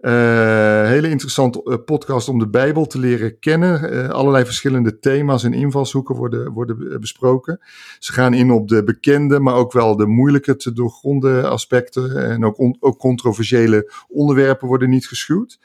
Uh, 0.00 0.86
hele 0.86 1.08
interessante 1.08 1.62
eh, 1.62 1.76
podcast 1.84 2.28
om 2.28 2.38
de 2.38 2.48
Bijbel 2.48 2.86
te 2.86 2.98
leren 2.98 3.38
kennen. 3.38 3.94
Uh, 3.94 4.08
allerlei 4.08 4.44
verschillende 4.44 4.98
thema's 4.98 5.44
en 5.44 5.52
invalshoeken 5.52 6.14
worden, 6.14 6.52
worden 6.52 7.00
besproken. 7.00 7.60
Ze 7.98 8.12
gaan 8.12 8.34
in 8.34 8.50
op 8.50 8.68
de 8.68 8.84
bekende, 8.84 9.40
maar 9.40 9.54
ook 9.54 9.72
wel 9.72 9.96
de 9.96 10.06
moeilijke 10.06 10.56
te 10.56 10.72
doorgronden 10.72 11.50
aspecten. 11.50 12.30
En 12.30 12.44
ook, 12.44 12.76
ook 12.80 12.98
controversiële 12.98 13.92
onderwerpen 14.08 14.68
worden 14.68 14.90
niet 14.90 15.06
geschuwd. 15.06 15.58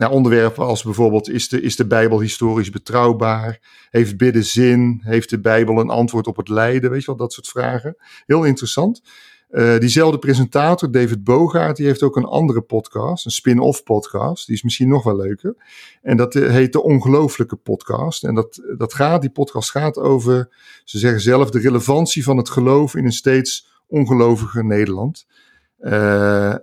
Nou, 0.00 0.12
onderwerpen 0.12 0.64
als 0.64 0.82
bijvoorbeeld: 0.82 1.28
is 1.28 1.48
de, 1.48 1.60
is 1.60 1.76
de 1.76 1.86
Bijbel 1.86 2.20
historisch 2.20 2.70
betrouwbaar? 2.70 3.58
Heeft 3.90 4.16
bidden 4.16 4.44
zin? 4.44 5.00
Heeft 5.04 5.30
de 5.30 5.40
Bijbel 5.40 5.80
een 5.80 5.90
antwoord 5.90 6.26
op 6.26 6.36
het 6.36 6.48
lijden? 6.48 6.90
Weet 6.90 7.00
je 7.00 7.06
wel, 7.06 7.16
dat 7.16 7.32
soort 7.32 7.48
vragen. 7.48 7.96
Heel 8.26 8.44
interessant. 8.44 9.02
Uh, 9.50 9.78
diezelfde 9.78 10.18
presentator, 10.18 10.90
David 10.90 11.24
Bogaert, 11.24 11.76
die 11.76 11.86
heeft 11.86 12.02
ook 12.02 12.16
een 12.16 12.24
andere 12.24 12.60
podcast, 12.60 13.24
een 13.24 13.30
spin-off 13.30 13.82
podcast. 13.82 14.46
Die 14.46 14.54
is 14.54 14.62
misschien 14.62 14.88
nog 14.88 15.04
wel 15.04 15.16
leuker. 15.16 15.56
En 16.02 16.16
dat 16.16 16.34
eh, 16.34 16.50
heet 16.50 16.72
de 16.72 16.82
Ongelooflijke 16.82 17.56
Podcast. 17.56 18.24
En 18.24 18.34
dat, 18.34 18.62
dat 18.76 18.94
gaat, 18.94 19.20
die 19.20 19.30
podcast 19.30 19.70
gaat 19.70 19.98
over, 19.98 20.48
ze 20.84 20.98
zeggen 20.98 21.20
zelf, 21.20 21.50
de 21.50 21.58
relevantie 21.58 22.24
van 22.24 22.36
het 22.36 22.48
geloof 22.48 22.94
in 22.94 23.04
een 23.04 23.12
steeds 23.12 23.68
ongeloviger 23.86 24.64
Nederland. 24.64 25.26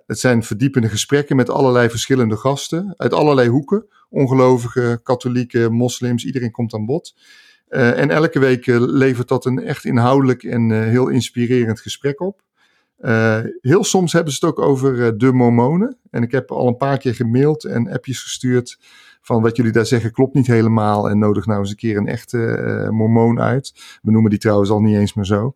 Het 0.06 0.20
zijn 0.20 0.44
verdiepende 0.44 0.90
gesprekken 0.90 1.36
met 1.36 1.50
allerlei 1.50 1.90
verschillende 1.90 2.36
gasten 2.36 2.94
uit 2.98 3.14
allerlei 3.14 3.50
hoeken. 3.50 3.86
Ongelovigen, 4.10 5.04
katholieken, 5.04 5.74
moslims, 5.74 6.26
iedereen 6.26 6.52
komt 6.52 6.74
aan 6.74 6.86
bod. 6.86 7.16
En 7.68 8.10
elke 8.10 8.40
week 8.40 8.66
levert 8.66 9.28
dat 9.28 9.46
een 9.46 9.64
echt 9.64 9.86
inhoudelijk 9.86 10.44
en 10.44 10.90
heel 10.90 11.08
inspirerend 11.08 11.80
gesprek 11.80 12.22
op. 12.22 12.46
Uh, 13.00 13.40
heel 13.62 13.84
soms 13.84 14.14
hebben 14.14 14.34
ze 14.34 14.46
het 14.46 14.56
ook 14.56 14.66
over 14.66 14.94
uh, 14.94 15.08
de 15.18 15.32
mormonen. 15.32 15.98
En 16.10 16.24
ik 16.24 16.32
heb 16.32 16.52
al 16.52 16.68
een 16.68 16.78
paar 16.78 16.98
keer 16.98 17.16
gemaild 17.16 17.64
en 17.64 17.92
appjes 17.92 18.22
gestuurd 18.22 18.80
van 19.22 19.42
wat 19.42 19.56
jullie 19.56 19.72
daar 19.72 19.86
zeggen 19.86 20.12
klopt 20.12 20.34
niet 20.34 20.48
helemaal 20.48 21.10
en 21.10 21.20
nodig 21.20 21.46
nou 21.46 21.60
eens 21.60 21.70
een 21.70 21.76
keer 21.76 21.98
een 21.98 22.08
echte 22.08 22.38
uh, 22.38 22.90
mormoon 22.90 23.40
uit. 23.40 23.74
We 24.02 24.12
noemen 24.12 24.30
die 24.30 24.40
trouwens 24.40 24.70
al 24.70 24.80
niet 24.80 24.96
eens 24.96 25.14
meer 25.14 25.26
zo. 25.26 25.56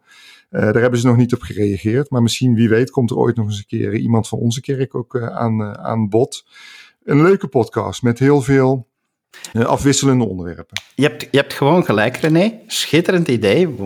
daar 0.49 0.73
hebben 0.73 0.99
ze 0.99 1.08
nog 1.08 1.17
niet 1.17 1.34
op 1.34 1.41
gereageerd, 1.41 2.10
maar 2.10 2.21
misschien 2.21 2.56
wie 2.56 2.69
weet 2.69 2.89
komt 2.89 3.10
er 3.10 3.17
ooit 3.17 3.36
nog 3.36 3.45
eens 3.45 3.58
een 3.58 3.80
keer 3.80 3.95
iemand 3.95 4.27
van 4.27 4.39
onze 4.39 4.62
kerk 4.62 4.95
ook 4.95 5.21
aan, 5.21 5.77
aan 5.77 6.10
bod. 6.10 6.45
Een 7.04 7.21
leuke 7.21 7.47
podcast 7.47 8.01
met 8.01 8.19
heel 8.19 8.41
veel 8.41 8.88
afwisselende 9.54 10.25
onderwerpen. 10.25 10.82
Je 10.95 11.04
hebt, 11.04 11.27
je 11.32 11.38
hebt 11.38 11.54
gewoon 11.54 11.86
gelijk, 11.86 12.17
René. 12.17 12.60
Schitterend 12.67 13.27
idee. 13.27 13.67
We, 13.67 13.84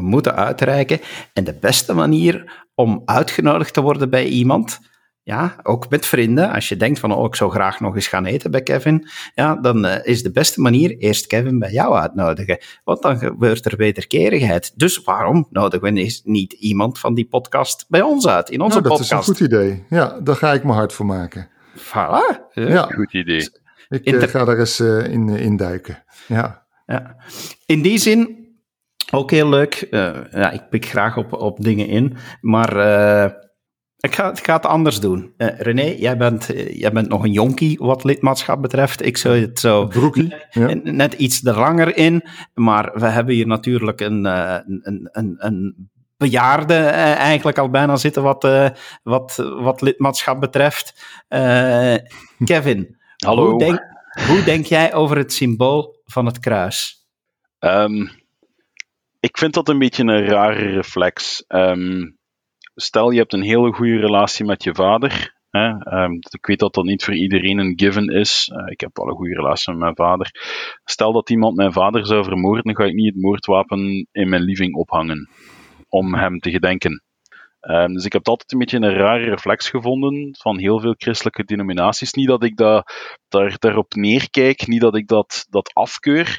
moeten 0.00 0.36
uitreiken. 0.36 1.00
En 1.32 1.44
de 1.44 1.54
beste 1.60 1.94
manier 1.94 2.64
om 2.80 3.02
uitgenodigd 3.04 3.74
te 3.74 3.80
worden 3.80 4.10
bij 4.10 4.24
iemand, 4.24 4.80
ja, 5.22 5.56
ook 5.62 5.90
met 5.90 6.06
vrienden, 6.06 6.50
als 6.50 6.68
je 6.68 6.76
denkt 6.76 6.98
van, 6.98 7.12
oh, 7.12 7.24
ik 7.24 7.34
zou 7.34 7.50
graag 7.50 7.80
nog 7.80 7.94
eens 7.94 8.06
gaan 8.06 8.24
eten 8.24 8.50
bij 8.50 8.62
Kevin, 8.62 9.08
ja, 9.34 9.56
dan 9.56 9.84
uh, 9.84 9.94
is 10.02 10.22
de 10.22 10.30
beste 10.30 10.60
manier 10.60 10.96
eerst 10.96 11.26
Kevin 11.26 11.58
bij 11.58 11.70
jou 11.70 11.94
uitnodigen. 11.94 12.58
Want 12.84 13.02
dan 13.02 13.18
gebeurt 13.18 13.64
er 13.64 13.76
wederkerigheid. 13.76 14.72
Dus 14.78 15.02
waarom 15.02 15.46
nodigen 15.50 15.94
we 15.94 16.20
niet 16.24 16.52
iemand 16.52 16.98
van 16.98 17.14
die 17.14 17.26
podcast 17.28 17.84
bij 17.88 18.02
ons 18.02 18.28
uit, 18.28 18.50
in 18.50 18.60
onze 18.60 18.80
nou, 18.80 18.88
dat 18.88 18.98
podcast? 18.98 19.26
Dat 19.26 19.34
is 19.34 19.40
een 19.40 19.48
goed 19.48 19.58
idee. 19.58 19.84
Ja, 19.88 20.20
daar 20.20 20.36
ga 20.36 20.52
ik 20.52 20.64
me 20.64 20.72
hard 20.72 20.92
voor 20.92 21.06
maken. 21.06 21.48
Voilà. 21.76 22.52
Ja. 22.52 22.82
Goed 22.82 23.12
idee. 23.12 23.48
Ik 23.88 24.08
uh, 24.08 24.22
ga 24.22 24.44
daar 24.44 24.58
eens 24.58 24.80
uh, 24.80 25.06
in, 25.06 25.28
in 25.28 25.56
duiken. 25.56 26.04
Ja. 26.26 26.66
ja. 26.86 27.16
In 27.66 27.82
die 27.82 27.98
zin 27.98 28.39
ook 29.10 29.30
heel 29.30 29.48
leuk. 29.48 29.86
Uh, 29.90 30.16
ja, 30.30 30.50
ik 30.50 30.68
pik 30.68 30.86
graag 30.86 31.16
op, 31.16 31.32
op 31.32 31.60
dingen 31.60 31.86
in. 31.86 32.16
Maar 32.40 32.76
uh, 32.76 33.32
ik, 33.98 34.14
ga, 34.14 34.30
ik 34.30 34.44
ga 34.44 34.54
het 34.54 34.66
anders 34.66 35.00
doen. 35.00 35.34
Uh, 35.36 35.48
René, 35.58 35.94
jij 35.98 36.16
bent, 36.16 36.50
jij 36.70 36.92
bent 36.92 37.08
nog 37.08 37.24
een 37.24 37.32
jonkie 37.32 37.78
wat 37.78 38.04
lidmaatschap 38.04 38.62
betreft. 38.62 39.06
Ik 39.06 39.16
zou 39.16 39.40
het 39.40 39.60
zo 39.60 39.86
Broekie, 39.86 40.34
ja. 40.50 40.74
net 40.82 41.12
iets 41.12 41.44
er 41.44 41.58
langer 41.58 41.96
in. 41.96 42.22
Maar 42.54 42.90
we 42.94 43.06
hebben 43.06 43.34
hier 43.34 43.46
natuurlijk 43.46 44.00
een, 44.00 44.24
een, 44.24 45.08
een, 45.12 45.34
een 45.38 45.90
bejaarde 46.16 46.74
eigenlijk 46.74 47.58
al 47.58 47.70
bijna 47.70 47.96
zitten 47.96 48.22
wat, 48.22 48.48
wat, 49.02 49.36
wat 49.60 49.80
lidmaatschap 49.80 50.40
betreft. 50.40 51.04
Kevin, 52.44 52.98
Hallo. 53.24 53.50
Hoe 53.50 53.58
denk, 53.58 53.80
hoe 54.26 54.42
denk 54.44 54.64
jij 54.64 54.94
over 54.94 55.16
het 55.16 55.32
symbool 55.32 56.02
van 56.04 56.26
het 56.26 56.38
kruis? 56.38 57.06
Um, 57.58 58.10
ik 59.20 59.38
vind 59.38 59.54
dat 59.54 59.68
een 59.68 59.78
beetje 59.78 60.02
een 60.02 60.26
rare 60.26 60.68
reflex. 60.68 61.44
Um, 61.48 62.18
stel, 62.74 63.10
je 63.10 63.18
hebt 63.18 63.32
een 63.32 63.42
hele 63.42 63.72
goede 63.72 63.98
relatie 63.98 64.44
met 64.44 64.62
je 64.62 64.74
vader. 64.74 65.38
Hè? 65.50 65.68
Um, 66.02 66.18
ik 66.30 66.46
weet 66.46 66.58
dat 66.58 66.74
dat 66.74 66.84
niet 66.84 67.04
voor 67.04 67.14
iedereen 67.14 67.58
een 67.58 67.72
given 67.76 68.06
is. 68.06 68.50
Uh, 68.52 68.62
ik 68.66 68.80
heb 68.80 68.90
wel 68.92 69.08
een 69.08 69.16
goede 69.16 69.34
relatie 69.34 69.72
met 69.72 69.82
mijn 69.82 69.96
vader. 69.96 70.30
Stel 70.84 71.12
dat 71.12 71.30
iemand 71.30 71.56
mijn 71.56 71.72
vader 71.72 72.06
zou 72.06 72.24
vermoorden, 72.24 72.76
ga 72.76 72.84
ik 72.84 72.94
niet 72.94 73.14
het 73.14 73.22
moordwapen 73.22 74.06
in 74.12 74.28
mijn 74.28 74.42
living 74.42 74.74
ophangen. 74.74 75.28
Om 75.88 76.14
hem 76.14 76.38
te 76.38 76.50
gedenken. 76.50 77.02
Um, 77.60 77.94
dus 77.94 78.04
ik 78.04 78.12
heb 78.12 78.28
altijd 78.28 78.52
een 78.52 78.58
beetje 78.58 78.76
een 78.76 78.94
rare 78.94 79.24
reflex 79.24 79.70
gevonden 79.70 80.36
van 80.38 80.58
heel 80.58 80.80
veel 80.80 80.94
christelijke 80.98 81.44
denominaties. 81.44 82.12
Niet 82.12 82.28
dat 82.28 82.44
ik 82.44 82.56
da, 82.56 82.84
daar, 83.28 83.56
daarop 83.58 83.94
neerkijk, 83.94 84.66
niet 84.66 84.80
dat 84.80 84.96
ik 84.96 85.08
dat, 85.08 85.46
dat 85.50 85.70
afkeur. 85.74 86.38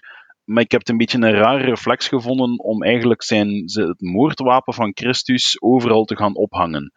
Maar 0.52 0.64
ik 0.64 0.72
heb 0.72 0.80
het 0.80 0.90
een 0.90 0.98
beetje 0.98 1.18
een 1.18 1.34
rare 1.34 1.64
reflex 1.64 2.08
gevonden 2.08 2.60
om 2.60 2.84
eigenlijk 2.84 3.24
zijn, 3.24 3.64
het 3.66 4.02
moordwapen 4.02 4.74
van 4.74 4.92
Christus 4.94 5.62
overal 5.62 6.04
te 6.04 6.16
gaan 6.16 6.36
ophangen. 6.36 6.92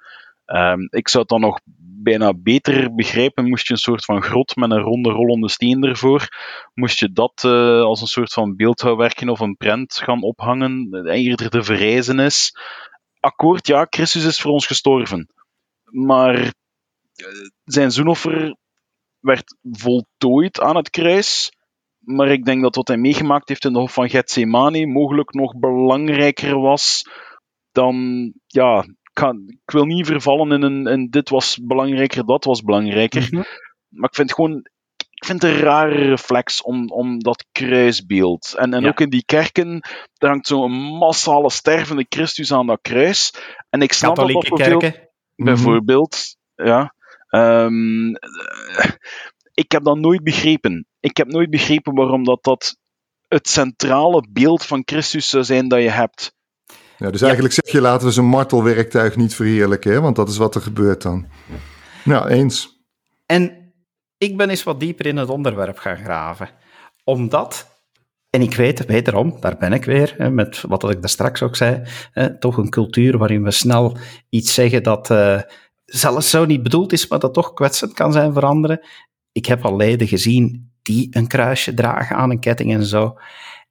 Um, 0.46 0.86
ik 0.90 1.08
zou 1.08 1.22
het 1.22 1.32
dan 1.32 1.40
nog 1.40 1.60
bijna 2.02 2.32
beter 2.34 2.94
begrijpen, 2.94 3.48
moest 3.48 3.66
je 3.66 3.72
een 3.72 3.78
soort 3.78 4.04
van 4.04 4.22
grot 4.22 4.56
met 4.56 4.70
een 4.70 4.80
ronde 4.80 5.10
rollende 5.10 5.48
steen 5.48 5.84
ervoor, 5.84 6.28
moest 6.74 6.98
je 6.98 7.12
dat 7.12 7.42
uh, 7.46 7.82
als 7.82 8.00
een 8.00 8.06
soort 8.06 8.32
van 8.32 8.56
beeldhouwwerkje 8.56 9.30
of 9.30 9.40
een 9.40 9.56
prent 9.56 9.94
gaan 9.94 10.22
ophangen, 10.22 10.90
dat 10.90 11.06
eerder 11.06 11.50
te 11.50 11.62
verrijzen 11.62 12.18
is. 12.18 12.56
Akkoord, 13.20 13.66
ja, 13.66 13.86
Christus 13.90 14.24
is 14.24 14.40
voor 14.40 14.52
ons 14.52 14.66
gestorven. 14.66 15.28
Maar 15.84 16.36
uh, 16.36 16.50
zijn 17.64 17.90
zoenoffer 17.90 18.56
werd 19.20 19.56
voltooid 19.62 20.60
aan 20.60 20.76
het 20.76 20.90
kruis 20.90 21.52
maar 22.04 22.28
ik 22.28 22.44
denk 22.44 22.62
dat 22.62 22.74
wat 22.74 22.88
hij 22.88 22.96
meegemaakt 22.96 23.48
heeft 23.48 23.64
in 23.64 23.72
de 23.72 23.78
Hof 23.78 23.92
van 23.92 24.10
Gethsemane 24.10 24.86
mogelijk 24.86 25.32
nog 25.32 25.58
belangrijker 25.58 26.60
was 26.60 27.02
dan, 27.74 28.32
ja, 28.46 28.84
ik, 29.14 29.22
ik 29.46 29.70
wil 29.70 29.84
niet 29.84 30.06
vervallen 30.06 30.52
in 30.52 30.62
een 30.62 30.86
in 30.86 31.10
dit 31.10 31.28
was 31.28 31.58
belangrijker, 31.62 32.26
dat 32.26 32.44
was 32.44 32.62
belangrijker. 32.62 33.22
Mm 33.22 33.28
-hmm. 33.28 33.44
Maar 33.88 34.08
ik 34.08 34.14
vind 34.14 34.32
gewoon, 34.32 34.56
ik 35.10 35.24
vind 35.24 35.42
het 35.42 35.50
een 35.50 35.58
rare 35.58 35.94
reflex 35.94 36.62
om, 36.62 36.90
om 36.90 37.18
dat 37.18 37.46
kruisbeeld. 37.52 38.54
En, 38.56 38.74
en 38.74 38.82
ja. 38.82 38.88
ook 38.88 39.00
in 39.00 39.10
die 39.10 39.24
kerken, 39.24 39.80
daar 40.14 40.30
hangt 40.30 40.46
zo'n 40.46 40.72
massale 40.72 41.50
stervende 41.50 42.06
Christus 42.08 42.52
aan 42.52 42.66
dat 42.66 42.78
kruis. 42.82 43.34
En 43.70 43.82
ik 43.82 43.92
snap 43.92 44.14
Katholieke 44.14 44.48
dat 44.48 44.80
dat. 44.80 44.80
Veel, 44.82 45.10
bijvoorbeeld, 45.36 46.36
mm 46.54 46.64
-hmm. 46.64 46.74
ja. 46.74 46.94
Um, 47.30 48.12
ik 49.54 49.72
heb 49.72 49.84
dat 49.84 49.98
nooit 49.98 50.22
begrepen. 50.22 50.86
Ik 51.00 51.16
heb 51.16 51.28
nooit 51.28 51.50
begrepen 51.50 51.94
waarom 51.94 52.24
dat, 52.24 52.44
dat 52.44 52.76
het 53.28 53.48
centrale 53.48 54.26
beeld 54.30 54.64
van 54.64 54.82
Christus 54.84 55.28
zou 55.28 55.44
zijn 55.44 55.68
dat 55.68 55.82
je 55.82 55.90
hebt. 55.90 56.34
Ja, 56.98 57.10
dus 57.10 57.22
eigenlijk 57.22 57.54
zeg 57.54 57.72
je 57.72 57.80
laten 57.80 58.06
we 58.06 58.12
zijn 58.12 58.26
martelwerktuig 58.26 59.16
niet 59.16 59.34
verheerlijken, 59.34 59.92
hè? 59.92 60.00
want 60.00 60.16
dat 60.16 60.28
is 60.28 60.36
wat 60.36 60.54
er 60.54 60.60
gebeurt 60.60 61.02
dan. 61.02 61.26
Nou, 62.04 62.28
eens. 62.28 62.82
En 63.26 63.72
ik 64.18 64.36
ben 64.36 64.50
eens 64.50 64.62
wat 64.62 64.80
dieper 64.80 65.06
in 65.06 65.16
het 65.16 65.28
onderwerp 65.28 65.78
gaan 65.78 65.96
graven. 65.96 66.50
Omdat, 67.04 67.66
en 68.30 68.42
ik 68.42 68.54
weet 68.54 68.86
wederom, 68.86 69.36
daar 69.40 69.56
ben 69.56 69.72
ik 69.72 69.84
weer, 69.84 70.14
hè, 70.18 70.30
met 70.30 70.60
wat 70.60 70.90
ik 70.90 71.00
daar 71.00 71.10
straks 71.10 71.42
ook 71.42 71.56
zei, 71.56 71.82
hè, 72.10 72.38
toch 72.38 72.56
een 72.56 72.70
cultuur 72.70 73.18
waarin 73.18 73.42
we 73.42 73.50
snel 73.50 73.96
iets 74.28 74.54
zeggen 74.54 74.82
dat 74.82 75.10
uh, 75.10 75.40
zelfs 75.84 76.30
zo 76.30 76.44
niet 76.44 76.62
bedoeld 76.62 76.92
is, 76.92 77.08
maar 77.08 77.18
dat 77.18 77.34
toch 77.34 77.52
kwetsend 77.52 77.92
kan 77.92 78.12
zijn 78.12 78.32
voor 78.32 78.44
anderen. 78.44 78.80
Ik 79.34 79.46
heb 79.46 79.64
al 79.64 79.76
leden 79.76 80.08
gezien 80.08 80.72
die 80.82 81.08
een 81.10 81.26
kruisje 81.26 81.74
dragen 81.74 82.16
aan 82.16 82.30
een 82.30 82.40
ketting 82.40 82.72
en 82.72 82.84
zo. 82.84 83.18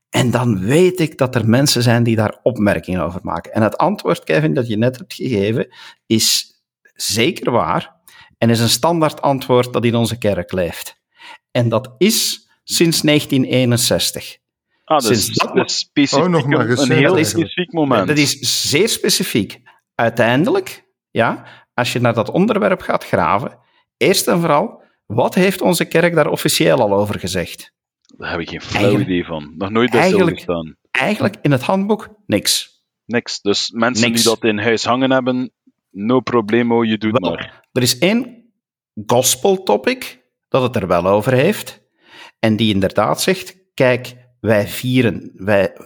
En 0.10 0.32
dan 0.32 0.60
weet 0.60 1.00
ik 1.00 1.18
dat 1.18 1.36
er 1.36 1.50
mensen 1.50 1.82
zijn 1.82 2.04
die 2.04 2.16
daar 2.16 2.40
opmerkingen 2.42 3.04
over 3.04 3.20
maken. 3.24 3.54
En 3.54 3.62
het 3.62 3.78
antwoord, 3.78 4.24
Kevin, 4.24 4.54
dat 4.54 4.68
je 4.68 4.78
net 4.78 4.98
hebt 4.98 5.14
gegeven, 5.14 5.68
is 6.06 6.54
zeker 6.94 7.52
waar. 7.52 7.96
En 8.38 8.50
is 8.50 8.60
een 8.60 8.70
standaard 8.70 9.22
antwoord 9.22 9.74
dat 9.74 9.86
in 9.86 9.96
onze 9.96 10.18
kerk 10.18 10.52
leeft. 10.52 11.02
En 11.52 11.70
dat 11.70 11.96
is 11.98 12.50
sinds 12.64 13.02
1961. 13.02 14.38
Ah, 14.84 15.00
dat 15.00 15.12
is, 15.12 15.28
dat 15.28 15.72
specifiek, 15.72 16.26
oh, 16.26 16.32
nog 16.32 16.48
maar 16.48 16.70
een, 16.70 16.80
een 16.80 16.92
heel 16.92 17.26
specifiek 17.26 17.74
moment. 17.74 18.08
Dat 18.08 18.18
is 18.18 18.70
zeer 18.70 18.90
specifiek. 18.90 19.62
Uiteindelijk, 19.96 20.86
ja, 21.12 21.46
als 21.74 21.94
je 21.94 22.00
naar 22.00 22.14
dat 22.14 22.30
onderwerp 22.30 22.82
gaat 22.82 23.06
graven, 23.06 23.60
eerst 23.98 24.28
en 24.28 24.40
vooral, 24.40 24.83
wat 25.14 25.36
heeft 25.36 25.62
onze 25.62 25.86
kerk 25.86 26.16
daar 26.16 26.28
officieel 26.28 26.80
al 26.80 26.94
over 26.94 27.20
gezegd? 27.20 27.74
Daar 28.18 28.32
heb 28.32 28.40
ik 28.40 28.50
geen 28.50 28.62
flauw 28.62 29.00
idee 29.00 29.26
van. 29.26 29.54
Nog 29.58 29.70
nooit 29.70 29.92
bij 29.92 30.08
stilgestaan. 30.08 30.76
Eigenlijk 30.92 31.36
in 31.42 31.52
het 31.52 31.62
handboek 31.62 32.10
niks. 32.26 32.84
Niks. 33.06 33.42
Dus 33.42 33.70
mensen 33.70 34.14
die 34.14 34.24
dat 34.24 34.44
in 34.44 34.60
huis 34.60 34.86
hangen 34.86 35.12
hebben, 35.12 35.52
no 35.90 36.20
problemo, 36.20 36.84
je 36.84 36.98
doet 36.98 37.20
maar. 37.20 37.64
Er 37.72 37.82
is 37.82 37.98
één 37.98 38.52
gospel 39.06 39.64
topic 39.64 40.24
dat 40.50 40.62
het 40.62 40.76
er 40.76 40.88
wel 40.88 41.08
over 41.08 41.34
heeft. 41.34 41.82
En 42.40 42.56
die 42.56 42.74
inderdaad 42.74 43.22
zegt: 43.22 43.56
kijk, 43.74 44.16
wij 44.40 44.68
vieren, 44.68 45.32
wij, 45.34 45.78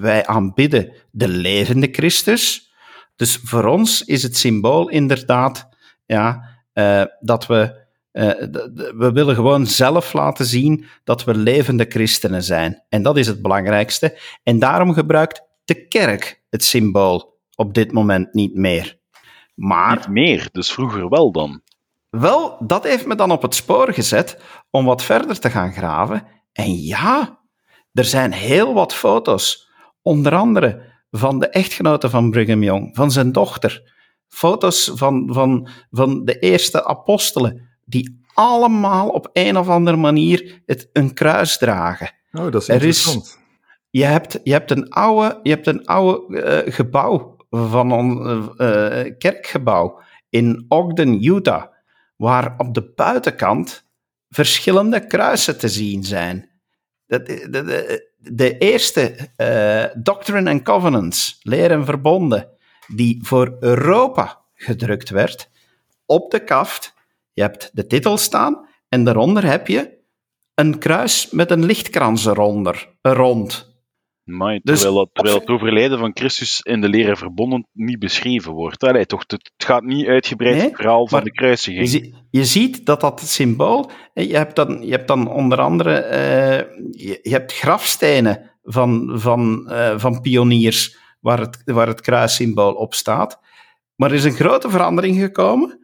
wij, 0.00 0.26
aanbidden 0.26 0.92
de 1.10 1.28
levende 1.28 1.88
Christus. 1.92 2.72
Dus 3.16 3.36
voor 3.42 3.64
ons 3.64 4.02
is 4.02 4.22
het 4.22 4.36
symbool 4.36 4.88
inderdaad 4.88 5.68
ja, 6.06 6.56
uh, 6.74 7.04
dat 7.20 7.46
we 7.46 7.81
uh, 8.12 8.30
we 8.96 9.10
willen 9.12 9.34
gewoon 9.34 9.66
zelf 9.66 10.12
laten 10.12 10.46
zien 10.46 10.84
dat 11.04 11.24
we 11.24 11.34
levende 11.34 11.86
christenen 11.88 12.42
zijn. 12.42 12.82
En 12.88 13.02
dat 13.02 13.16
is 13.16 13.26
het 13.26 13.42
belangrijkste. 13.42 14.18
En 14.42 14.58
daarom 14.58 14.92
gebruikt 14.92 15.42
de 15.64 15.86
kerk 15.86 16.42
het 16.50 16.64
symbool 16.64 17.38
op 17.54 17.74
dit 17.74 17.92
moment 17.92 18.34
niet 18.34 18.54
meer. 18.54 18.98
Maar, 19.54 19.96
niet 19.96 20.08
meer, 20.08 20.48
dus 20.52 20.72
vroeger 20.72 21.08
wel 21.08 21.32
dan. 21.32 21.62
Wel, 22.10 22.56
dat 22.66 22.84
heeft 22.84 23.06
me 23.06 23.14
dan 23.14 23.30
op 23.30 23.42
het 23.42 23.54
spoor 23.54 23.92
gezet 23.92 24.38
om 24.70 24.84
wat 24.84 25.02
verder 25.02 25.38
te 25.38 25.50
gaan 25.50 25.72
graven. 25.72 26.26
En 26.52 26.74
ja, 26.74 27.38
er 27.92 28.04
zijn 28.04 28.32
heel 28.32 28.74
wat 28.74 28.94
foto's. 28.94 29.70
Onder 30.02 30.34
andere 30.34 30.92
van 31.10 31.38
de 31.38 31.48
echtgenote 31.48 32.10
van 32.10 32.30
Brigham 32.30 32.62
Young, 32.62 32.96
van 32.96 33.10
zijn 33.10 33.32
dochter. 33.32 33.92
Foto's 34.28 34.90
van, 34.94 35.28
van, 35.32 35.68
van 35.90 36.24
de 36.24 36.38
eerste 36.38 36.84
apostelen 36.84 37.71
die 37.92 38.20
allemaal 38.34 39.08
op 39.08 39.30
een 39.32 39.56
of 39.56 39.68
andere 39.68 39.96
manier 39.96 40.62
het, 40.66 40.88
een 40.92 41.14
kruis 41.14 41.58
dragen. 41.58 42.10
Oh, 42.32 42.50
dat 42.50 42.62
is 42.62 42.68
er 42.68 42.74
interessant. 42.74 43.24
Is, 43.24 43.38
je, 43.90 44.04
hebt, 44.04 44.40
je 44.44 44.52
hebt 44.52 44.70
een 44.70 44.90
oude, 44.90 45.40
je 45.42 45.50
hebt 45.50 45.66
een 45.66 45.86
oude 45.86 46.64
uh, 46.66 46.74
gebouw 46.74 47.36
van 47.50 47.90
een 47.90 48.52
uh, 48.56 49.18
kerkgebouw 49.18 50.00
in 50.28 50.64
Ogden, 50.68 51.24
Utah, 51.24 51.64
waar 52.16 52.54
op 52.56 52.74
de 52.74 52.92
buitenkant 52.94 53.90
verschillende 54.28 55.06
kruisen 55.06 55.58
te 55.58 55.68
zien 55.68 56.04
zijn. 56.04 56.50
De, 57.06 57.22
de, 57.22 57.48
de, 57.50 58.10
de 58.16 58.58
eerste 58.58 59.16
uh, 59.36 60.02
Doctrine 60.02 60.50
and 60.50 60.62
Covenants, 60.62 61.38
leer 61.42 61.70
en 61.70 61.84
verbonden, 61.84 62.48
die 62.94 63.18
voor 63.22 63.56
Europa 63.60 64.40
gedrukt 64.54 65.10
werd, 65.10 65.50
op 66.06 66.30
de 66.30 66.44
kaft 66.44 66.91
je 67.32 67.42
hebt 67.42 67.70
de 67.72 67.86
titel 67.86 68.16
staan 68.16 68.68
en 68.88 69.04
daaronder 69.04 69.44
heb 69.44 69.66
je 69.66 70.00
een 70.54 70.78
kruis 70.78 71.30
met 71.30 71.50
een 71.50 71.64
lichtkrans 71.64 72.26
eronder, 72.26 72.88
rond. 73.02 73.70
Maar 74.24 74.60
dus 74.62 74.80
terwijl, 74.80 75.10
terwijl, 75.12 75.38
het 75.38 75.48
overlijden 75.48 75.98
van 75.98 76.10
Christus 76.14 76.60
in 76.60 76.80
de 76.80 76.88
leren 76.88 77.16
verbonden 77.16 77.68
niet 77.72 77.98
beschreven 77.98 78.52
wordt. 78.52 78.84
Allee, 78.84 79.06
toch, 79.06 79.24
het 79.26 79.52
gaat 79.56 79.82
niet 79.82 80.06
uitgebreid 80.06 80.56
nee, 80.56 80.64
het 80.64 80.76
verhaal 80.76 81.08
van 81.08 81.24
de 81.24 81.32
kruisiging. 81.32 81.90
Je, 81.90 82.14
je, 82.30 82.44
ziet 82.44 82.86
dat 82.86 83.00
dat 83.00 83.20
symbool... 83.20 83.90
Je 84.14 84.36
hebt 84.36 84.56
dan, 84.56 84.82
je 84.82 84.90
hebt 84.90 85.08
dan 85.08 85.30
onder 85.30 85.60
andere... 85.60 86.04
Uh, 86.04 86.76
je, 86.90 87.18
je, 87.22 87.30
hebt 87.30 87.52
grafstenen 87.52 88.50
van, 88.62 89.10
van, 89.14 89.68
uh, 89.70 89.98
van 89.98 90.20
pioniers 90.20 90.96
waar 91.20 91.40
het, 91.40 91.62
waar 91.64 91.86
het 91.86 92.00
kruissymbool 92.00 92.72
op 92.72 92.94
staat. 92.94 93.40
Maar 93.94 94.10
er 94.10 94.16
is 94.16 94.24
een 94.24 94.32
grote 94.32 94.70
verandering 94.70 95.18
gekomen. 95.18 95.81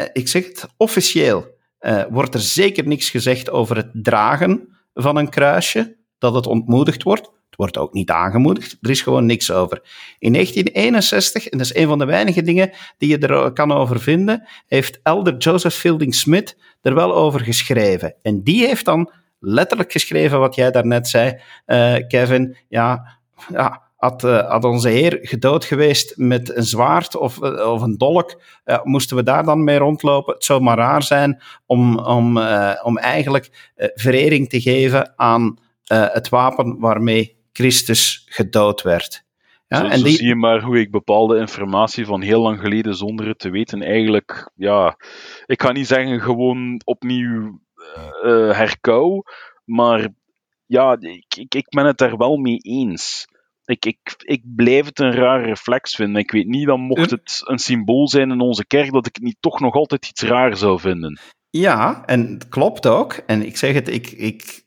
Eh, 0.00 0.08
ik 0.12 0.28
zeg 0.28 0.46
het 0.46 0.66
officieel, 0.76 1.58
uh, 1.80 2.02
wordt 2.10 2.34
er 2.34 2.40
zeker 2.40 2.86
niks 2.86 3.10
gezegd 3.10 3.50
over 3.50 3.76
het 3.76 3.90
dragen 3.92 4.76
van 4.94 5.16
een 5.16 5.28
kruisje, 5.28 5.96
dat 6.18 6.34
het 6.34 6.46
ontmoedigd 6.46 7.02
wordt. 7.02 7.26
Het 7.26 7.58
wordt 7.58 7.78
ook 7.78 7.92
niet 7.92 8.10
aangemoedigd, 8.10 8.78
er 8.80 8.90
is 8.90 9.02
gewoon 9.02 9.26
niks 9.26 9.50
over. 9.50 9.80
In 10.18 10.32
1961, 10.32 11.48
en 11.48 11.58
dat 11.58 11.66
is 11.66 11.74
een 11.74 11.86
van 11.86 11.98
de 11.98 12.04
weinige 12.04 12.42
dingen 12.42 12.70
die 12.98 13.08
je 13.08 13.18
er 13.18 13.52
kan 13.52 13.72
over 13.72 14.00
vinden, 14.00 14.48
heeft 14.66 15.00
elder 15.02 15.36
Joseph 15.36 15.74
Fielding 15.74 16.14
Smith 16.14 16.56
er 16.82 16.94
wel 16.94 17.14
over 17.14 17.40
geschreven. 17.40 18.14
En 18.22 18.42
die 18.42 18.66
heeft 18.66 18.84
dan 18.84 19.12
letterlijk 19.38 19.92
geschreven 19.92 20.38
wat 20.38 20.54
jij 20.54 20.70
daarnet 20.70 21.08
zei, 21.08 21.40
uh, 21.66 21.94
Kevin. 22.08 22.56
Ja, 22.68 23.18
ja, 23.48 23.89
had, 24.00 24.24
uh, 24.24 24.50
had 24.50 24.64
onze 24.64 24.88
Heer 24.88 25.18
gedood 25.22 25.64
geweest 25.64 26.16
met 26.16 26.56
een 26.56 26.62
zwaard 26.62 27.16
of, 27.16 27.42
uh, 27.42 27.72
of 27.72 27.82
een 27.82 27.96
dolk, 27.98 28.40
uh, 28.64 28.82
moesten 28.82 29.16
we 29.16 29.22
daar 29.22 29.44
dan 29.44 29.64
mee 29.64 29.78
rondlopen? 29.78 30.34
Het 30.34 30.44
zou 30.44 30.60
maar 30.60 30.76
raar 30.76 31.02
zijn 31.02 31.42
om, 31.66 31.98
om, 31.98 32.38
om 32.82 32.98
eigenlijk 32.98 33.70
verering 33.94 34.48
te 34.48 34.60
geven 34.60 35.12
aan 35.16 35.58
het 35.86 36.28
wapen 36.28 36.78
waarmee 36.78 37.36
Christus 37.52 38.26
gedood 38.28 38.82
werd. 38.82 39.24
Ja, 39.66 39.78
zo, 39.78 39.86
en 39.86 39.98
zo 39.98 40.06
zie 40.06 40.26
je 40.26 40.34
maar 40.34 40.62
hoe 40.62 40.78
ik 40.78 40.90
bepaalde 40.90 41.38
informatie 41.38 42.06
van 42.06 42.20
heel 42.20 42.40
lang 42.40 42.60
geleden 42.60 42.94
zonder 42.94 43.26
het 43.26 43.38
te 43.38 43.50
weten 43.50 43.82
eigenlijk, 43.82 44.50
ja, 44.54 44.96
ik 45.46 45.62
ga 45.62 45.72
niet 45.72 45.86
zeggen 45.86 46.20
gewoon 46.20 46.80
opnieuw 46.84 47.60
herkou, 48.52 49.22
maar 49.64 50.08
ja, 50.66 50.96
ik, 51.00 51.36
ik, 51.36 51.54
ik 51.54 51.68
ben 51.68 51.86
het 51.86 51.98
daar 51.98 52.16
wel 52.16 52.36
mee 52.36 52.58
eens 52.58 53.28
ik, 53.70 53.84
ik, 53.84 54.14
ik 54.18 54.42
blijf 54.44 54.86
het 54.86 54.98
een 54.98 55.12
raar 55.12 55.44
reflex 55.44 55.94
vinden. 55.94 56.22
Ik 56.22 56.30
weet 56.30 56.46
niet, 56.46 56.66
dan 56.66 56.80
mocht 56.80 57.10
het 57.10 57.40
een 57.44 57.58
symbool 57.58 58.08
zijn 58.08 58.30
in 58.30 58.40
onze 58.40 58.66
kerk, 58.66 58.92
dat 58.92 59.06
ik 59.06 59.14
het 59.14 59.24
niet 59.24 59.36
toch 59.40 59.60
nog 59.60 59.74
altijd 59.74 60.08
iets 60.08 60.22
raar 60.22 60.56
zou 60.56 60.80
vinden. 60.80 61.18
Ja, 61.50 62.04
en 62.06 62.26
het 62.32 62.48
klopt 62.48 62.86
ook. 62.86 63.12
En 63.12 63.46
ik 63.46 63.56
zeg 63.56 63.74
het, 63.74 63.88
ik, 63.88 64.10
ik 64.10 64.64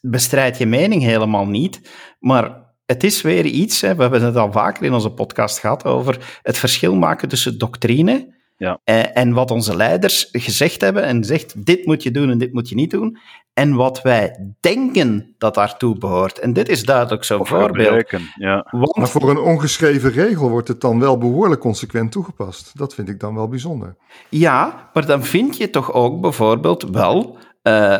bestrijd 0.00 0.58
je 0.58 0.66
mening 0.66 1.02
helemaal 1.02 1.46
niet. 1.46 1.90
Maar 2.18 2.74
het 2.86 3.04
is 3.04 3.22
weer 3.22 3.44
iets, 3.44 3.80
hè, 3.80 3.94
we 3.94 4.02
hebben 4.02 4.24
het 4.24 4.36
al 4.36 4.52
vaker 4.52 4.84
in 4.84 4.92
onze 4.92 5.10
podcast 5.10 5.58
gehad, 5.58 5.84
over 5.84 6.40
het 6.42 6.58
verschil 6.58 6.94
maken 6.94 7.28
tussen 7.28 7.58
doctrine 7.58 8.40
ja. 8.62 8.80
Eh, 8.84 9.16
en 9.16 9.32
wat 9.32 9.50
onze 9.50 9.76
leiders 9.76 10.28
gezegd 10.32 10.80
hebben 10.80 11.02
en 11.02 11.24
zegt, 11.24 11.66
dit 11.66 11.86
moet 11.86 12.02
je 12.02 12.10
doen 12.10 12.30
en 12.30 12.38
dit 12.38 12.52
moet 12.52 12.68
je 12.68 12.74
niet 12.74 12.90
doen. 12.90 13.18
En 13.54 13.74
wat 13.74 14.02
wij 14.02 14.54
denken 14.60 15.34
dat 15.38 15.54
daartoe 15.54 15.98
behoort. 15.98 16.38
En 16.38 16.52
dit 16.52 16.68
is 16.68 16.84
duidelijk 16.84 17.24
zo'n 17.24 17.46
voorbeeld. 17.46 18.10
Ja. 18.34 18.66
Want, 18.70 18.96
maar 18.96 19.08
voor 19.08 19.30
een 19.30 19.38
ongeschreven 19.38 20.10
regel 20.10 20.50
wordt 20.50 20.68
het 20.68 20.80
dan 20.80 21.00
wel 21.00 21.18
behoorlijk 21.18 21.60
consequent 21.60 22.12
toegepast. 22.12 22.78
Dat 22.78 22.94
vind 22.94 23.08
ik 23.08 23.20
dan 23.20 23.34
wel 23.34 23.48
bijzonder. 23.48 23.96
Ja, 24.28 24.90
maar 24.92 25.06
dan 25.06 25.24
vind 25.24 25.56
je 25.56 25.70
toch 25.70 25.92
ook 25.92 26.20
bijvoorbeeld 26.20 26.82
wel 26.82 27.38
uh, 27.62 27.98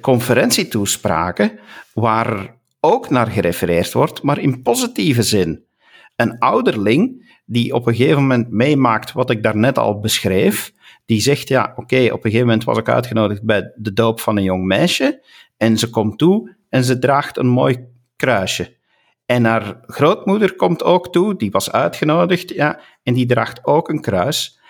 conferentietoespraken 0.00 1.58
waar 1.92 2.56
ook 2.80 3.10
naar 3.10 3.26
gerefereerd 3.26 3.92
wordt, 3.92 4.22
maar 4.22 4.38
in 4.38 4.62
positieve 4.62 5.22
zin. 5.22 5.64
Een 6.16 6.38
ouderling 6.38 7.32
die 7.44 7.74
op 7.74 7.86
een 7.86 7.94
gegeven 7.94 8.20
moment 8.20 8.50
meemaakt 8.50 9.12
wat 9.12 9.30
ik 9.30 9.42
daarnet 9.42 9.78
al 9.78 10.00
beschreef. 10.00 10.72
Die 11.04 11.20
zegt, 11.20 11.48
ja, 11.48 11.72
oké, 11.76 12.04
op 12.04 12.24
een 12.24 12.30
gegeven 12.30 12.46
moment 12.46 12.64
was 12.64 12.78
ik 12.78 12.88
uitgenodigd 12.88 13.42
bij 13.42 13.72
de 13.76 13.92
doop 13.92 14.20
van 14.20 14.36
een 14.36 14.42
jong 14.42 14.64
meisje. 14.64 15.22
En 15.56 15.78
ze 15.78 15.90
komt 15.90 16.18
toe 16.18 16.56
en 16.68 16.84
ze 16.84 16.98
draagt 16.98 17.36
een 17.36 17.46
mooi 17.46 17.86
kruisje. 18.16 18.76
En 19.26 19.44
haar 19.44 19.80
grootmoeder 19.86 20.56
komt 20.56 20.82
ook 20.82 21.12
toe, 21.12 21.36
die 21.36 21.50
was 21.50 21.72
uitgenodigd, 21.72 22.50
ja, 22.50 22.80
en 23.02 23.14
die 23.14 23.26
draagt 23.26 23.64
ook 23.64 23.88
een 23.88 24.00
kruis. 24.00 24.60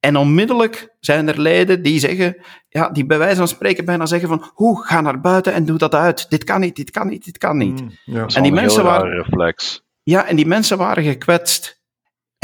En 0.00 0.16
onmiddellijk 0.16 0.94
zijn 1.00 1.28
er 1.28 1.40
leden 1.40 1.82
die 1.82 1.98
zeggen, 1.98 2.36
ja, 2.68 2.88
die 2.88 3.06
bij 3.06 3.18
wijze 3.18 3.36
van 3.36 3.48
spreken 3.48 3.84
bijna 3.84 4.06
zeggen 4.06 4.28
van, 4.28 4.50
hoe, 4.54 4.84
ga 4.84 5.00
naar 5.00 5.20
buiten 5.20 5.52
en 5.52 5.64
doe 5.64 5.78
dat 5.78 5.94
uit. 5.94 6.30
Dit 6.30 6.44
kan 6.44 6.60
niet, 6.60 6.76
dit 6.76 6.90
kan 6.90 7.08
niet, 7.08 7.24
dit 7.24 7.38
kan 7.38 7.56
niet. 7.56 7.80
Mm, 7.80 7.90
ja. 8.04 8.26
En 8.26 8.42
die 8.42 8.52
mensen 8.52 8.84
waren, 8.84 9.10
reflex. 9.10 9.84
Ja, 10.02 10.26
en 10.26 10.36
die 10.36 10.46
mensen 10.46 10.78
waren 10.78 11.04
gekwetst. 11.04 11.82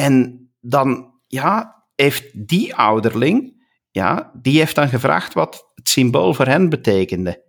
En 0.00 0.48
dan, 0.60 1.12
ja, 1.26 1.84
heeft 1.94 2.48
die 2.48 2.74
ouderling, 2.74 3.64
ja, 3.90 4.32
die 4.42 4.58
heeft 4.58 4.74
dan 4.74 4.88
gevraagd 4.88 5.34
wat 5.34 5.70
het 5.74 5.88
symbool 5.88 6.34
voor 6.34 6.46
hen 6.46 6.68
betekende. 6.68 7.44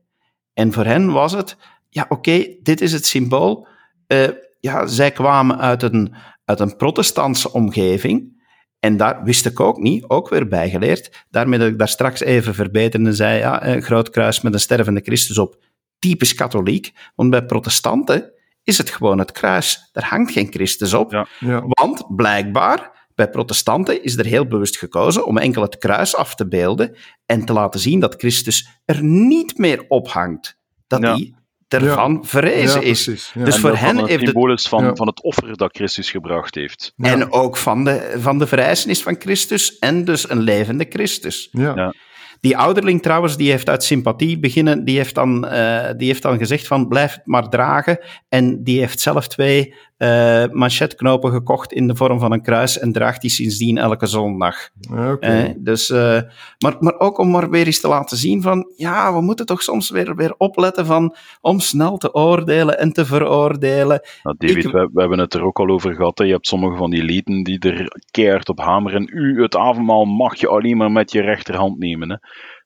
En 0.53 0.73
voor 0.73 0.85
hen 0.85 1.11
was 1.11 1.31
het, 1.31 1.57
ja, 1.89 2.05
oké, 2.09 2.45
dit 2.61 2.81
is 2.81 2.91
het 2.91 3.05
symbool. 3.05 3.67
Uh, 4.07 4.27
ja, 4.59 4.87
zij 4.87 5.11
kwamen 5.11 5.59
uit 5.59 5.83
een, 5.83 6.13
uit 6.45 6.59
een 6.59 6.75
protestantse 6.75 7.53
omgeving. 7.53 8.43
En 8.79 8.97
daar 8.97 9.23
wist 9.23 9.45
ik 9.45 9.59
ook 9.59 9.77
niet, 9.77 10.03
ook 10.07 10.29
weer 10.29 10.47
bijgeleerd. 10.47 11.25
Daarmee 11.29 11.59
dat 11.59 11.67
ik 11.67 11.77
daar 11.77 11.87
straks 11.87 12.19
even 12.19 12.53
verbeterde 12.53 13.13
zei, 13.13 13.39
ja, 13.39 13.65
een 13.65 13.81
groot 13.81 14.09
kruis 14.09 14.41
met 14.41 14.53
een 14.53 14.59
stervende 14.59 15.01
Christus 15.01 15.37
op. 15.37 15.63
Typisch 15.99 16.33
katholiek, 16.33 16.93
want 17.15 17.29
bij 17.29 17.45
protestanten 17.45 18.33
is 18.63 18.77
het 18.77 18.89
gewoon 18.89 19.19
het 19.19 19.31
kruis. 19.31 19.89
Er 19.93 20.05
hangt 20.05 20.31
geen 20.31 20.51
Christus 20.51 20.93
op. 20.93 21.11
Ja, 21.11 21.27
ja. 21.39 21.63
Want 21.65 22.15
blijkbaar, 22.15 23.07
bij 23.15 23.29
protestanten 23.29 24.03
is 24.03 24.17
er 24.17 24.25
heel 24.25 24.47
bewust 24.47 24.77
gekozen 24.77 25.25
om 25.25 25.37
enkel 25.37 25.61
het 25.61 25.77
kruis 25.77 26.15
af 26.15 26.35
te 26.35 26.47
beelden 26.47 26.95
en 27.25 27.45
te 27.45 27.53
laten 27.53 27.79
zien 27.79 27.99
dat 27.99 28.15
Christus 28.15 28.67
er 28.85 29.03
niet 29.03 29.57
meer 29.57 29.85
op 29.87 30.07
hangt. 30.07 30.59
Dat 30.87 31.01
hij 31.01 31.33
ervan 31.67 32.13
ja. 32.13 32.27
verrezen 32.27 32.83
is. 32.83 33.03
Dus 33.33 33.57
voor 33.57 33.75
hen 33.75 34.05
heeft 34.05 34.27
het 34.27 34.67
van, 34.67 34.97
van 34.97 35.07
het 35.07 35.23
offer 35.23 35.57
dat 35.57 35.75
Christus 35.75 36.11
gebracht 36.11 36.55
heeft. 36.55 36.93
En 36.97 37.31
ook 37.31 37.57
van 37.57 37.83
de, 37.83 38.15
van 38.17 38.39
de 38.39 38.47
verrijzenis 38.47 39.01
van 39.01 39.15
Christus 39.19 39.79
en 39.79 40.05
dus 40.05 40.29
een 40.29 40.41
levende 40.41 40.85
Christus. 40.89 41.49
Ja. 41.51 41.93
Die 42.41 42.57
ouderling 42.57 43.01
trouwens, 43.01 43.37
die 43.37 43.49
heeft 43.49 43.69
uit 43.69 43.83
sympathie 43.83 44.39
beginnen, 44.39 44.85
die 44.85 44.97
heeft 44.97 45.15
dan, 45.15 45.45
uh, 45.45 45.89
die 45.97 46.07
heeft 46.07 46.21
dan 46.21 46.37
gezegd 46.37 46.67
van 46.67 46.87
blijf 46.87 47.19
maar 47.25 47.49
dragen. 47.49 47.99
En 48.29 48.63
die 48.63 48.79
heeft 48.79 48.99
zelf 48.99 49.27
twee 49.27 49.73
uh, 50.01 50.43
manchetknopen 50.51 51.31
gekocht 51.31 51.73
in 51.73 51.87
de 51.87 51.95
vorm 51.95 52.19
van 52.19 52.31
een 52.31 52.41
kruis 52.41 52.79
en 52.79 52.91
draagt 52.91 53.21
die 53.21 53.29
sindsdien 53.29 53.77
elke 53.77 54.05
zondag. 54.05 54.69
Okay. 54.91 55.47
Uh, 55.47 55.53
dus, 55.57 55.89
uh, 55.89 56.21
maar, 56.59 56.75
maar 56.79 56.99
ook 56.99 57.17
om 57.17 57.29
maar 57.29 57.49
weer 57.49 57.65
eens 57.65 57.81
te 57.81 57.87
laten 57.87 58.17
zien 58.17 58.41
van, 58.41 58.71
ja, 58.75 59.13
we 59.13 59.21
moeten 59.21 59.45
toch 59.45 59.61
soms 59.61 59.89
weer, 59.89 60.15
weer 60.15 60.33
opletten 60.37 60.85
van, 60.85 61.15
om 61.41 61.59
snel 61.59 61.97
te 61.97 62.13
oordelen 62.13 62.79
en 62.79 62.93
te 62.93 63.05
veroordelen. 63.05 64.01
Nou, 64.23 64.35
David, 64.37 64.65
Ik... 64.65 64.71
we, 64.71 64.89
we, 64.93 65.01
hebben 65.01 65.19
het 65.19 65.33
er 65.33 65.43
ook 65.43 65.59
al 65.59 65.69
over 65.69 65.95
gehad. 65.95 66.17
Hè. 66.17 66.25
Je 66.25 66.31
hebt 66.31 66.47
sommige 66.47 66.77
van 66.77 66.89
die 66.89 67.03
lieden 67.03 67.43
die 67.43 67.59
er 67.59 68.01
keihard 68.11 68.49
op 68.49 68.59
hameren. 68.59 69.09
U, 69.13 69.41
het 69.41 69.55
avondmaal 69.55 70.05
mag 70.05 70.35
je 70.35 70.47
alleen 70.47 70.77
maar 70.77 70.91
met 70.91 71.11
je 71.11 71.21
rechterhand 71.21 71.79
nemen. 71.79 72.09
Hè 72.09 72.17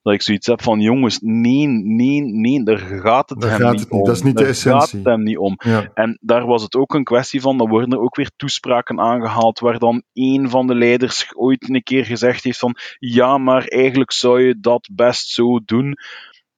dat 0.06 0.14
ik 0.14 0.22
zoiets 0.22 0.48
heb 0.48 0.62
van, 0.62 0.80
jongens, 0.80 1.20
nee, 1.22 1.68
nee, 1.68 2.22
nee, 2.22 2.64
daar 2.64 2.78
gaat 2.78 3.30
het 3.30 3.44
hem 3.44 3.72
niet 3.72 3.90
om. 3.90 4.04
Dat 4.04 4.16
is 4.16 4.22
niet 4.22 4.36
daar 4.36 4.44
de 4.44 4.50
essentie. 4.50 5.00
gaat 5.00 5.06
hem 5.06 5.24
niet 5.24 5.38
om. 5.38 5.58
En 5.94 6.18
daar 6.22 6.46
was 6.46 6.64
het 6.64 6.76
ook 6.76 6.94
een 6.94 7.04
kwestie 7.04 7.42
van, 7.42 7.58
dan 7.58 7.70
worden 7.70 7.90
er 7.90 8.00
ook 8.00 8.16
weer 8.16 8.32
toespraken 8.36 9.00
aangehaald 9.00 9.60
waar 9.60 9.80
dan 9.80 10.04
een 10.14 10.50
van 10.50 10.68
de 10.68 10.76
leiders 10.76 11.36
ooit 11.36 11.70
een 11.70 11.84
keer 11.84 12.06
gezegd 12.06 12.44
heeft 12.44 12.60
van, 12.60 12.76
ja, 13.00 13.38
maar 13.38 13.64
eigenlijk 13.64 14.12
zou 14.12 14.42
je 14.42 14.60
dat 14.60 14.90
best 14.94 15.28
zo 15.28 15.60
doen. 15.66 15.98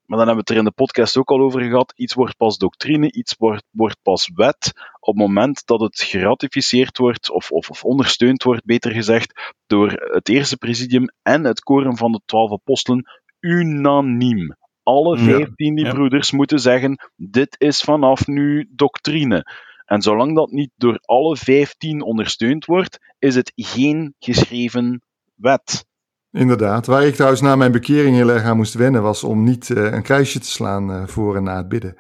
Maar 0.06 0.18
dan 0.18 0.28
hebben 0.28 0.36
we 0.36 0.40
het 0.40 0.50
er 0.50 0.58
in 0.58 0.64
de 0.64 0.84
podcast 0.84 1.18
ook 1.18 1.30
al 1.30 1.42
over 1.42 1.62
gehad. 1.62 1.94
Iets 1.96 2.14
wordt 2.14 2.38
pas 2.38 2.58
doctrine, 2.58 3.12
iets 3.12 3.36
wordt, 3.38 3.64
wordt 3.72 3.98
pas 4.02 4.32
wet 4.34 4.72
op 5.00 5.14
het 5.14 5.28
moment 5.28 5.66
dat 5.66 5.80
het 5.80 6.02
geratificeerd 6.02 6.98
wordt, 6.98 7.32
of, 7.32 7.52
of, 7.52 7.70
of 7.70 7.84
ondersteund 7.84 8.44
wordt, 8.44 8.66
beter 8.66 8.92
gezegd, 8.92 9.54
door 9.68 9.92
het 9.92 10.30
eerste 10.30 10.58
presidium 10.58 11.10
en 11.22 11.44
het 11.44 11.60
quorum 11.60 11.98
van 11.98 12.12
de 12.12 12.22
twaalf 12.26 12.52
apostelen 12.52 13.06
unaniem. 13.48 14.56
Alle 14.84 15.18
vijftien 15.18 15.76
die 15.76 15.90
broeders 15.90 16.32
moeten 16.32 16.60
zeggen: 16.60 17.00
dit 17.16 17.56
is 17.60 17.82
vanaf 17.82 18.28
nu 18.28 18.70
doctrine. 18.76 19.46
En 19.86 20.02
zolang 20.02 20.36
dat 20.36 20.52
niet 20.52 20.72
door 20.76 20.98
alle 21.02 21.38
vijftien 21.38 22.02
ondersteund 22.02 22.66
wordt, 22.66 23.00
is 23.20 23.36
het 23.36 23.52
geen 23.56 24.16
geschreven 24.20 25.02
wet. 25.36 25.86
Inderdaad. 26.32 26.86
Waar 26.86 27.06
ik 27.06 27.14
trouwens 27.14 27.42
na 27.42 27.56
mijn 27.56 27.72
bekering 27.72 28.16
heel 28.16 28.30
erg 28.30 28.44
aan 28.44 28.58
moest 28.58 28.74
wennen, 28.74 29.02
was 29.02 29.24
om 29.24 29.44
niet 29.44 29.70
uh, 29.70 29.92
een 29.92 30.04
kruisje 30.04 30.40
te 30.40 30.48
slaan 30.48 30.90
uh, 30.90 31.08
voor 31.08 31.36
en 31.36 31.44
na 31.44 31.58
het 31.58 31.68
bidden. 31.68 31.98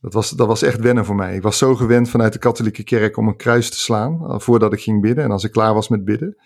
Dat 0.00 0.12
was, 0.12 0.30
dat 0.30 0.46
was 0.46 0.62
echt 0.62 0.80
wennen 0.80 1.04
voor 1.04 1.14
mij. 1.14 1.36
Ik 1.36 1.42
was 1.42 1.58
zo 1.58 1.74
gewend 1.74 2.10
vanuit 2.10 2.32
de 2.32 2.38
katholieke 2.38 2.84
kerk 2.84 3.16
om 3.16 3.28
een 3.28 3.36
kruis 3.36 3.70
te 3.70 3.78
slaan 3.78 4.20
uh, 4.22 4.38
voordat 4.38 4.72
ik 4.72 4.80
ging 4.80 5.00
bidden. 5.00 5.24
En 5.24 5.30
als 5.30 5.44
ik 5.44 5.52
klaar 5.52 5.74
was 5.74 5.88
met 5.88 6.04
bidden, 6.04 6.36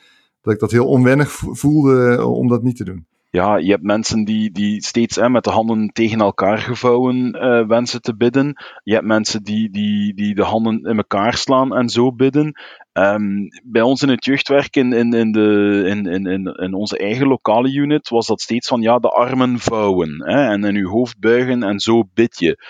dat 0.41 0.55
ik 0.55 0.61
dat 0.61 0.71
heel 0.71 0.87
onwennig 0.87 1.31
voelde 1.31 2.27
om 2.27 2.49
dat 2.49 2.63
niet 2.63 2.77
te 2.77 2.85
doen 2.85 3.07
ja, 3.33 3.57
je 3.57 3.71
hebt 3.71 3.83
mensen 3.83 4.25
die, 4.25 4.51
die 4.51 4.83
steeds 4.85 5.17
hè, 5.17 5.29
met 5.29 5.45
de 5.45 5.51
handen 5.51 5.89
tegen 5.89 6.21
elkaar 6.21 6.59
gevouwen 6.59 7.37
uh, 7.37 7.67
wensen 7.67 8.03
te 8.03 8.17
bidden. 8.17 8.55
Je 8.83 8.95
hebt 8.95 9.07
mensen 9.07 9.43
die, 9.43 9.71
die, 9.71 10.15
die 10.15 10.35
de 10.35 10.43
handen 10.43 10.85
in 10.85 10.97
elkaar 10.97 11.37
slaan 11.37 11.75
en 11.75 11.89
zo 11.89 12.13
bidden. 12.13 12.61
Um, 12.93 13.49
bij 13.65 13.83
ons 13.83 14.03
in 14.03 14.09
het 14.09 14.25
jeugdwerk, 14.25 14.77
in, 14.77 14.93
in, 14.93 15.13
in, 15.13 15.33
de, 15.33 15.83
in, 15.87 16.27
in, 16.27 16.47
in 16.47 16.75
onze 16.75 16.99
eigen 16.99 17.27
lokale 17.27 17.73
unit, 17.73 18.09
was 18.09 18.27
dat 18.27 18.41
steeds 18.41 18.69
van 18.69 18.81
ja, 18.81 18.99
de 18.99 19.09
armen 19.09 19.59
vouwen 19.59 20.23
hè, 20.25 20.51
en 20.51 20.65
in 20.65 20.77
uw 20.77 20.89
hoofd 20.89 21.19
buigen 21.19 21.63
en 21.63 21.81
zo 21.81 22.05
bid 22.15 22.39
je. 22.39 22.65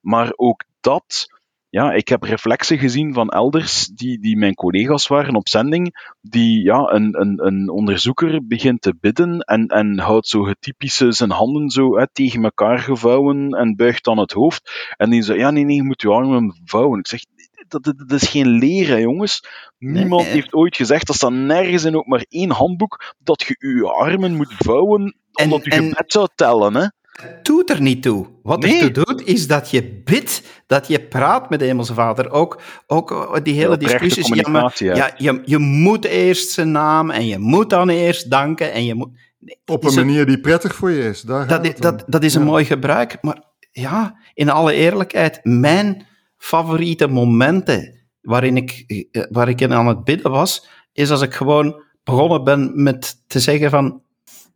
Maar 0.00 0.32
ook 0.36 0.64
dat 0.80 1.37
ja, 1.70 1.92
ik 1.92 2.08
heb 2.08 2.22
reflexen 2.22 2.78
gezien 2.78 3.14
van 3.14 3.28
elders, 3.28 3.86
die, 3.86 4.20
die 4.20 4.36
mijn 4.36 4.54
collega's 4.54 5.06
waren 5.06 5.34
op 5.34 5.48
zending, 5.48 6.14
die 6.20 6.62
ja, 6.62 6.92
een, 6.92 7.20
een, 7.20 7.46
een 7.46 7.70
onderzoeker 7.70 8.46
begint 8.46 8.80
te 8.80 8.94
bidden 9.00 9.40
en, 9.40 9.66
en 9.66 9.98
houdt 9.98 10.28
zo 10.28 10.46
het 10.46 10.56
typische 10.60 11.12
zijn 11.12 11.30
handen 11.30 11.70
zo 11.70 11.96
hè, 11.98 12.06
tegen 12.12 12.44
elkaar 12.44 12.78
gevouwen 12.78 13.50
en 13.50 13.76
buigt 13.76 14.04
dan 14.04 14.18
het 14.18 14.32
hoofd. 14.32 14.92
En 14.96 15.10
die 15.10 15.22
zegt, 15.22 15.38
ja 15.38 15.50
nee, 15.50 15.64
nee, 15.64 15.76
je 15.76 15.82
moet 15.82 16.02
je 16.02 16.08
armen 16.08 16.60
vouwen. 16.64 16.98
Ik 16.98 17.06
zeg, 17.06 17.20
dat, 17.68 17.84
dat, 17.84 17.98
dat 17.98 18.22
is 18.22 18.28
geen 18.28 18.48
leren, 18.48 19.00
jongens. 19.00 19.44
Niemand 19.78 20.26
heeft 20.26 20.54
ooit 20.54 20.76
gezegd, 20.76 21.06
dat 21.06 21.16
staat 21.16 21.32
nergens 21.32 21.84
in 21.84 21.96
ook 21.96 22.06
maar 22.06 22.24
één 22.28 22.50
handboek, 22.50 23.14
dat 23.18 23.42
je 23.42 23.56
je 23.76 23.92
armen 23.92 24.36
moet 24.36 24.54
vouwen 24.58 25.16
omdat 25.42 25.64
je 25.64 25.70
gebed 25.70 26.12
zou 26.12 26.28
tellen, 26.34 26.74
hè. 26.74 26.86
Het 27.22 27.44
doet 27.44 27.70
er 27.70 27.80
niet 27.80 28.02
toe. 28.02 28.26
Wat 28.42 28.60
nee. 28.60 28.80
toe 28.80 29.04
doet, 29.04 29.26
is 29.26 29.46
dat 29.46 29.70
je 29.70 30.00
bidt, 30.04 30.42
dat 30.66 30.88
je 30.88 31.00
praat 31.00 31.50
met 31.50 31.58
de 31.58 31.64
Hemelse 31.64 31.94
Vader. 31.94 32.30
Ook, 32.30 32.60
ook 32.86 33.44
die 33.44 33.54
hele 33.54 33.76
discussies. 33.76 34.28
Ja, 34.28 34.50
maar, 34.50 34.74
ja, 34.78 35.10
je, 35.16 35.42
je 35.44 35.58
moet 35.58 36.04
eerst 36.04 36.50
zijn 36.50 36.70
naam 36.70 37.10
en 37.10 37.26
je 37.26 37.38
moet 37.38 37.70
dan 37.70 37.88
eerst 37.88 38.30
danken. 38.30 38.72
En 38.72 38.84
je 38.84 38.94
moet, 38.94 39.10
nee, 39.38 39.60
Op 39.66 39.84
een 39.84 39.94
manier 39.94 40.26
die 40.26 40.40
prettig 40.40 40.74
voor 40.74 40.90
je 40.90 41.08
is. 41.08 41.20
Daar 41.20 41.46
dat, 41.46 41.78
dat, 41.78 42.04
dat 42.06 42.22
is 42.22 42.34
een 42.34 42.42
mooi 42.44 42.64
gebruik. 42.64 43.18
Maar 43.20 43.42
ja, 43.70 44.18
in 44.34 44.50
alle 44.50 44.72
eerlijkheid, 44.72 45.40
mijn 45.42 46.06
favoriete 46.36 47.06
momenten 47.06 48.06
waarin 48.20 48.56
ik, 48.56 48.84
eh, 49.10 49.22
waar 49.30 49.48
ik 49.48 49.60
in 49.60 49.72
aan 49.72 49.86
het 49.86 50.04
bidden 50.04 50.30
was, 50.30 50.68
is 50.92 51.10
als 51.10 51.22
ik 51.22 51.34
gewoon 51.34 51.82
begonnen 52.04 52.44
ben 52.44 52.82
met 52.82 53.22
te 53.26 53.40
zeggen 53.40 53.70
van, 53.70 54.02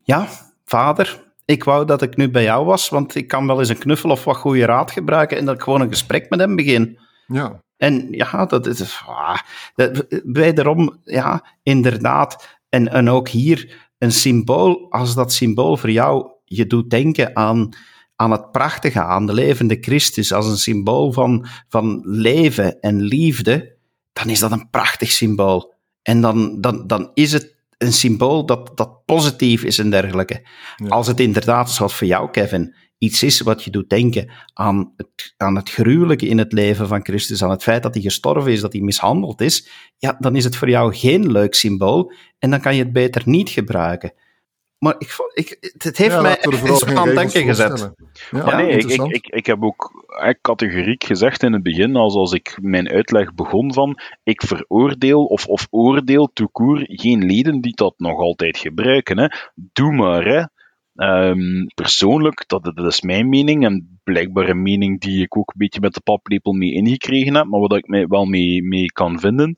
ja, 0.02 0.28
vader, 0.64 1.31
ik 1.52 1.64
wou 1.64 1.86
dat 1.86 2.02
ik 2.02 2.16
nu 2.16 2.30
bij 2.30 2.42
jou 2.42 2.64
was, 2.64 2.88
want 2.88 3.14
ik 3.14 3.28
kan 3.28 3.46
wel 3.46 3.58
eens 3.58 3.68
een 3.68 3.78
knuffel 3.78 4.10
of 4.10 4.24
wat 4.24 4.36
goede 4.36 4.64
raad 4.64 4.90
gebruiken 4.90 5.38
en 5.38 5.44
dat 5.44 5.54
ik 5.54 5.62
gewoon 5.62 5.80
een 5.80 5.88
gesprek 5.88 6.30
met 6.30 6.40
hem 6.40 6.56
begin. 6.56 6.98
Ja. 7.26 7.62
En 7.76 8.08
ja, 8.10 8.46
dat 8.46 8.66
is. 8.66 9.02
Ah, 9.06 9.38
dat, 9.74 10.06
wederom, 10.24 11.00
ja, 11.04 11.46
inderdaad. 11.62 12.58
En, 12.68 12.88
en 12.88 13.10
ook 13.10 13.28
hier 13.28 13.90
een 13.98 14.12
symbool, 14.12 14.86
als 14.90 15.14
dat 15.14 15.32
symbool 15.32 15.76
voor 15.76 15.90
jou 15.90 16.30
je 16.44 16.66
doet 16.66 16.90
denken 16.90 17.36
aan, 17.36 17.68
aan 18.16 18.30
het 18.30 18.50
prachtige, 18.50 19.02
aan 19.02 19.26
de 19.26 19.32
levende 19.32 19.78
Christus, 19.80 20.32
als 20.32 20.46
een 20.46 20.56
symbool 20.56 21.12
van, 21.12 21.46
van 21.68 22.02
leven 22.04 22.80
en 22.80 23.00
liefde, 23.00 23.76
dan 24.12 24.28
is 24.28 24.38
dat 24.38 24.52
een 24.52 24.70
prachtig 24.70 25.10
symbool. 25.10 25.74
En 26.02 26.20
dan, 26.20 26.60
dan, 26.60 26.86
dan 26.86 27.10
is 27.14 27.32
het 27.32 27.51
een 27.82 27.92
symbool 27.92 28.46
dat, 28.46 28.70
dat 28.74 29.04
positief 29.04 29.64
is 29.64 29.78
en 29.78 29.90
dergelijke. 29.90 30.46
Als 30.88 31.06
het 31.06 31.20
inderdaad, 31.20 31.70
zoals 31.70 31.94
voor 31.94 32.06
jou, 32.06 32.30
Kevin, 32.30 32.74
iets 32.98 33.22
is 33.22 33.40
wat 33.40 33.64
je 33.64 33.70
doet 33.70 33.88
denken 33.88 34.30
aan 34.54 34.92
het, 34.96 35.34
aan 35.36 35.56
het 35.56 35.70
gruwelijke 35.70 36.26
in 36.26 36.38
het 36.38 36.52
leven 36.52 36.88
van 36.88 37.04
Christus, 37.04 37.42
aan 37.42 37.50
het 37.50 37.62
feit 37.62 37.82
dat 37.82 37.94
hij 37.94 38.02
gestorven 38.02 38.52
is, 38.52 38.60
dat 38.60 38.72
hij 38.72 38.82
mishandeld 38.82 39.40
is, 39.40 39.68
ja, 39.96 40.16
dan 40.18 40.36
is 40.36 40.44
het 40.44 40.56
voor 40.56 40.68
jou 40.68 40.94
geen 40.94 41.32
leuk 41.32 41.54
symbool 41.54 42.12
en 42.38 42.50
dan 42.50 42.60
kan 42.60 42.76
je 42.76 42.82
het 42.82 42.92
beter 42.92 43.22
niet 43.24 43.50
gebruiken. 43.50 44.12
Maar 44.82 44.94
ik, 44.98 45.30
ik, 45.34 45.72
het 45.78 45.96
heeft 45.96 46.20
mij 46.20 46.38
echt 46.38 46.96
aan 46.96 47.06
het 47.06 47.16
denken 47.16 47.42
gezet. 47.42 47.92
Ja, 48.30 48.56
nee, 48.56 48.76
ik, 48.76 48.84
ik, 48.84 49.02
ik, 49.02 49.26
ik 49.26 49.46
heb 49.46 49.62
ook 49.62 50.06
categoriek 50.40 51.04
gezegd 51.04 51.42
in 51.42 51.52
het 51.52 51.62
begin, 51.62 51.96
als, 51.96 52.14
als 52.14 52.32
ik 52.32 52.58
mijn 52.60 52.88
uitleg 52.88 53.34
begon 53.34 53.72
van, 53.72 53.98
ik 54.22 54.42
veroordeel 54.42 55.24
of, 55.24 55.46
of 55.46 55.66
oordeel 55.70 56.30
toekoer 56.32 56.82
geen 56.86 57.24
leden 57.24 57.60
die 57.60 57.74
dat 57.74 57.94
nog 57.96 58.18
altijd 58.18 58.58
gebruiken. 58.58 59.18
Hè. 59.18 59.26
Doe 59.54 59.92
maar, 59.92 60.24
hè. 60.24 60.44
Um, 61.28 61.66
persoonlijk, 61.74 62.44
dat, 62.46 62.64
dat 62.64 62.86
is 62.86 63.00
mijn 63.00 63.28
mening 63.28 63.64
en 63.64 64.00
blijkbaar 64.04 64.48
een 64.48 64.62
mening 64.62 65.00
die 65.00 65.22
ik 65.22 65.36
ook 65.36 65.48
een 65.48 65.58
beetje 65.58 65.80
met 65.80 65.94
de 65.94 66.00
paplepel 66.00 66.52
mee 66.52 66.72
ingekregen 66.72 67.34
heb, 67.34 67.46
maar 67.46 67.60
wat 67.60 67.76
ik 67.76 67.86
mij 67.86 68.06
wel 68.06 68.24
mee, 68.24 68.62
mee 68.62 68.86
kan 68.86 69.20
vinden. 69.20 69.54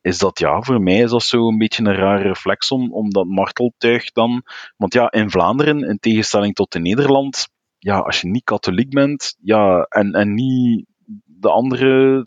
Is 0.00 0.18
dat 0.18 0.38
ja, 0.38 0.62
voor 0.62 0.80
mij 0.80 0.98
is 0.98 1.10
dat 1.10 1.22
zo 1.22 1.48
een 1.48 1.58
beetje 1.58 1.84
een 1.84 1.94
rare 1.94 2.22
reflex 2.22 2.70
om, 2.70 2.92
om 2.92 3.10
dat 3.10 3.26
marteltuig 3.26 4.12
dan. 4.12 4.42
Want 4.76 4.92
ja, 4.92 5.10
in 5.10 5.30
Vlaanderen, 5.30 5.88
in 5.88 5.98
tegenstelling 5.98 6.54
tot 6.54 6.74
in 6.74 6.82
Nederland, 6.82 7.48
ja, 7.78 7.98
als 7.98 8.20
je 8.20 8.28
niet 8.28 8.44
katholiek 8.44 8.90
bent, 8.90 9.36
ja, 9.42 9.82
en, 9.82 10.12
en 10.12 10.34
niet 10.34 10.86
de 11.24 11.50
andere 11.50 12.26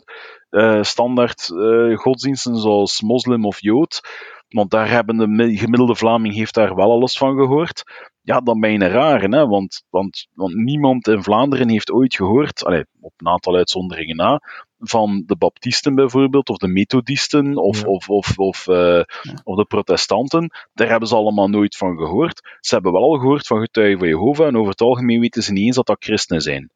uh, 0.50 0.82
standaard 0.82 1.50
uh, 1.54 1.96
godsdiensten 1.96 2.56
zoals 2.56 3.02
moslim 3.02 3.44
of 3.44 3.60
jood, 3.60 4.00
want 4.48 4.70
daar 4.70 4.90
hebben 4.90 5.16
de 5.16 5.56
gemiddelde 5.56 5.96
Vlaming 5.96 6.34
heeft 6.34 6.54
daar 6.54 6.74
wel 6.74 6.90
alles 6.90 7.16
van 7.16 7.36
gehoord. 7.36 7.82
Ja, 8.22 8.40
dan 8.40 8.60
ben 8.60 8.72
je 8.72 8.80
een 8.80 8.90
rare, 8.90 9.36
hè? 9.36 9.46
Want, 9.46 9.84
want, 9.90 10.26
want 10.34 10.54
niemand 10.54 11.08
in 11.08 11.22
Vlaanderen 11.22 11.68
heeft 11.68 11.92
ooit 11.92 12.14
gehoord, 12.14 12.64
allee, 12.64 12.84
op 13.00 13.12
een 13.16 13.28
aantal 13.28 13.56
uitzonderingen 13.56 14.16
na, 14.16 14.40
van 14.88 15.22
de 15.26 15.36
Baptisten 15.36 15.94
bijvoorbeeld, 15.94 16.48
of 16.48 16.56
de 16.56 16.68
Methodisten, 16.68 17.56
of, 17.56 17.84
of, 17.84 18.08
of, 18.08 18.38
of, 18.38 18.66
uh, 18.68 19.02
of 19.44 19.56
de 19.56 19.64
Protestanten. 19.64 20.50
Daar 20.72 20.88
hebben 20.88 21.08
ze 21.08 21.14
allemaal 21.14 21.48
nooit 21.48 21.76
van 21.76 21.96
gehoord. 21.96 22.56
Ze 22.60 22.74
hebben 22.74 22.92
wel 22.92 23.02
al 23.02 23.18
gehoord 23.18 23.46
van 23.46 23.60
getuigen 23.60 23.98
van 23.98 24.08
Jehovah, 24.08 24.46
en 24.46 24.56
over 24.56 24.70
het 24.70 24.80
algemeen 24.80 25.20
weten 25.20 25.42
ze 25.42 25.52
niet 25.52 25.66
eens 25.66 25.76
dat 25.76 25.86
dat 25.86 26.04
christenen 26.04 26.42
zijn. 26.42 26.70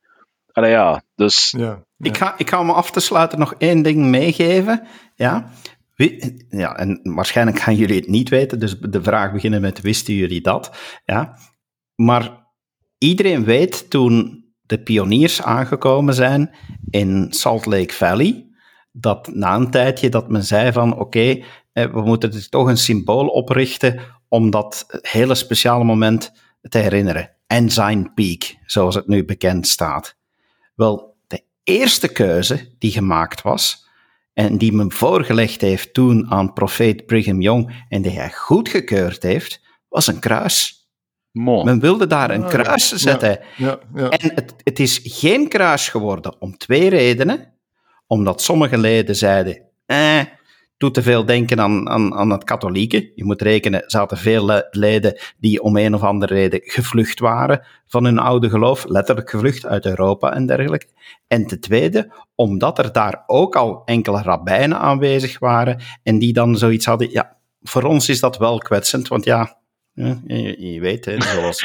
Allee, 0.53 0.71
ja, 0.71 1.03
dus... 1.15 1.55
Ja, 1.59 1.83
Ik, 1.99 2.17
ga, 2.17 2.35
ik 2.39 2.51
ga 2.51 2.61
om 2.61 2.71
af 2.71 2.91
te 2.91 3.01
sluiten 3.01 3.39
nog 3.39 3.55
één 3.59 3.83
ding 3.83 4.05
meegeven. 4.05 4.87
Ja, 5.15 5.51
ja, 6.49 6.77
en 6.77 7.01
waarschijnlijk 7.03 7.59
gaan 7.59 7.75
jullie 7.75 7.97
het 7.97 8.09
niet 8.09 8.29
weten, 8.29 8.59
dus 8.59 8.79
de 8.81 9.03
vraag 9.03 9.33
beginnen 9.33 9.61
met: 9.61 9.81
wisten 9.81 10.15
jullie 10.15 10.41
dat? 10.41 10.77
Ja, 11.05 11.39
maar 11.95 12.47
iedereen 12.99 13.45
weet 13.45 13.91
toen 13.91 14.45
de 14.69 14.79
pioniers 14.79 15.43
aangekomen 15.43 16.15
zijn 16.15 16.55
in 16.91 17.27
Salt 17.31 17.67
Lake 17.67 17.95
Valley, 17.95 18.47
dat 18.93 19.29
na 19.35 19.55
een 19.55 19.71
tijdje 19.71 20.09
dat 20.09 20.29
men 20.29 20.45
zei 20.45 20.73
van 20.73 20.99
oké, 20.99 21.43
we 21.73 22.03
moeten 22.05 22.33
er 22.33 22.49
toch 22.49 22.69
een 22.69 22.79
symbool 22.79 23.27
oprichten 23.27 24.01
om 24.29 24.51
dat 24.51 24.87
hele 25.03 25.35
speciale 25.35 25.85
moment 25.85 26.33
te 26.61 26.79
herinneren. 26.79 27.31
Ensign 27.47 28.11
Peak, 28.15 28.57
zoals 28.67 28.95
het 28.95 29.07
nu 29.07 29.25
bekend 29.25 29.69
staat. 29.69 30.17
Wel, 30.75 31.17
de 31.27 31.43
eerste 31.63 32.09
keuze 32.09 32.75
die 32.79 32.91
gemaakt 32.91 33.43
was, 33.43 33.87
en 34.33 34.59
die 34.59 34.73
men 34.73 34.93
voorgelegd 34.93 35.61
heeft 35.61 35.95
toen 35.95 36.31
aan 36.31 36.53
profeet 36.53 37.07
Brigham 37.07 37.41
Young 37.41 37.85
en 37.89 38.03
die 38.03 38.19
hij 38.19 38.31
goedgekeurd 38.31 39.23
heeft, 39.23 39.61
was 39.89 40.07
een 40.07 40.19
kruis. 40.19 40.78
Men 41.33 41.81
wilde 41.81 42.07
daar 42.07 42.31
een 42.31 42.43
ah, 42.43 42.49
kruis 42.49 42.93
zetten. 42.93 43.39
Ja, 43.57 43.79
ja, 43.95 44.09
en 44.09 44.33
het, 44.35 44.55
het 44.65 44.79
is 44.79 45.01
geen 45.03 45.49
kruis 45.49 45.89
geworden 45.89 46.41
om 46.41 46.57
twee 46.57 46.89
redenen. 46.89 47.53
Omdat 48.07 48.43
sommige 48.43 48.79
leden 48.79 49.17
zeiden, 49.17 49.63
eh, 49.87 50.21
doet 50.79 50.95
te 50.95 51.03
veel 51.03 51.25
denken 51.25 51.61
aan, 51.61 51.89
aan, 51.89 52.15
aan 52.15 52.31
het 52.31 52.45
katholieke. 52.45 53.13
Je 53.15 53.25
moet 53.25 53.43
rekenen, 53.43 53.83
er 53.83 53.91
zaten 53.91 54.17
veel 54.17 54.63
leden 54.71 55.19
die 55.39 55.63
om 55.63 55.77
een 55.77 55.95
of 55.95 56.03
andere 56.03 56.35
reden 56.35 56.61
gevlucht 56.63 57.21
waren 57.21 57.67
van 57.87 58.05
hun 58.05 58.19
oude 58.19 58.49
geloof, 58.51 58.85
letterlijk 58.89 59.31
gevlucht 59.31 59.67
uit 59.67 59.87
Europa 59.87 60.33
en 60.35 60.47
dergelijke. 60.47 60.87
En 61.27 61.47
ten 61.47 61.61
tweede, 61.61 62.13
omdat 62.35 62.79
er 62.79 62.93
daar 62.93 63.23
ook 63.27 63.57
al 63.57 63.83
enkele 63.85 64.23
rabbijnen 64.23 64.79
aanwezig 64.79 65.39
waren 65.39 65.81
en 66.03 66.19
die 66.19 66.33
dan 66.33 66.57
zoiets 66.57 66.87
hadden, 66.87 67.11
ja, 67.11 67.37
voor 67.63 67.83
ons 67.83 68.09
is 68.09 68.21
dat 68.21 68.39
wel 68.39 68.59
kwetsend, 68.59 69.09
want 69.09 69.25
ja, 69.25 69.59
je, 70.27 70.73
je 70.73 70.81
weet, 70.81 71.05
hè, 71.05 71.21
zoals 71.21 71.65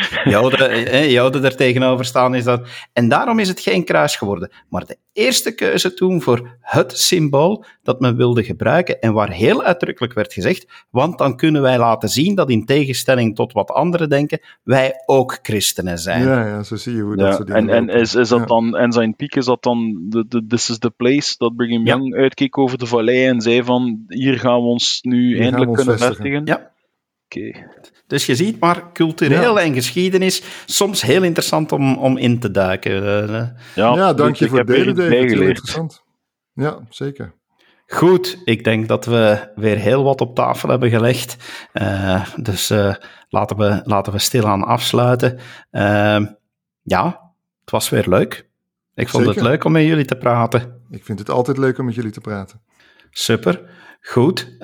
Joden, 1.07 1.43
er 1.43 1.55
tegenover 1.55 2.05
staan, 2.05 2.36
is 2.36 2.43
dat. 2.43 2.67
En 2.93 3.09
daarom 3.09 3.39
is 3.39 3.47
het 3.47 3.59
geen 3.59 3.86
kruis 3.86 4.15
geworden. 4.15 4.51
Maar 4.69 4.86
de 4.86 4.97
eerste 5.13 5.55
keuze 5.55 5.93
toen 5.93 6.21
voor 6.21 6.57
het 6.59 6.97
symbool 6.97 7.65
dat 7.84 7.99
men 7.99 8.15
wilde 8.15 8.43
gebruiken 8.43 9.01
en 9.01 9.13
waar 9.13 9.31
heel 9.31 9.63
uitdrukkelijk 9.63 10.13
werd 10.13 10.34
gezegd, 10.34 10.86
want 10.89 11.17
dan 11.17 11.38
kunnen 11.38 11.61
wij 11.61 11.77
laten 11.77 12.09
zien 12.09 12.36
dat 12.36 12.49
in 12.49 12.65
tegenstelling 12.65 13.36
tot 13.36 13.53
wat 13.53 13.71
anderen 13.71 14.09
denken, 14.09 14.41
wij 14.63 14.93
ook 15.05 15.39
christenen 15.41 15.97
zijn. 15.97 16.23
Ja, 16.23 16.47
ja 16.47 16.63
zo 16.63 16.75
zie 16.75 16.95
je 16.95 17.01
hoe 17.01 17.15
dat 17.15 17.47
ja, 17.47 17.55
En, 17.55 17.69
en 17.69 17.89
is, 17.89 18.15
is 18.15 18.29
dat 18.29 18.47
dan, 18.47 18.75
en 18.75 18.91
zijn 18.91 19.15
piek, 19.15 19.36
is 19.36 19.45
dat 19.45 19.63
dan, 19.63 20.05
de, 20.09 20.25
de, 20.27 20.45
this 20.47 20.69
is 20.69 20.77
the 20.77 20.89
place, 20.89 21.36
dat 21.38 21.55
Brigham 21.55 21.86
Young 21.86 22.15
uitkeek 22.15 22.57
over 22.57 22.77
de 22.77 22.86
vallei 22.86 23.25
en 23.25 23.41
zei 23.41 23.63
van, 23.63 24.03
hier 24.07 24.39
gaan 24.39 24.61
we 24.61 24.67
ons 24.67 24.99
nu 25.01 25.39
eindelijk 25.39 25.73
kunnen 25.73 25.97
vestigen? 25.97 26.41
Ja. 26.45 26.71
Dus 28.07 28.25
je 28.25 28.36
ziet 28.36 28.59
maar, 28.59 28.91
cultureel 28.91 29.59
en 29.59 29.73
geschiedenis, 29.73 30.43
soms 30.65 31.01
heel 31.01 31.23
interessant 31.23 31.71
om, 31.71 31.97
om 31.97 32.17
in 32.17 32.39
te 32.39 32.51
duiken. 32.51 32.91
Eh, 32.91 33.39
eh. 33.39 33.47
ja, 33.75 33.95
ja, 33.95 34.13
dank 34.13 34.36
je 34.36 34.47
voor 34.47 34.57
het 34.57 34.67
delen, 34.67 34.95
David. 34.95 35.31
Heel 35.31 35.41
interessant. 35.41 36.03
Ja, 36.53 36.79
zeker. 36.89 37.34
Goed, 37.88 38.41
ik 38.43 38.63
denk 38.63 38.88
dat 38.88 39.05
we 39.05 39.51
weer 39.55 39.77
heel 39.77 40.03
wat 40.03 40.21
op 40.21 40.36
tafel 40.36 40.69
hebben 40.69 40.89
gelegd. 40.89 41.38
Uh, 41.73 42.25
dus 42.36 42.71
uh, 42.71 42.95
laten, 43.29 43.57
we, 43.57 43.81
laten 43.84 44.13
we 44.13 44.19
stilaan 44.19 44.63
afsluiten. 44.63 45.39
Uh, 45.71 46.25
ja, 46.81 47.31
het 47.61 47.71
was 47.71 47.89
weer 47.89 48.07
leuk. 48.07 48.47
Ik 48.95 49.09
vond 49.09 49.25
het 49.25 49.41
leuk 49.41 49.63
om 49.63 49.71
met 49.71 49.84
jullie 49.84 50.05
te 50.05 50.15
praten. 50.15 50.81
Ik 50.89 51.05
vind 51.05 51.19
het 51.19 51.29
altijd 51.29 51.57
leuk 51.57 51.77
om 51.77 51.86
met 51.86 51.95
jullie 51.95 52.11
te 52.11 52.21
praten. 52.21 52.61
Super, 53.09 53.61
goed. 54.01 54.57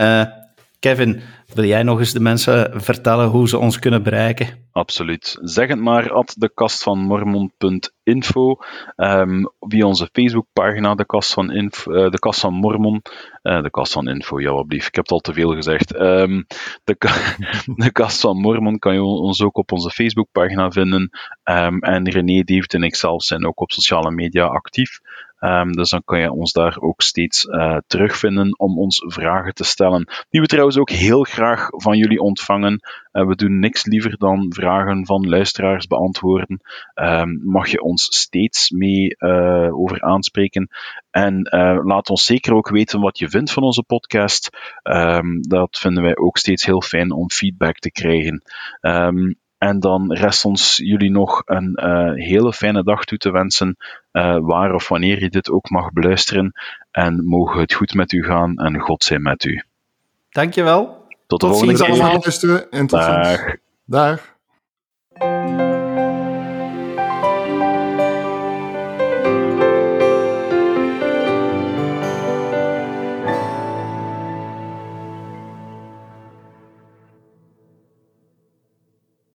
Kevin, 0.79 1.21
wil 1.53 1.63
jij 1.63 1.83
nog 1.83 1.99
eens 1.99 2.13
de 2.13 2.19
mensen 2.19 2.81
vertellen 2.81 3.27
hoe 3.27 3.47
ze 3.47 3.57
ons 3.57 3.79
kunnen 3.79 4.03
bereiken? 4.03 4.67
Absoluut. 4.71 5.37
Zeg 5.41 5.67
het 5.67 5.79
maar 5.79 6.11
at 6.11 6.35
dekastvanmormon.info 6.37 8.57
um, 8.95 9.51
via 9.59 9.85
onze 9.85 10.09
Facebookpagina 10.11 10.95
de 10.95 11.05
kast 11.05 11.33
van, 11.33 11.51
uh, 11.51 11.69
de 12.09 12.19
kast 12.19 12.39
van 12.39 12.53
Mormon. 12.53 13.01
Uh, 13.43 13.61
de 13.61 13.69
kast 13.69 13.91
van 13.91 14.07
info, 14.07 14.39
ja, 14.39 14.49
alblieft. 14.49 14.87
Ik 14.87 14.95
heb 14.95 15.03
het 15.03 15.13
al 15.13 15.19
te 15.19 15.33
veel 15.33 15.53
gezegd. 15.53 15.99
Um, 15.99 16.45
de, 16.83 16.95
de 17.85 17.91
kast 17.91 18.21
van 18.21 18.37
Mormon 18.37 18.79
kan 18.79 18.93
je 18.93 19.03
ons 19.03 19.41
ook 19.41 19.57
op 19.57 19.71
onze 19.71 19.89
Facebookpagina 19.89 20.71
vinden. 20.71 21.09
Um, 21.43 21.79
en 21.79 22.09
René, 22.09 22.43
David 22.43 22.73
en 22.73 22.83
ik 22.83 22.95
zelf 22.95 23.23
zijn 23.23 23.45
ook 23.45 23.61
op 23.61 23.71
sociale 23.71 24.11
media 24.11 24.45
actief. 24.45 24.99
Um, 25.39 25.71
dus 25.71 25.89
dan 25.89 26.01
kan 26.05 26.19
je 26.19 26.31
ons 26.31 26.51
daar 26.51 26.77
ook 26.79 27.01
steeds 27.01 27.45
uh, 27.45 27.77
terugvinden 27.87 28.59
om 28.59 28.79
ons 28.79 29.03
vragen 29.07 29.53
te 29.53 29.63
stellen. 29.63 30.07
Die 30.29 30.41
we 30.41 30.47
trouwens 30.47 30.77
ook 30.77 30.89
heel 30.89 31.23
graag 31.23 31.67
van 31.69 31.97
jullie 31.97 32.19
ontvangen. 32.19 32.79
Uh, 33.11 33.27
we 33.27 33.35
doen 33.35 33.59
niks 33.59 33.85
liever 33.85 34.17
dan 34.17 34.53
vragen 34.53 35.05
van 35.05 35.29
luisteraars 35.29 35.87
beantwoorden. 35.87 36.61
Um, 36.95 37.41
mag 37.43 37.67
je 37.67 37.81
ons 37.81 38.03
steeds 38.03 38.69
mee 38.69 39.15
uh, 39.17 39.79
over 39.79 40.01
aanspreken. 40.01 40.69
En 41.11 41.41
laat 41.83 42.09
ons 42.09 42.25
zeker 42.25 42.53
ook 42.53 42.69
weten 42.69 42.99
wat 42.99 43.17
je 43.17 43.29
vindt 43.29 43.51
van 43.51 43.63
onze 43.63 43.83
podcast. 43.83 44.49
Um, 44.83 45.41
dat 45.41 45.77
vinden 45.79 46.03
wij 46.03 46.17
ook 46.17 46.37
steeds 46.37 46.65
heel 46.65 46.81
fijn 46.81 47.11
om 47.11 47.31
feedback 47.31 47.77
te 47.77 47.91
krijgen. 47.91 48.43
En 49.59 49.79
dan 49.79 50.13
rest 50.13 50.45
ons 50.45 50.77
jullie 50.77 51.11
nog 51.11 51.41
een 51.45 51.79
uh, 51.83 52.13
hele 52.13 52.53
fijne 52.53 52.83
dag 52.83 53.03
toe 53.03 53.17
te 53.17 53.31
wensen, 53.31 53.77
uh, 54.11 54.37
waar 54.41 54.73
of 54.73 54.87
wanneer 54.87 55.21
je 55.21 55.29
dit 55.29 55.49
ook 55.49 55.69
mag 55.69 55.91
beluisteren. 55.91 56.53
En 56.91 57.25
mogen 57.25 57.59
het 57.59 57.73
goed 57.73 57.93
met 57.93 58.11
u 58.11 58.23
gaan 58.23 58.57
en 58.57 58.79
God 58.79 59.03
zijn 59.03 59.21
met 59.21 59.43
u. 59.43 59.63
Dankjewel. 60.29 61.07
Tot, 61.27 61.39
tot 61.39 61.39
de 61.39 61.47
volgende 61.47 61.73
keer. 61.73 61.85
allemaal. 61.85 62.23
En 62.69 62.87
tot 62.87 62.99
Dag. 62.99 63.55
Dag. 63.85 64.37